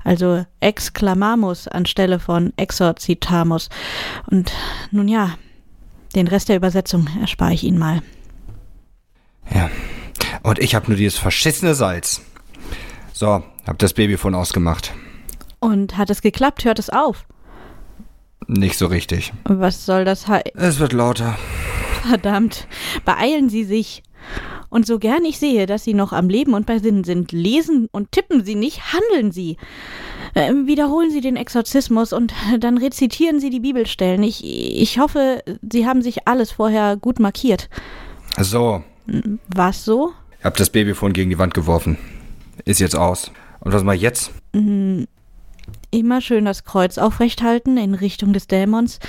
Also 0.04 0.46
exclamamus 0.60 1.68
anstelle 1.68 2.20
von 2.20 2.54
exorcitamus. 2.58 3.70
Und 4.30 4.52
nun 4.92 5.08
ja, 5.08 5.38
den 6.16 6.28
Rest 6.28 6.50
der 6.50 6.58
Übersetzung 6.58 7.08
erspare 7.22 7.54
ich 7.54 7.64
Ihnen 7.64 7.80
mal. 7.80 8.02
Ja. 9.54 9.70
Und 10.44 10.60
ich 10.60 10.76
habe 10.76 10.88
nur 10.88 10.98
dieses 10.98 11.18
verschissene 11.18 11.74
Salz. 11.74 12.22
So, 13.14 13.44
hab 13.66 13.80
das 13.80 13.94
Babyphone 13.94 14.36
ausgemacht. 14.36 14.94
Und 15.60 15.98
hat 15.98 16.10
es 16.10 16.22
geklappt? 16.22 16.66
Hört 16.66 16.80
es 16.80 16.90
auf? 16.90 17.26
Nicht 18.48 18.78
so 18.78 18.88
richtig. 18.88 19.32
Was 19.46 19.86
soll 19.86 20.04
das 20.04 20.28
heißen? 20.28 20.52
Es 20.56 20.80
wird 20.80 20.92
lauter. 20.92 21.38
Verdammt. 22.02 22.68
Beeilen 23.06 23.50
Sie 23.50 23.64
sich. 23.64 24.04
Und 24.70 24.88
so 24.88 24.98
gern 24.98 25.24
ich 25.24 25.38
sehe, 25.38 25.66
dass 25.66 25.84
Sie 25.84 25.94
noch 25.94 26.14
am 26.14 26.30
Leben 26.30 26.54
und 26.54 26.66
bei 26.66 26.80
Sinnen 26.80 27.04
sind, 27.04 27.32
lesen 27.32 27.88
und 27.92 28.12
tippen 28.12 28.44
Sie 28.44 28.56
nicht, 28.56 28.94
handeln 28.94 29.32
Sie. 29.32 29.58
Äh, 30.34 30.52
wiederholen 30.66 31.12
Sie 31.12 31.22
den 31.22 31.36
Exorzismus 31.36 32.12
und 32.14 32.34
dann 32.60 32.78
rezitieren 32.78 33.40
Sie 33.40 33.50
die 33.50 33.60
Bibelstellen. 33.60 34.24
Ich, 34.24 34.44
ich 34.44 35.00
hoffe, 35.00 35.44
Sie 35.70 35.86
haben 35.86 36.02
sich 36.02 36.28
alles 36.28 36.52
vorher 36.52 36.98
gut 36.98 37.20
markiert. 37.20 37.70
So. 38.40 38.84
Was 39.54 39.86
so? 39.86 40.12
Ich 40.40 40.46
hab 40.46 40.58
das 40.58 40.70
Babyphone 40.70 41.14
gegen 41.14 41.30
die 41.30 41.38
Wand 41.38 41.54
geworfen. 41.54 41.98
Ist 42.66 42.80
jetzt 42.80 42.96
aus. 42.96 43.32
Und 43.60 43.74
was 43.74 43.84
mal 43.84 43.96
jetzt? 43.96 44.32
Mm, 45.68 45.72
Immer 45.92 46.22
schön 46.22 46.46
das 46.46 46.64
Kreuz 46.64 46.98
aufrecht 46.98 47.44
halten 47.44 47.78
in 47.78 47.94
Richtung 47.94 48.34
des 48.34 48.48
Dämons, 48.48 49.00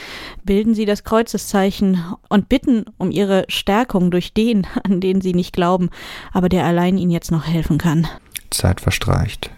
bilden 0.45 0.75
Sie 0.75 0.85
das 0.85 1.03
Kreuzeszeichen 1.03 2.05
und 2.29 2.51
bitten 2.51 2.85
um 2.99 3.11
Ihre 3.11 3.47
Stärkung 3.49 4.11
durch 4.11 4.35
den, 4.35 4.67
an 4.85 5.01
den 5.01 5.21
Sie 5.21 5.33
nicht 5.33 5.55
glauben, 5.55 5.91
aber 6.33 6.49
der 6.49 6.65
allein 6.65 6.99
Ihnen 6.99 7.11
jetzt 7.11 7.31
noch 7.31 7.47
helfen 7.47 7.79
kann. 7.79 8.07
Zeit 8.51 8.81
verstreicht. 8.81 9.51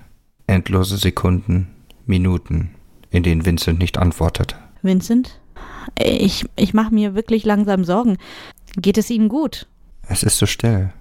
Endlose 0.47 0.97
Sekunden, 0.97 1.69
Minuten, 2.07 2.71
in 3.11 3.25
denen 3.25 3.45
Vincent 3.45 3.81
nicht 3.81 3.99
antwortet. 3.99 4.57
Vincent? 4.83 5.41
Ich, 5.99 6.45
ich 6.55 6.75
mache 6.75 6.95
mir 6.95 7.15
wirklich 7.15 7.45
langsam 7.45 7.85
Sorgen. 7.85 8.19
Geht 8.77 8.99
es 8.99 9.11
Ihnen 9.11 9.29
gut? 9.29 9.67
Es 10.09 10.23
ist 10.23 10.39
so 10.39 10.47
still. 10.47 10.93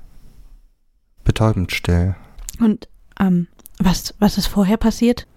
Betäubend 1.24 1.72
still. 1.72 2.16
Und, 2.60 2.88
ähm, 3.20 3.48
was, 3.78 4.16
was 4.20 4.38
ist 4.38 4.48
vorher 4.48 4.78
passiert? 4.78 5.28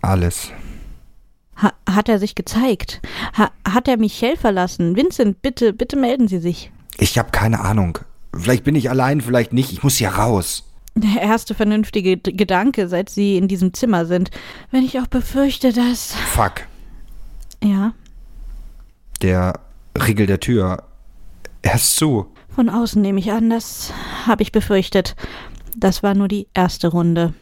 Alles. 0.00 0.50
Ha 1.56 1.72
hat 1.88 2.08
er 2.08 2.18
sich 2.18 2.34
gezeigt? 2.34 3.00
Ha 3.36 3.50
hat 3.66 3.88
er 3.88 3.96
Michel 3.96 4.36
verlassen? 4.36 4.96
Vincent, 4.96 5.42
bitte, 5.42 5.72
bitte 5.72 5.96
melden 5.96 6.28
Sie 6.28 6.38
sich. 6.38 6.70
Ich 6.98 7.18
habe 7.18 7.30
keine 7.30 7.60
Ahnung. 7.60 7.98
Vielleicht 8.34 8.64
bin 8.64 8.76
ich 8.76 8.90
allein, 8.90 9.20
vielleicht 9.20 9.52
nicht. 9.52 9.72
Ich 9.72 9.82
muss 9.82 9.96
hier 9.96 10.10
raus. 10.10 10.64
Der 10.94 11.22
erste 11.22 11.54
vernünftige 11.54 12.16
Gedanke, 12.16 12.88
seit 12.88 13.08
Sie 13.08 13.36
in 13.36 13.48
diesem 13.48 13.72
Zimmer 13.72 14.06
sind. 14.06 14.30
Wenn 14.70 14.84
ich 14.84 14.98
auch 14.98 15.06
befürchte, 15.06 15.72
dass. 15.72 16.14
Fuck. 16.32 16.62
Ja. 17.62 17.92
Der 19.22 19.60
Riegel 19.96 20.26
der 20.26 20.40
Tür. 20.40 20.84
Er 21.62 21.74
ist 21.74 21.96
zu. 21.96 22.26
Von 22.48 22.68
außen 22.68 23.00
nehme 23.00 23.20
ich 23.20 23.30
an, 23.30 23.50
das 23.50 23.92
habe 24.26 24.42
ich 24.42 24.52
befürchtet. 24.52 25.14
Das 25.76 26.02
war 26.02 26.14
nur 26.14 26.28
die 26.28 26.48
erste 26.54 26.88
Runde. 26.88 27.34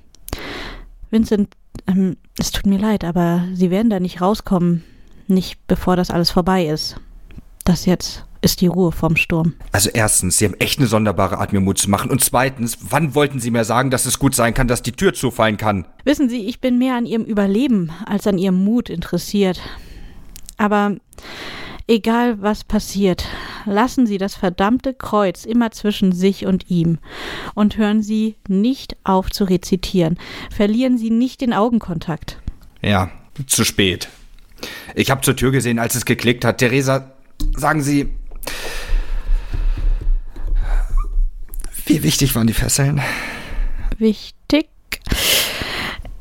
Vincent, 1.11 1.55
ähm, 1.87 2.17
es 2.39 2.51
tut 2.51 2.67
mir 2.67 2.79
leid, 2.79 3.05
aber 3.05 3.45
Sie 3.55 3.71
werden 3.71 3.91
da 3.91 4.01
nicht 4.01 4.21
rauskommen. 4.21 4.83
Nicht 5.29 5.59
bevor 5.67 5.97
das 5.97 6.11
alles 6.11 6.31
vorbei 6.31 6.67
ist. 6.67 7.01
Das 7.65 7.85
jetzt 7.87 8.25
ist 8.43 8.61
die 8.61 8.69
Ruhe 8.69 8.93
vom 8.93 9.17
Sturm. 9.17 9.55
Also 9.73 9.91
erstens, 9.93 10.39
Sie 10.39 10.45
haben 10.45 10.55
echt 10.61 10.79
eine 10.79 10.87
sonderbare 10.87 11.39
Art, 11.39 11.53
mir 11.53 11.61
Mut 11.61 11.79
zu 11.79 11.91
machen. 11.91 12.11
Und 12.11 12.23
zweitens, 12.23 12.79
wann 12.89 13.15
wollten 13.15 13.41
Sie 13.41 13.51
mir 13.51 13.65
sagen, 13.65 13.91
dass 13.91 14.07
es 14.07 14.21
gut 14.21 14.35
sein 14.37 14.55
kann, 14.55 14.69
dass 14.69 14.83
die 14.83 14.93
Tür 14.93 15.15
zufallen 15.15 15.57
kann? 15.57 15.87
Wissen 16.05 16.29
Sie, 16.29 16.47
ich 16.47 16.61
bin 16.61 16.79
mehr 16.79 16.95
an 16.95 17.07
Ihrem 17.07 17.25
Überleben 17.25 17.91
als 18.07 18.27
an 18.27 18.39
Ihrem 18.39 18.65
Mut 18.65 18.89
interessiert. 18.89 19.61
Aber 20.59 20.97
egal 21.89 22.41
was 22.43 22.65
passiert, 22.65 23.25
lassen 23.65 24.07
Sie 24.07 24.19
das 24.19 24.35
verdammte 24.35 24.95
Kreuz 24.95 25.45
immer 25.45 25.71
zwischen 25.71 26.13
sich 26.13 26.47
und 26.47 26.71
ihm 26.71 26.99
und 27.55 27.77
hören 27.77 28.03
Sie 28.03 28.37
nicht 28.49 28.97
auf 29.05 29.31
zu 29.31 29.45
rezitieren. 29.45 30.19
Verlieren 30.55 30.99
Sie 30.99 31.11
nicht 31.11 31.41
den 31.41 31.53
Augenkontakt. 31.53 32.39
Ja, 32.83 33.11
zu 33.47 33.65
spät. 33.65 34.09
Ich 34.95 35.11
habe 35.11 35.21
zur 35.21 35.37
Tür 35.37 35.51
gesehen, 35.51 35.79
als 35.79 35.95
es 35.95 36.05
geklickt 36.05 36.45
hat. 36.45 36.59
Theresa, 36.59 37.13
sagen 37.57 37.83
Sie, 37.83 38.09
wie 41.87 42.03
wichtig 42.03 42.35
waren 42.35 42.47
die 42.47 42.53
Fesseln? 42.53 43.01
Wichtig? 43.99 44.69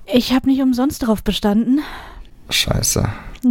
Ich 0.06 0.34
habe 0.34 0.48
nicht 0.48 0.62
umsonst 0.62 1.02
darauf 1.02 1.24
bestanden. 1.24 1.82
Scheiße. 2.50 3.10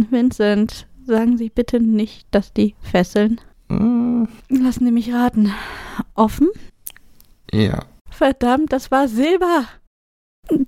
Vincent, 0.09 0.87
sagen 1.05 1.37
Sie 1.37 1.49
bitte 1.49 1.79
nicht, 1.79 2.27
dass 2.31 2.53
die 2.53 2.75
Fesseln. 2.81 3.41
Hm, 3.69 4.27
Lassen 4.49 4.85
Sie 4.85 4.91
mich 4.91 5.11
raten. 5.13 5.53
Offen? 6.13 6.49
ja. 7.51 7.85
Verdammt, 8.11 8.71
das 8.71 8.91
war 8.91 9.09
Silber. 9.09 9.65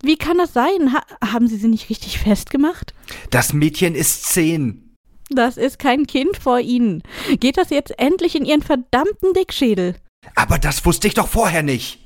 Wie 0.04 0.18
kann 0.18 0.38
das 0.38 0.52
sein? 0.52 0.92
Ha 0.94 1.02
haben 1.32 1.48
Sie 1.48 1.56
sie 1.56 1.70
nicht 1.70 1.90
richtig 1.90 2.20
festgemacht? 2.20 2.94
Das 3.30 3.54
Mädchen 3.54 3.96
ist 3.96 4.26
zehn. 4.26 4.94
Das 5.30 5.56
ist 5.56 5.80
kein 5.80 6.06
Kind 6.08 6.36
vor 6.36 6.60
Ihnen. 6.60 7.04
Geht 7.40 7.58
das 7.58 7.70
jetzt 7.70 7.98
endlich 8.00 8.36
in 8.36 8.44
Ihren 8.44 8.64
verdammten 8.64 9.34
Dickschädel? 9.34 9.96
Aber 10.36 10.58
das 10.60 10.86
wusste 10.86 11.08
ich 11.08 11.14
doch 11.14 11.28
vorher 11.30 11.64
nicht. 11.64 12.00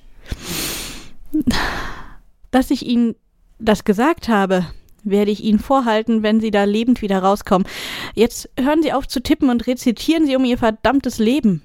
Dass 2.52 2.70
ich 2.70 2.86
Ihnen 2.86 3.15
das 3.58 3.84
gesagt 3.84 4.28
habe, 4.28 4.65
werde 5.03 5.31
ich 5.31 5.43
Ihnen 5.43 5.59
vorhalten, 5.59 6.23
wenn 6.23 6.39
Sie 6.39 6.51
da 6.51 6.63
lebend 6.63 7.01
wieder 7.01 7.19
rauskommen. 7.19 7.67
Jetzt 8.15 8.49
hören 8.60 8.83
Sie 8.83 8.93
auf 8.93 9.08
zu 9.08 9.21
tippen 9.21 9.49
und 9.49 9.67
rezitieren 9.67 10.25
Sie 10.25 10.35
um 10.35 10.45
Ihr 10.45 10.58
verdammtes 10.58 11.17
Leben. 11.17 11.62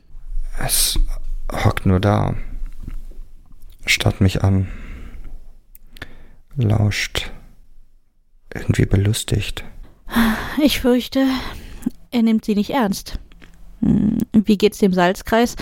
Es 0.64 0.99
hockt 1.53 1.87
nur 1.87 2.01
da. 2.01 2.34
Starrt 3.84 4.20
mich 4.20 4.43
an. 4.43 4.68
Lauscht. 6.57 7.30
Irgendwie 8.55 8.87
belustigt. 8.87 9.64
Ich 10.62 10.80
fürchte, 10.80 11.26
er 12.11 12.22
nimmt 12.22 12.45
Sie 12.45 12.55
nicht 12.55 12.70
ernst. 12.70 13.18
Hm, 13.82 14.18
Wie 14.32 14.57
geht's 14.57 14.78
dem 14.78 14.93
Salzkreis? 14.95 15.57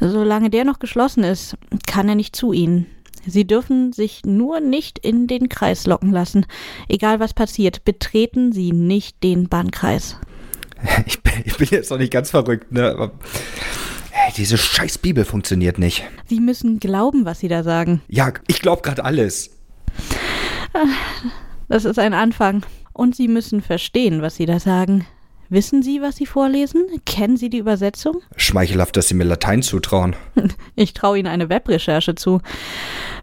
Solange 0.00 0.50
der 0.50 0.64
noch 0.64 0.80
geschlossen 0.80 1.22
ist, 1.22 1.56
kann 1.86 2.08
er 2.08 2.16
nicht 2.16 2.34
zu 2.34 2.52
Ihnen. 2.52 2.86
Sie 3.26 3.46
dürfen 3.46 3.92
sich 3.92 4.24
nur 4.24 4.60
nicht 4.60 4.98
in 4.98 5.26
den 5.26 5.48
Kreis 5.48 5.86
locken 5.86 6.10
lassen. 6.10 6.46
Egal 6.88 7.20
was 7.20 7.34
passiert, 7.34 7.84
betreten 7.84 8.52
Sie 8.52 8.72
nicht 8.72 9.22
den 9.22 9.48
Bannkreis. 9.48 10.16
Ich 11.06 11.22
bin, 11.22 11.34
ich 11.44 11.58
bin 11.58 11.68
jetzt 11.70 11.90
noch 11.90 11.98
nicht 11.98 12.12
ganz 12.12 12.30
verrückt, 12.30 12.72
ne? 12.72 12.90
Aber, 12.90 13.12
hey, 14.10 14.32
diese 14.34 14.56
scheiß 14.56 14.96
Bibel 14.96 15.26
funktioniert 15.26 15.78
nicht. 15.78 16.04
Sie 16.24 16.40
müssen 16.40 16.80
glauben, 16.80 17.26
was 17.26 17.40
Sie 17.40 17.48
da 17.48 17.62
sagen. 17.62 18.00
Ja, 18.08 18.32
ich 18.46 18.62
glaub 18.62 18.82
grad 18.82 18.98
alles. 18.98 19.50
Das 21.68 21.84
ist 21.84 21.98
ein 21.98 22.14
Anfang. 22.14 22.64
Und 22.92 23.14
Sie 23.14 23.28
müssen 23.28 23.60
verstehen, 23.60 24.22
was 24.22 24.36
Sie 24.36 24.46
da 24.46 24.58
sagen. 24.58 25.06
Wissen 25.52 25.82
Sie, 25.82 26.00
was 26.00 26.14
Sie 26.14 26.26
vorlesen? 26.26 26.86
Kennen 27.04 27.36
Sie 27.36 27.50
die 27.50 27.58
Übersetzung? 27.58 28.22
Schmeichelhaft, 28.36 28.96
dass 28.96 29.08
Sie 29.08 29.14
mir 29.14 29.24
Latein 29.24 29.62
zutrauen. 29.62 30.14
Ich 30.76 30.94
traue 30.94 31.18
Ihnen 31.18 31.26
eine 31.26 31.48
Webrecherche 31.48 32.14
zu. 32.14 32.40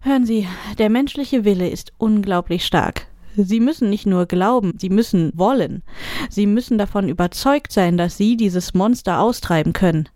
Hören 0.02 0.26
Sie, 0.26 0.46
der 0.78 0.90
menschliche 0.90 1.46
Wille 1.46 1.70
ist 1.70 1.94
unglaublich 1.98 2.66
stark. 2.66 3.08
Sie 3.38 3.62
müssen 3.62 3.90
nicht 3.90 4.06
nur 4.06 4.26
glauben, 4.26 4.74
Sie 4.78 4.90
müssen 4.90 5.32
wollen. 5.36 5.84
Sie 6.30 6.48
müssen 6.48 6.78
davon 6.78 7.08
überzeugt 7.08 7.72
sein, 7.72 7.98
dass 7.98 8.18
Sie 8.18 8.36
dieses 8.36 8.74
Monster 8.74 9.22
austreiben 9.22 9.72
können. 9.72 10.10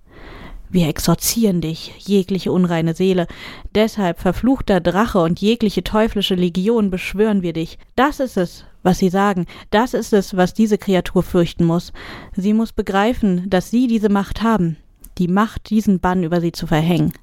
Wir 0.70 0.90
exorzieren 0.90 1.62
dich, 1.62 1.94
jegliche 1.98 2.52
unreine 2.52 2.94
Seele. 2.94 3.28
Deshalb, 3.74 4.20
verfluchter 4.20 4.82
Drache 4.82 5.20
und 5.20 5.40
jegliche 5.40 5.84
teuflische 5.84 6.36
Legion, 6.36 6.90
beschwören 6.90 7.42
wir 7.42 7.54
dich. 7.54 7.78
Das 7.96 8.20
ist 8.20 8.38
es, 8.38 8.66
was 8.84 9.00
sie 9.00 9.10
sagen. 9.10 9.46
Das 9.70 9.94
ist 9.94 10.14
es, 10.14 10.36
was 10.36 10.54
diese 10.54 10.78
Kreatur 10.78 11.24
fürchten 11.24 11.66
muss. 11.66 11.94
Sie 12.36 12.54
muss 12.54 12.74
begreifen, 12.74 13.50
dass 13.50 13.70
sie 13.70 13.88
diese 13.88 14.10
Macht 14.10 14.42
haben. 14.42 14.78
Die 15.18 15.28
Macht, 15.28 15.70
diesen 15.70 16.00
Bann 16.00 16.24
über 16.24 16.42
sie 16.42 16.52
zu 16.52 16.68
verhängen. 16.68 17.14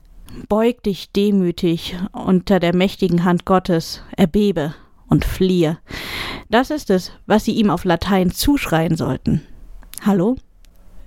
Beug 0.48 0.82
dich 0.82 1.10
demütig 1.12 1.96
unter 2.12 2.60
der 2.60 2.74
mächtigen 2.74 3.24
Hand 3.24 3.44
Gottes, 3.44 4.02
erbebe 4.16 4.74
und 5.08 5.24
fliehe. 5.24 5.78
Das 6.50 6.70
ist 6.70 6.90
es, 6.90 7.12
was 7.26 7.44
sie 7.44 7.52
ihm 7.52 7.70
auf 7.70 7.84
Latein 7.84 8.30
zuschreien 8.30 8.96
sollten. 8.96 9.42
Hallo? 10.04 10.36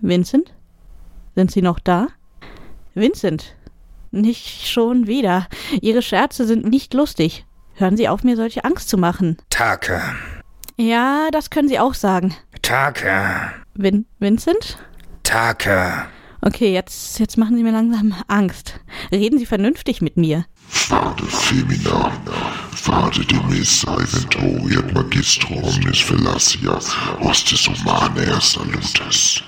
Vincent? 0.02 0.54
Sind 1.36 1.52
Sie 1.52 1.62
noch 1.62 1.80
da? 1.80 2.08
Vincent, 2.94 3.56
nicht 4.12 4.68
schon 4.68 5.08
wieder. 5.08 5.48
Ihre 5.82 6.02
Scherze 6.02 6.46
sind 6.46 6.66
nicht 6.66 6.94
lustig. 6.94 7.46
Hören 7.76 7.96
Sie 7.96 8.10
auf, 8.10 8.24
mir 8.24 8.36
solche 8.36 8.66
Angst 8.66 8.90
zu 8.90 8.98
machen. 8.98 9.38
Take. 9.50 10.02
Ja, 10.82 11.30
das 11.32 11.52
können 11.52 11.68
Sie 11.68 11.78
auch 11.78 11.94
sagen. 11.94 12.34
Take. 12.64 13.52
Vin 13.76 14.08
Vincent? 14.18 14.80
Take. 15.22 16.08
Okay, 16.42 16.74
jetzt, 16.74 17.20
jetzt 17.20 17.38
machen 17.38 17.56
Sie 17.56 17.62
mir 17.62 17.72
langsam 17.72 18.16
Angst. 18.28 18.80
Reden 19.12 19.38
Sie 19.38 19.46
vernünftig 19.46 20.02
mit 20.02 20.18
mir. 20.18 20.46
Vade 20.90 21.24
femina, 21.28 22.12
vade 22.84 23.24
demis 23.26 23.86
aeventoriat 23.86 24.92
magistro 24.96 25.54
omnis 25.54 26.00
fellacia, 26.02 26.80
hostis 27.20 27.68
humanae 27.68 28.42
salutes. 28.42 29.44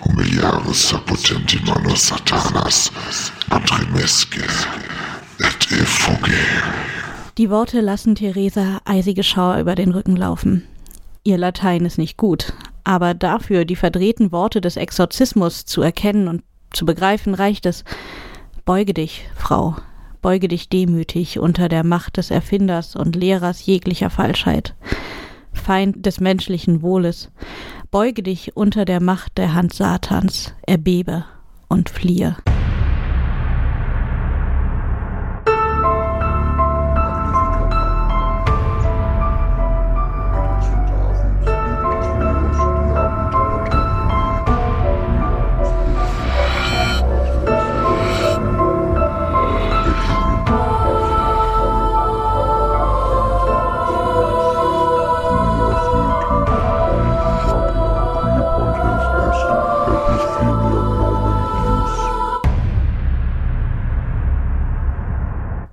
Humiliaris 0.00 0.88
sapotenti 0.88 1.60
manos 1.64 2.08
satanas, 2.08 2.90
antremesque 3.50 4.42
et 5.38 5.70
effuge. 5.70 6.42
Die 7.38 7.48
Worte 7.48 7.80
lassen 7.80 8.14
Theresa 8.14 8.82
eisige 8.84 9.22
Schauer 9.22 9.56
über 9.56 9.74
den 9.74 9.92
Rücken 9.92 10.16
laufen. 10.16 10.64
Ihr 11.24 11.38
Latein 11.38 11.86
ist 11.86 11.96
nicht 11.96 12.18
gut, 12.18 12.52
aber 12.84 13.14
dafür 13.14 13.64
die 13.64 13.76
verdrehten 13.76 14.32
Worte 14.32 14.60
des 14.60 14.76
Exorzismus 14.76 15.64
zu 15.64 15.80
erkennen 15.80 16.28
und 16.28 16.42
zu 16.74 16.84
begreifen 16.84 17.32
reicht 17.32 17.64
es. 17.64 17.84
Beuge 18.66 18.92
dich, 18.92 19.24
Frau, 19.34 19.76
beuge 20.20 20.46
dich 20.46 20.68
demütig 20.68 21.38
unter 21.38 21.70
der 21.70 21.84
Macht 21.84 22.18
des 22.18 22.30
Erfinders 22.30 22.96
und 22.96 23.16
Lehrers 23.16 23.64
jeglicher 23.64 24.10
Falschheit, 24.10 24.74
Feind 25.54 26.04
des 26.04 26.20
menschlichen 26.20 26.82
Wohles. 26.82 27.30
Beuge 27.90 28.22
dich 28.22 28.58
unter 28.58 28.84
der 28.84 29.02
Macht 29.02 29.38
der 29.38 29.54
Hand 29.54 29.72
Satans, 29.72 30.52
erbebe 30.66 31.24
und 31.68 31.88
fliehe. 31.88 32.36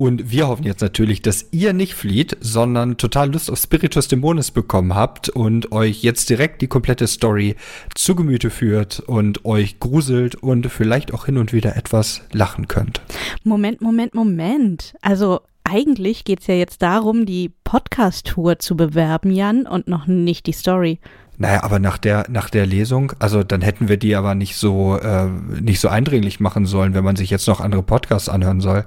Und 0.10 0.32
wir 0.32 0.48
hoffen 0.48 0.64
jetzt 0.64 0.82
natürlich, 0.82 1.22
dass 1.22 1.46
ihr 1.52 1.72
nicht 1.72 1.94
flieht, 1.94 2.36
sondern 2.42 2.98
total 2.98 3.32
Lust 3.32 3.52
auf 3.52 3.60
Spiritus 3.60 4.08
Dämonis 4.08 4.50
bekommen 4.50 4.96
habt 4.96 5.30
und 5.30 5.72
euch 5.72 6.02
jetzt 6.02 6.32
direkt 6.32 6.64
die 6.64 6.68
komplette 6.68 7.06
Story 7.06 7.56
zu 7.94 8.16
Gemüte 8.16 8.50
führt 8.50 9.02
und 9.02 9.46
euch 9.46 9.80
gruselt 9.80 10.34
und 10.34 10.66
vielleicht 10.72 11.14
auch 11.14 11.28
hin 11.28 11.38
und 11.38 11.54
wieder 11.54 11.76
etwas 11.76 12.24
lachen 12.32 12.68
könnt. 12.68 13.02
Moment, 13.44 13.82
Moment, 13.82 14.16
Moment. 14.16 14.96
Also 15.04 15.42
eigentlich 15.64 16.24
geht's 16.24 16.48
ja 16.48 16.56
jetzt 16.56 16.82
darum, 16.82 17.28
die 17.28 17.52
Podcast-Tour 17.64 18.58
zu 18.58 18.76
bewerben, 18.76 19.30
Jan, 19.30 19.68
und 19.68 19.88
noch 19.88 20.08
nicht 20.08 20.48
die 20.48 20.54
Story. 20.54 20.98
Naja, 21.38 21.62
aber 21.62 21.78
nach 21.78 22.00
der, 22.00 22.26
nach 22.32 22.50
der 22.50 22.66
Lesung, 22.66 23.14
also 23.20 23.44
dann 23.44 23.62
hätten 23.62 23.88
wir 23.88 23.98
die 23.98 24.16
aber 24.16 24.34
nicht 24.34 24.56
so, 24.56 24.98
äh, 24.98 25.28
nicht 25.62 25.80
so 25.80 25.88
eindringlich 25.88 26.40
machen 26.40 26.66
sollen, 26.66 26.96
wenn 26.96 27.04
man 27.04 27.16
sich 27.16 27.30
jetzt 27.30 27.48
noch 27.48 27.62
andere 27.62 27.84
Podcasts 27.84 28.28
anhören 28.28 28.60
soll. 28.60 28.86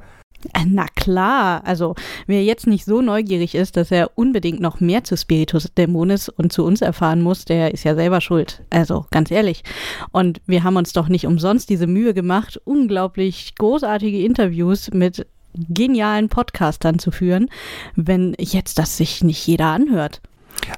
Äh, 0.55 0.65
Na 0.67 0.87
klar, 0.95 1.63
also 1.65 1.95
wer 2.27 2.43
jetzt 2.43 2.67
nicht 2.67 2.85
so 2.85 3.03
neugierig 3.03 3.55
ist, 3.55 3.77
dass 3.77 3.91
er 3.91 4.11
unbedingt 4.17 4.61
noch 4.61 4.81
mehr 4.81 5.05
zu 5.05 5.17
Spiritus 5.17 5.73
Dämonis 5.77 6.29
und 6.29 6.53
zu 6.53 6.65
uns 6.65 6.83
erfahren 6.83 7.23
muss, 7.23 7.45
der 7.45 7.73
ist 7.75 7.85
ja 7.85 7.95
selber 7.95 8.21
schuld. 8.21 8.63
Also 8.71 9.07
ganz 9.11 9.31
ehrlich. 9.31 9.63
Und 10.11 10.41
wir 10.47 10.65
haben 10.65 10.77
uns 10.77 10.93
doch 10.93 11.09
nicht 11.09 11.27
umsonst 11.27 11.71
diese 11.71 11.87
Mühe 11.87 12.15
gemacht, 12.15 12.61
unglaublich 12.65 13.55
großartige 13.57 14.25
Interviews 14.25 14.91
mit 14.93 15.27
genialen 15.55 16.29
Podcastern 16.29 16.99
zu 16.99 17.11
führen, 17.11 17.49
wenn 17.95 18.35
jetzt 18.39 18.79
das 18.79 18.97
sich 18.97 19.23
nicht 19.23 19.47
jeder 19.47 19.67
anhört. 19.67 20.21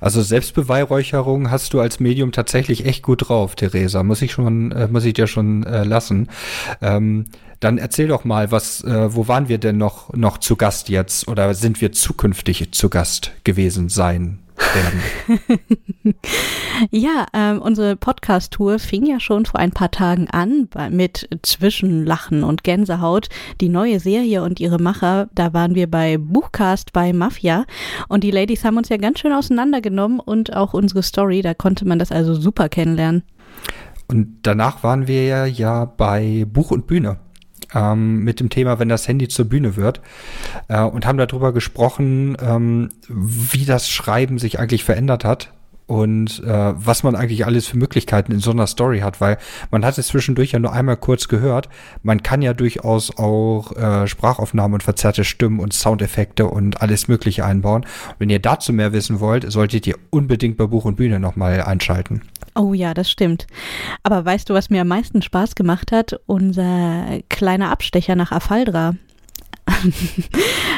Also 0.00 0.22
Selbstbeweihräucherung 0.22 1.50
hast 1.50 1.74
du 1.74 1.80
als 1.80 2.00
Medium 2.00 2.32
tatsächlich 2.32 2.86
echt 2.86 3.02
gut 3.02 3.28
drauf, 3.28 3.54
Theresa. 3.54 4.02
Muss 4.02 4.22
ich 4.22 4.32
schon, 4.32 4.72
äh, 4.72 4.88
muss 4.88 5.04
ich 5.04 5.14
dir 5.14 5.26
schon 5.26 5.64
äh, 5.64 5.84
lassen. 5.84 6.28
Ähm, 6.80 7.24
dann 7.64 7.78
erzähl 7.78 8.08
doch 8.08 8.24
mal, 8.24 8.50
was, 8.50 8.84
äh, 8.84 9.14
wo 9.14 9.26
waren 9.26 9.48
wir 9.48 9.58
denn 9.58 9.78
noch, 9.78 10.12
noch 10.12 10.38
zu 10.38 10.56
Gast 10.56 10.90
jetzt 10.90 11.28
oder 11.28 11.54
sind 11.54 11.80
wir 11.80 11.92
zukünftig 11.92 12.72
zu 12.72 12.90
Gast 12.90 13.32
gewesen 13.44 13.88
sein 13.88 14.40
werden? 14.74 16.14
Ja, 16.90 17.26
ähm, 17.32 17.62
unsere 17.62 17.94
Podcast-Tour 17.94 18.80
fing 18.80 19.06
ja 19.06 19.20
schon 19.20 19.46
vor 19.46 19.60
ein 19.60 19.70
paar 19.70 19.92
Tagen 19.92 20.28
an 20.28 20.68
mit 20.90 21.28
Zwischenlachen 21.42 22.42
und 22.42 22.64
Gänsehaut. 22.64 23.28
Die 23.60 23.68
neue 23.68 24.00
Serie 24.00 24.42
und 24.42 24.58
ihre 24.58 24.80
Macher, 24.80 25.28
da 25.36 25.52
waren 25.52 25.76
wir 25.76 25.88
bei 25.88 26.18
Buchcast 26.18 26.92
bei 26.92 27.12
Mafia 27.12 27.64
und 28.08 28.24
die 28.24 28.32
Ladies 28.32 28.64
haben 28.64 28.76
uns 28.76 28.88
ja 28.88 28.96
ganz 28.96 29.20
schön 29.20 29.32
auseinandergenommen 29.32 30.18
und 30.18 30.54
auch 30.56 30.74
unsere 30.74 31.04
Story, 31.04 31.42
da 31.42 31.54
konnte 31.54 31.86
man 31.86 32.00
das 32.00 32.10
also 32.10 32.34
super 32.34 32.68
kennenlernen. 32.68 33.22
Und 34.08 34.38
danach 34.42 34.82
waren 34.82 35.06
wir 35.06 35.24
ja, 35.26 35.46
ja 35.46 35.84
bei 35.84 36.44
Buch 36.48 36.72
und 36.72 36.88
Bühne. 36.88 37.18
Ähm, 37.74 38.18
mit 38.24 38.40
dem 38.40 38.50
Thema, 38.50 38.78
wenn 38.78 38.88
das 38.88 39.08
Handy 39.08 39.28
zur 39.28 39.46
Bühne 39.46 39.76
wird. 39.76 40.00
Äh, 40.68 40.82
und 40.82 41.06
haben 41.06 41.18
darüber 41.18 41.52
gesprochen, 41.52 42.36
ähm, 42.40 42.88
wie 43.08 43.64
das 43.64 43.88
Schreiben 43.88 44.38
sich 44.38 44.58
eigentlich 44.58 44.84
verändert 44.84 45.24
hat. 45.24 45.52
Und 45.86 46.42
äh, 46.42 46.72
was 46.74 47.02
man 47.02 47.14
eigentlich 47.14 47.44
alles 47.44 47.66
für 47.66 47.76
Möglichkeiten 47.76 48.32
in 48.32 48.40
so 48.40 48.52
einer 48.52 48.66
Story 48.66 49.00
hat, 49.00 49.20
weil 49.20 49.36
man 49.70 49.84
hat 49.84 49.98
es 49.98 50.06
zwischendurch 50.06 50.52
ja 50.52 50.58
nur 50.58 50.72
einmal 50.72 50.96
kurz 50.96 51.28
gehört. 51.28 51.68
Man 52.02 52.22
kann 52.22 52.40
ja 52.40 52.54
durchaus 52.54 53.14
auch 53.18 53.76
äh, 53.76 54.06
Sprachaufnahmen 54.06 54.74
und 54.74 54.82
verzerrte 54.82 55.24
Stimmen 55.24 55.60
und 55.60 55.74
Soundeffekte 55.74 56.46
und 56.46 56.80
alles 56.80 57.06
Mögliche 57.06 57.44
einbauen. 57.44 57.84
Wenn 58.18 58.30
ihr 58.30 58.38
dazu 58.38 58.72
mehr 58.72 58.94
wissen 58.94 59.20
wollt, 59.20 59.52
solltet 59.52 59.86
ihr 59.86 59.96
unbedingt 60.08 60.56
bei 60.56 60.66
Buch 60.66 60.86
und 60.86 60.96
Bühne 60.96 61.20
nochmal 61.20 61.60
einschalten. 61.60 62.22
Oh 62.54 62.72
ja, 62.72 62.94
das 62.94 63.10
stimmt. 63.10 63.46
Aber 64.02 64.24
weißt 64.24 64.48
du, 64.48 64.54
was 64.54 64.70
mir 64.70 64.82
am 64.82 64.88
meisten 64.88 65.22
Spaß 65.22 65.54
gemacht 65.54 65.90
hat? 65.92 66.20
Unser 66.26 67.20
kleiner 67.28 67.70
Abstecher 67.70 68.14
nach 68.14 68.30
Afaldra. 68.32 68.94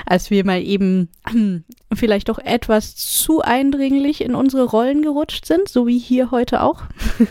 Als 0.07 0.31
wir 0.31 0.45
mal 0.45 0.63
eben 0.63 1.11
vielleicht 1.93 2.29
doch 2.29 2.39
etwas 2.39 2.97
zu 2.97 3.43
eindringlich 3.43 4.23
in 4.23 4.35
unsere 4.35 4.65
Rollen 4.65 5.03
gerutscht 5.03 5.45
sind, 5.45 5.69
so 5.69 5.87
wie 5.87 5.99
hier 5.99 6.31
heute 6.31 6.63
auch. 6.63 6.83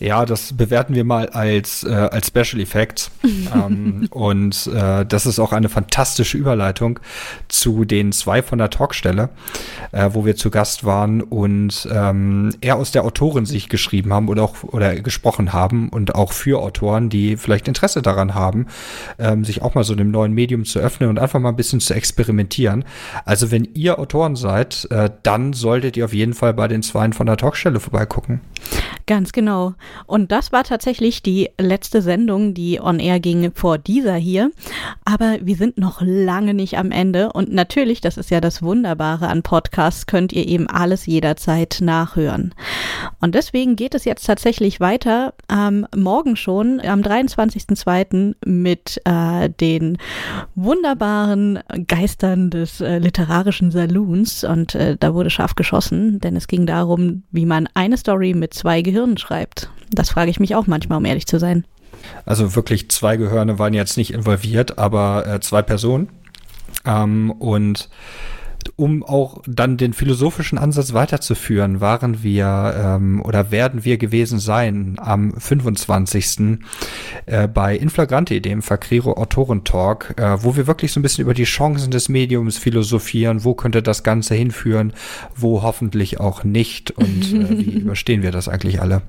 Ja, 0.00 0.24
das 0.24 0.56
bewerten 0.56 0.94
wir 0.94 1.04
mal 1.04 1.28
als, 1.28 1.84
äh, 1.84 1.92
als 1.92 2.28
Special 2.28 2.60
Effects. 2.60 3.10
ähm, 3.54 4.08
und 4.10 4.68
äh, 4.74 5.04
das 5.06 5.26
ist 5.26 5.38
auch 5.38 5.52
eine 5.52 5.68
fantastische 5.68 6.36
Überleitung 6.36 7.00
zu 7.48 7.84
den 7.84 8.12
zwei 8.12 8.42
von 8.42 8.58
der 8.58 8.70
Talkstelle, 8.70 9.30
äh, 9.92 10.10
wo 10.12 10.24
wir 10.24 10.36
zu 10.36 10.50
Gast 10.50 10.84
waren 10.84 11.22
und 11.22 11.88
ähm, 11.92 12.54
eher 12.60 12.76
aus 12.76 12.92
der 12.92 13.04
Autorensicht 13.04 13.70
geschrieben 13.70 14.12
haben 14.12 14.28
oder 14.28 14.42
auch 14.42 14.62
oder 14.62 14.94
gesprochen 14.96 15.52
haben 15.52 15.88
und 15.88 16.14
auch 16.14 16.32
für 16.32 16.60
Autoren, 16.60 17.08
die 17.08 17.36
vielleicht 17.36 17.68
Interesse 17.68 18.02
daran 18.02 18.34
haben, 18.34 18.66
ähm, 19.18 19.44
sich 19.44 19.62
auch 19.62 19.74
mal 19.74 19.84
so 19.84 19.92
einem 19.92 20.10
neuen 20.10 20.32
Medium 20.32 20.64
zu 20.64 20.78
öffnen 20.78 21.08
und 21.08 21.18
einfach 21.18 21.40
mal 21.40 21.50
ein 21.50 21.56
bisschen 21.56 21.80
zu 21.80 21.94
experimentieren. 21.94 22.84
Also 23.24 23.50
wenn 23.50 23.68
ihr 23.74 23.98
Autoren 23.98 24.36
seid, 24.36 24.86
äh, 24.90 25.10
dann 25.22 25.52
solltet 25.52 25.96
ihr 25.96 26.04
auf 26.04 26.14
jeden 26.14 26.34
Fall 26.34 26.54
bei 26.54 26.68
den 26.68 26.82
Zweien 26.82 27.12
von 27.12 27.26
der 27.26 27.36
Talkstelle 27.36 27.80
vorbeigucken. 27.80 28.40
Ganz 29.06 29.32
genau. 29.32 29.71
Und 30.06 30.32
das 30.32 30.52
war 30.52 30.64
tatsächlich 30.64 31.22
die 31.22 31.50
letzte 31.58 32.02
Sendung, 32.02 32.54
die 32.54 32.80
on 32.80 33.00
air 33.00 33.20
ging 33.20 33.52
vor 33.54 33.78
dieser 33.78 34.14
hier. 34.14 34.50
Aber 35.04 35.38
wir 35.40 35.56
sind 35.56 35.78
noch 35.78 36.00
lange 36.00 36.54
nicht 36.54 36.78
am 36.78 36.90
Ende. 36.90 37.32
Und 37.32 37.52
natürlich, 37.52 38.00
das 38.00 38.16
ist 38.16 38.30
ja 38.30 38.40
das 38.40 38.62
Wunderbare 38.62 39.28
an 39.28 39.42
Podcasts, 39.42 40.06
könnt 40.06 40.32
ihr 40.32 40.46
eben 40.46 40.68
alles 40.68 41.06
jederzeit 41.06 41.78
nachhören. 41.80 42.54
Und 43.20 43.34
deswegen 43.34 43.76
geht 43.76 43.94
es 43.94 44.04
jetzt 44.04 44.26
tatsächlich 44.26 44.80
weiter, 44.80 45.34
ähm, 45.50 45.86
morgen 45.94 46.36
schon, 46.36 46.80
am 46.80 47.00
23.02. 47.00 48.34
mit 48.44 49.00
äh, 49.04 49.50
den 49.50 49.98
wunderbaren 50.54 51.60
Geistern 51.86 52.50
des 52.50 52.80
äh, 52.80 52.98
literarischen 52.98 53.70
Saloons. 53.70 54.44
Und 54.44 54.74
äh, 54.74 54.96
da 54.98 55.14
wurde 55.14 55.30
scharf 55.30 55.54
geschossen, 55.54 56.20
denn 56.20 56.36
es 56.36 56.48
ging 56.48 56.66
darum, 56.66 57.22
wie 57.30 57.46
man 57.46 57.68
eine 57.74 57.96
Story 57.96 58.34
mit 58.34 58.54
zwei 58.54 58.82
Gehirnen 58.82 59.18
schreibt. 59.18 59.61
Das 59.90 60.10
frage 60.10 60.30
ich 60.30 60.40
mich 60.40 60.54
auch 60.54 60.66
manchmal, 60.66 60.98
um 60.98 61.04
ehrlich 61.04 61.26
zu 61.26 61.38
sein. 61.38 61.64
Also 62.24 62.54
wirklich 62.54 62.90
zwei 62.90 63.16
Gehirne 63.16 63.58
waren 63.58 63.74
jetzt 63.74 63.96
nicht 63.96 64.12
involviert, 64.12 64.78
aber 64.78 65.26
äh, 65.26 65.40
zwei 65.40 65.62
Personen. 65.62 66.08
Ähm, 66.84 67.30
und 67.30 67.88
um 68.76 69.02
auch 69.02 69.42
dann 69.46 69.76
den 69.76 69.92
philosophischen 69.92 70.58
Ansatz 70.58 70.92
weiterzuführen, 70.92 71.80
waren 71.80 72.22
wir 72.22 72.74
ähm, 72.76 73.22
oder 73.22 73.50
werden 73.50 73.84
wir 73.84 73.98
gewesen 73.98 74.38
sein 74.38 74.96
am 74.98 75.32
25. 75.38 76.58
Äh, 77.26 77.48
bei 77.48 77.76
Inflagrante, 77.76 78.40
dem 78.40 78.62
Fakriro 78.62 79.14
Autorentalk, 79.14 80.14
äh, 80.16 80.42
wo 80.42 80.56
wir 80.56 80.66
wirklich 80.66 80.92
so 80.92 81.00
ein 81.00 81.02
bisschen 81.02 81.22
über 81.22 81.34
die 81.34 81.44
Chancen 81.44 81.90
des 81.90 82.08
Mediums 82.08 82.58
philosophieren, 82.58 83.44
wo 83.44 83.54
könnte 83.54 83.82
das 83.82 84.02
Ganze 84.02 84.34
hinführen, 84.34 84.92
wo 85.34 85.62
hoffentlich 85.62 86.20
auch 86.20 86.44
nicht 86.44 86.90
und 86.90 87.32
äh, 87.32 87.58
wie 87.58 87.70
überstehen 87.80 88.22
wir 88.22 88.30
das 88.30 88.48
eigentlich 88.48 88.80
alle. 88.80 89.02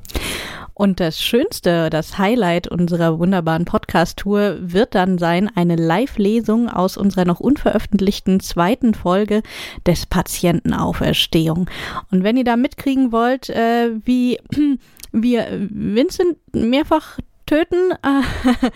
Und 0.73 0.99
das 0.99 1.21
Schönste, 1.21 1.89
das 1.89 2.17
Highlight 2.17 2.67
unserer 2.67 3.19
wunderbaren 3.19 3.65
Podcast-Tour 3.65 4.57
wird 4.59 4.95
dann 4.95 5.17
sein 5.17 5.49
eine 5.55 5.75
Live-Lesung 5.75 6.69
aus 6.69 6.97
unserer 6.97 7.25
noch 7.25 7.39
unveröffentlichten 7.39 8.39
zweiten 8.39 8.93
Folge 8.93 9.43
des 9.85 10.07
Patientenauferstehung. 10.07 11.69
Und 12.11 12.23
wenn 12.23 12.37
ihr 12.37 12.43
da 12.43 12.55
mitkriegen 12.55 13.11
wollt, 13.11 13.49
äh, 13.49 13.91
wie 14.03 14.39
wir 15.11 15.47
Vincent 15.69 16.37
mehrfach 16.53 17.19
töten, 17.45 17.91
äh, 18.03 18.69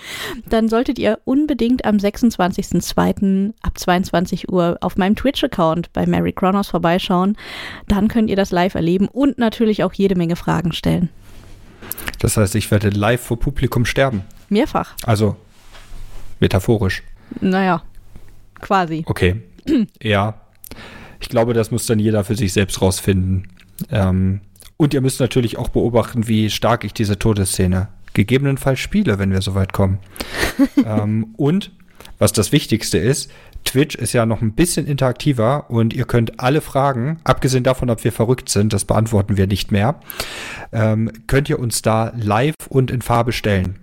dann 0.50 0.70
solltet 0.70 1.00
ihr 1.00 1.20
unbedingt 1.26 1.86
am 1.86 1.98
26.02. 1.98 3.54
ab 3.62 3.78
22 3.78 4.52
Uhr 4.52 4.78
auf 4.82 4.98
meinem 4.98 5.16
Twitch-Account 5.16 5.94
bei 5.94 6.06
Mary 6.06 6.34
Kronos 6.34 6.70
vorbeischauen. 6.70 7.38
Dann 7.88 8.08
könnt 8.08 8.30
ihr 8.30 8.36
das 8.36 8.52
live 8.52 8.76
erleben 8.76 9.08
und 9.08 9.38
natürlich 9.38 9.84
auch 9.84 9.94
jede 9.94 10.16
Menge 10.16 10.36
Fragen 10.36 10.74
stellen. 10.74 11.10
Das 12.20 12.38
heißt, 12.38 12.56
ich 12.56 12.70
werde 12.72 12.90
live 12.90 13.22
vor 13.22 13.40
Publikum 13.40 13.86
sterben. 13.86 14.24
Mehrfach. 14.50 14.96
Also 15.04 15.36
metaphorisch. 16.40 17.04
Naja, 17.42 17.84
quasi. 18.60 19.04
Okay. 19.06 19.42
ja. 20.02 20.42
Ich 21.20 21.30
glaube, 21.30 21.54
das 21.54 21.72
muss 21.72 21.86
dann 21.86 22.00
jeder 22.00 22.24
für 22.24 22.36
sich 22.36 22.54
selbst 22.54 22.82
rausfinden. 22.82 23.48
Ähm, 23.92 24.42
und 24.78 24.94
ihr 24.94 25.02
müsst 25.02 25.20
natürlich 25.20 25.58
auch 25.58 25.70
beobachten, 25.70 26.28
wie 26.28 26.50
stark 26.50 26.84
ich 26.84 26.94
diese 26.94 27.18
Todesszene 27.18 27.88
gegebenenfalls 28.14 28.80
spiele, 28.80 29.20
wenn 29.20 29.32
wir 29.32 29.42
so 29.42 29.56
weit 29.56 29.74
kommen. 29.74 30.00
ähm, 30.86 31.34
und 31.38 31.72
was 32.20 32.34
das 32.34 32.52
Wichtigste 32.52 32.98
ist, 32.98 33.32
Twitch 33.66 33.96
ist 33.96 34.14
ja 34.14 34.26
noch 34.26 34.42
ein 34.42 34.54
bisschen 34.54 34.88
interaktiver 34.88 35.70
und 35.70 35.94
ihr 35.94 36.06
könnt 36.06 36.40
alle 36.40 36.62
Fragen, 36.62 37.20
abgesehen 37.24 37.64
davon, 37.64 37.90
ob 37.90 38.04
wir 38.04 38.12
verrückt 38.12 38.50
sind, 38.50 38.74
das 38.74 38.86
beantworten 38.86 39.38
wir 39.38 39.48
nicht 39.48 39.72
mehr, 39.72 40.00
ähm, 40.72 41.12
könnt 41.28 41.50
ihr 41.50 41.60
uns 41.60 41.82
da 41.82 42.14
live 42.16 42.56
und 42.70 42.92
in 42.92 43.02
Farbe 43.02 43.34
stellen. 43.34 43.80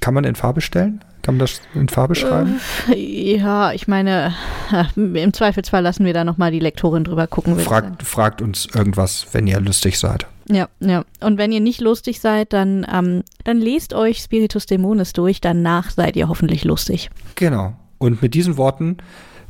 Kann 0.00 0.14
man 0.14 0.24
in 0.24 0.34
Farbe 0.34 0.60
stellen? 0.60 1.04
Kann 1.22 1.36
man 1.36 1.40
das 1.40 1.60
in 1.74 1.88
Farbe 1.88 2.14
schreiben? 2.14 2.60
Äh, 2.88 3.36
ja, 3.36 3.72
ich 3.72 3.88
meine, 3.88 4.34
äh, 4.72 4.84
im 4.96 5.32
Zweifelsfall 5.32 5.82
lassen 5.82 6.04
wir 6.04 6.14
da 6.14 6.24
nochmal 6.24 6.50
die 6.50 6.60
Lektorin 6.60 7.04
drüber 7.04 7.26
gucken. 7.26 7.58
Fragt, 7.58 8.02
fragt 8.02 8.40
uns 8.40 8.66
irgendwas, 8.74 9.26
wenn 9.32 9.46
ihr 9.46 9.60
lustig 9.60 9.98
seid. 9.98 10.26
Ja, 10.48 10.68
ja. 10.80 11.04
Und 11.20 11.38
wenn 11.38 11.52
ihr 11.52 11.60
nicht 11.60 11.80
lustig 11.80 12.20
seid, 12.20 12.52
dann, 12.52 12.86
ähm, 12.92 13.22
dann 13.44 13.58
lest 13.58 13.94
euch 13.94 14.18
Spiritus 14.18 14.66
Dämonis 14.66 15.12
durch, 15.12 15.40
danach 15.40 15.90
seid 15.90 16.16
ihr 16.16 16.28
hoffentlich 16.28 16.64
lustig. 16.64 17.10
Genau. 17.36 17.74
Und 17.98 18.22
mit 18.22 18.34
diesen 18.34 18.56
Worten 18.56 18.96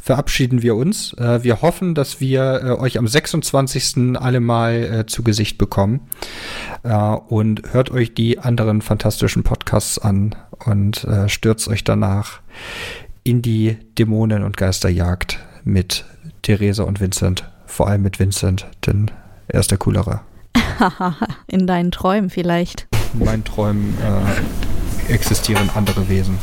verabschieden 0.00 0.62
wir 0.62 0.74
uns. 0.74 1.12
Äh, 1.14 1.44
wir 1.44 1.62
hoffen, 1.62 1.94
dass 1.94 2.20
wir 2.20 2.62
äh, 2.62 2.70
euch 2.80 2.98
am 2.98 3.06
26. 3.06 4.16
alle 4.16 4.40
mal 4.40 4.72
äh, 4.74 5.06
zu 5.06 5.22
Gesicht 5.22 5.58
bekommen. 5.58 6.00
Äh, 6.82 6.94
und 6.94 7.62
hört 7.72 7.90
euch 7.90 8.14
die 8.14 8.38
anderen 8.38 8.82
fantastischen 8.82 9.42
Podcasts 9.42 9.98
an 9.98 10.34
und 10.64 11.04
äh, 11.04 11.28
stürzt 11.28 11.68
euch 11.68 11.84
danach 11.84 12.40
in 13.22 13.42
die 13.42 13.76
Dämonen- 13.98 14.44
und 14.44 14.56
Geisterjagd 14.56 15.38
mit 15.64 16.04
Theresa 16.42 16.84
und 16.84 17.00
Vincent. 17.00 17.48
Vor 17.66 17.86
allem 17.88 18.02
mit 18.02 18.18
Vincent, 18.18 18.66
denn 18.86 19.10
er 19.48 19.60
ist 19.60 19.70
der 19.70 19.78
coolere. 19.78 20.20
in 21.46 21.66
deinen 21.66 21.92
Träumen 21.92 22.30
vielleicht. 22.30 22.88
In 23.14 23.24
meinen 23.24 23.44
Träumen 23.44 23.94
existieren 25.08 25.70
andere 25.74 26.08
Wesen. 26.08 26.38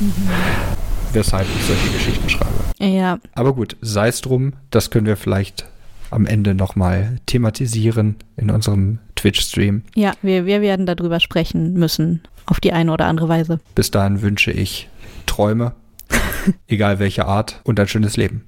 Mhm 0.00 0.79
weshalb 1.12 1.46
ich 1.56 1.64
solche 1.64 1.90
Geschichten 1.90 2.28
schreibe. 2.28 2.50
Ja. 2.78 3.18
Aber 3.34 3.54
gut, 3.54 3.76
sei 3.80 4.08
es 4.08 4.20
drum, 4.20 4.54
das 4.70 4.90
können 4.90 5.06
wir 5.06 5.16
vielleicht 5.16 5.66
am 6.10 6.26
Ende 6.26 6.54
nochmal 6.54 7.18
thematisieren 7.26 8.16
in 8.36 8.50
unserem 8.50 8.98
Twitch-Stream. 9.16 9.82
Ja, 9.94 10.12
wir, 10.22 10.46
wir 10.46 10.60
werden 10.60 10.86
darüber 10.86 11.20
sprechen 11.20 11.74
müssen, 11.74 12.22
auf 12.46 12.60
die 12.60 12.72
eine 12.72 12.92
oder 12.92 13.06
andere 13.06 13.28
Weise. 13.28 13.60
Bis 13.74 13.90
dahin 13.90 14.22
wünsche 14.22 14.50
ich 14.50 14.88
Träume, 15.26 15.72
egal 16.68 16.98
welche 16.98 17.26
Art, 17.26 17.60
und 17.64 17.78
ein 17.78 17.88
schönes 17.88 18.16
Leben. 18.16 18.46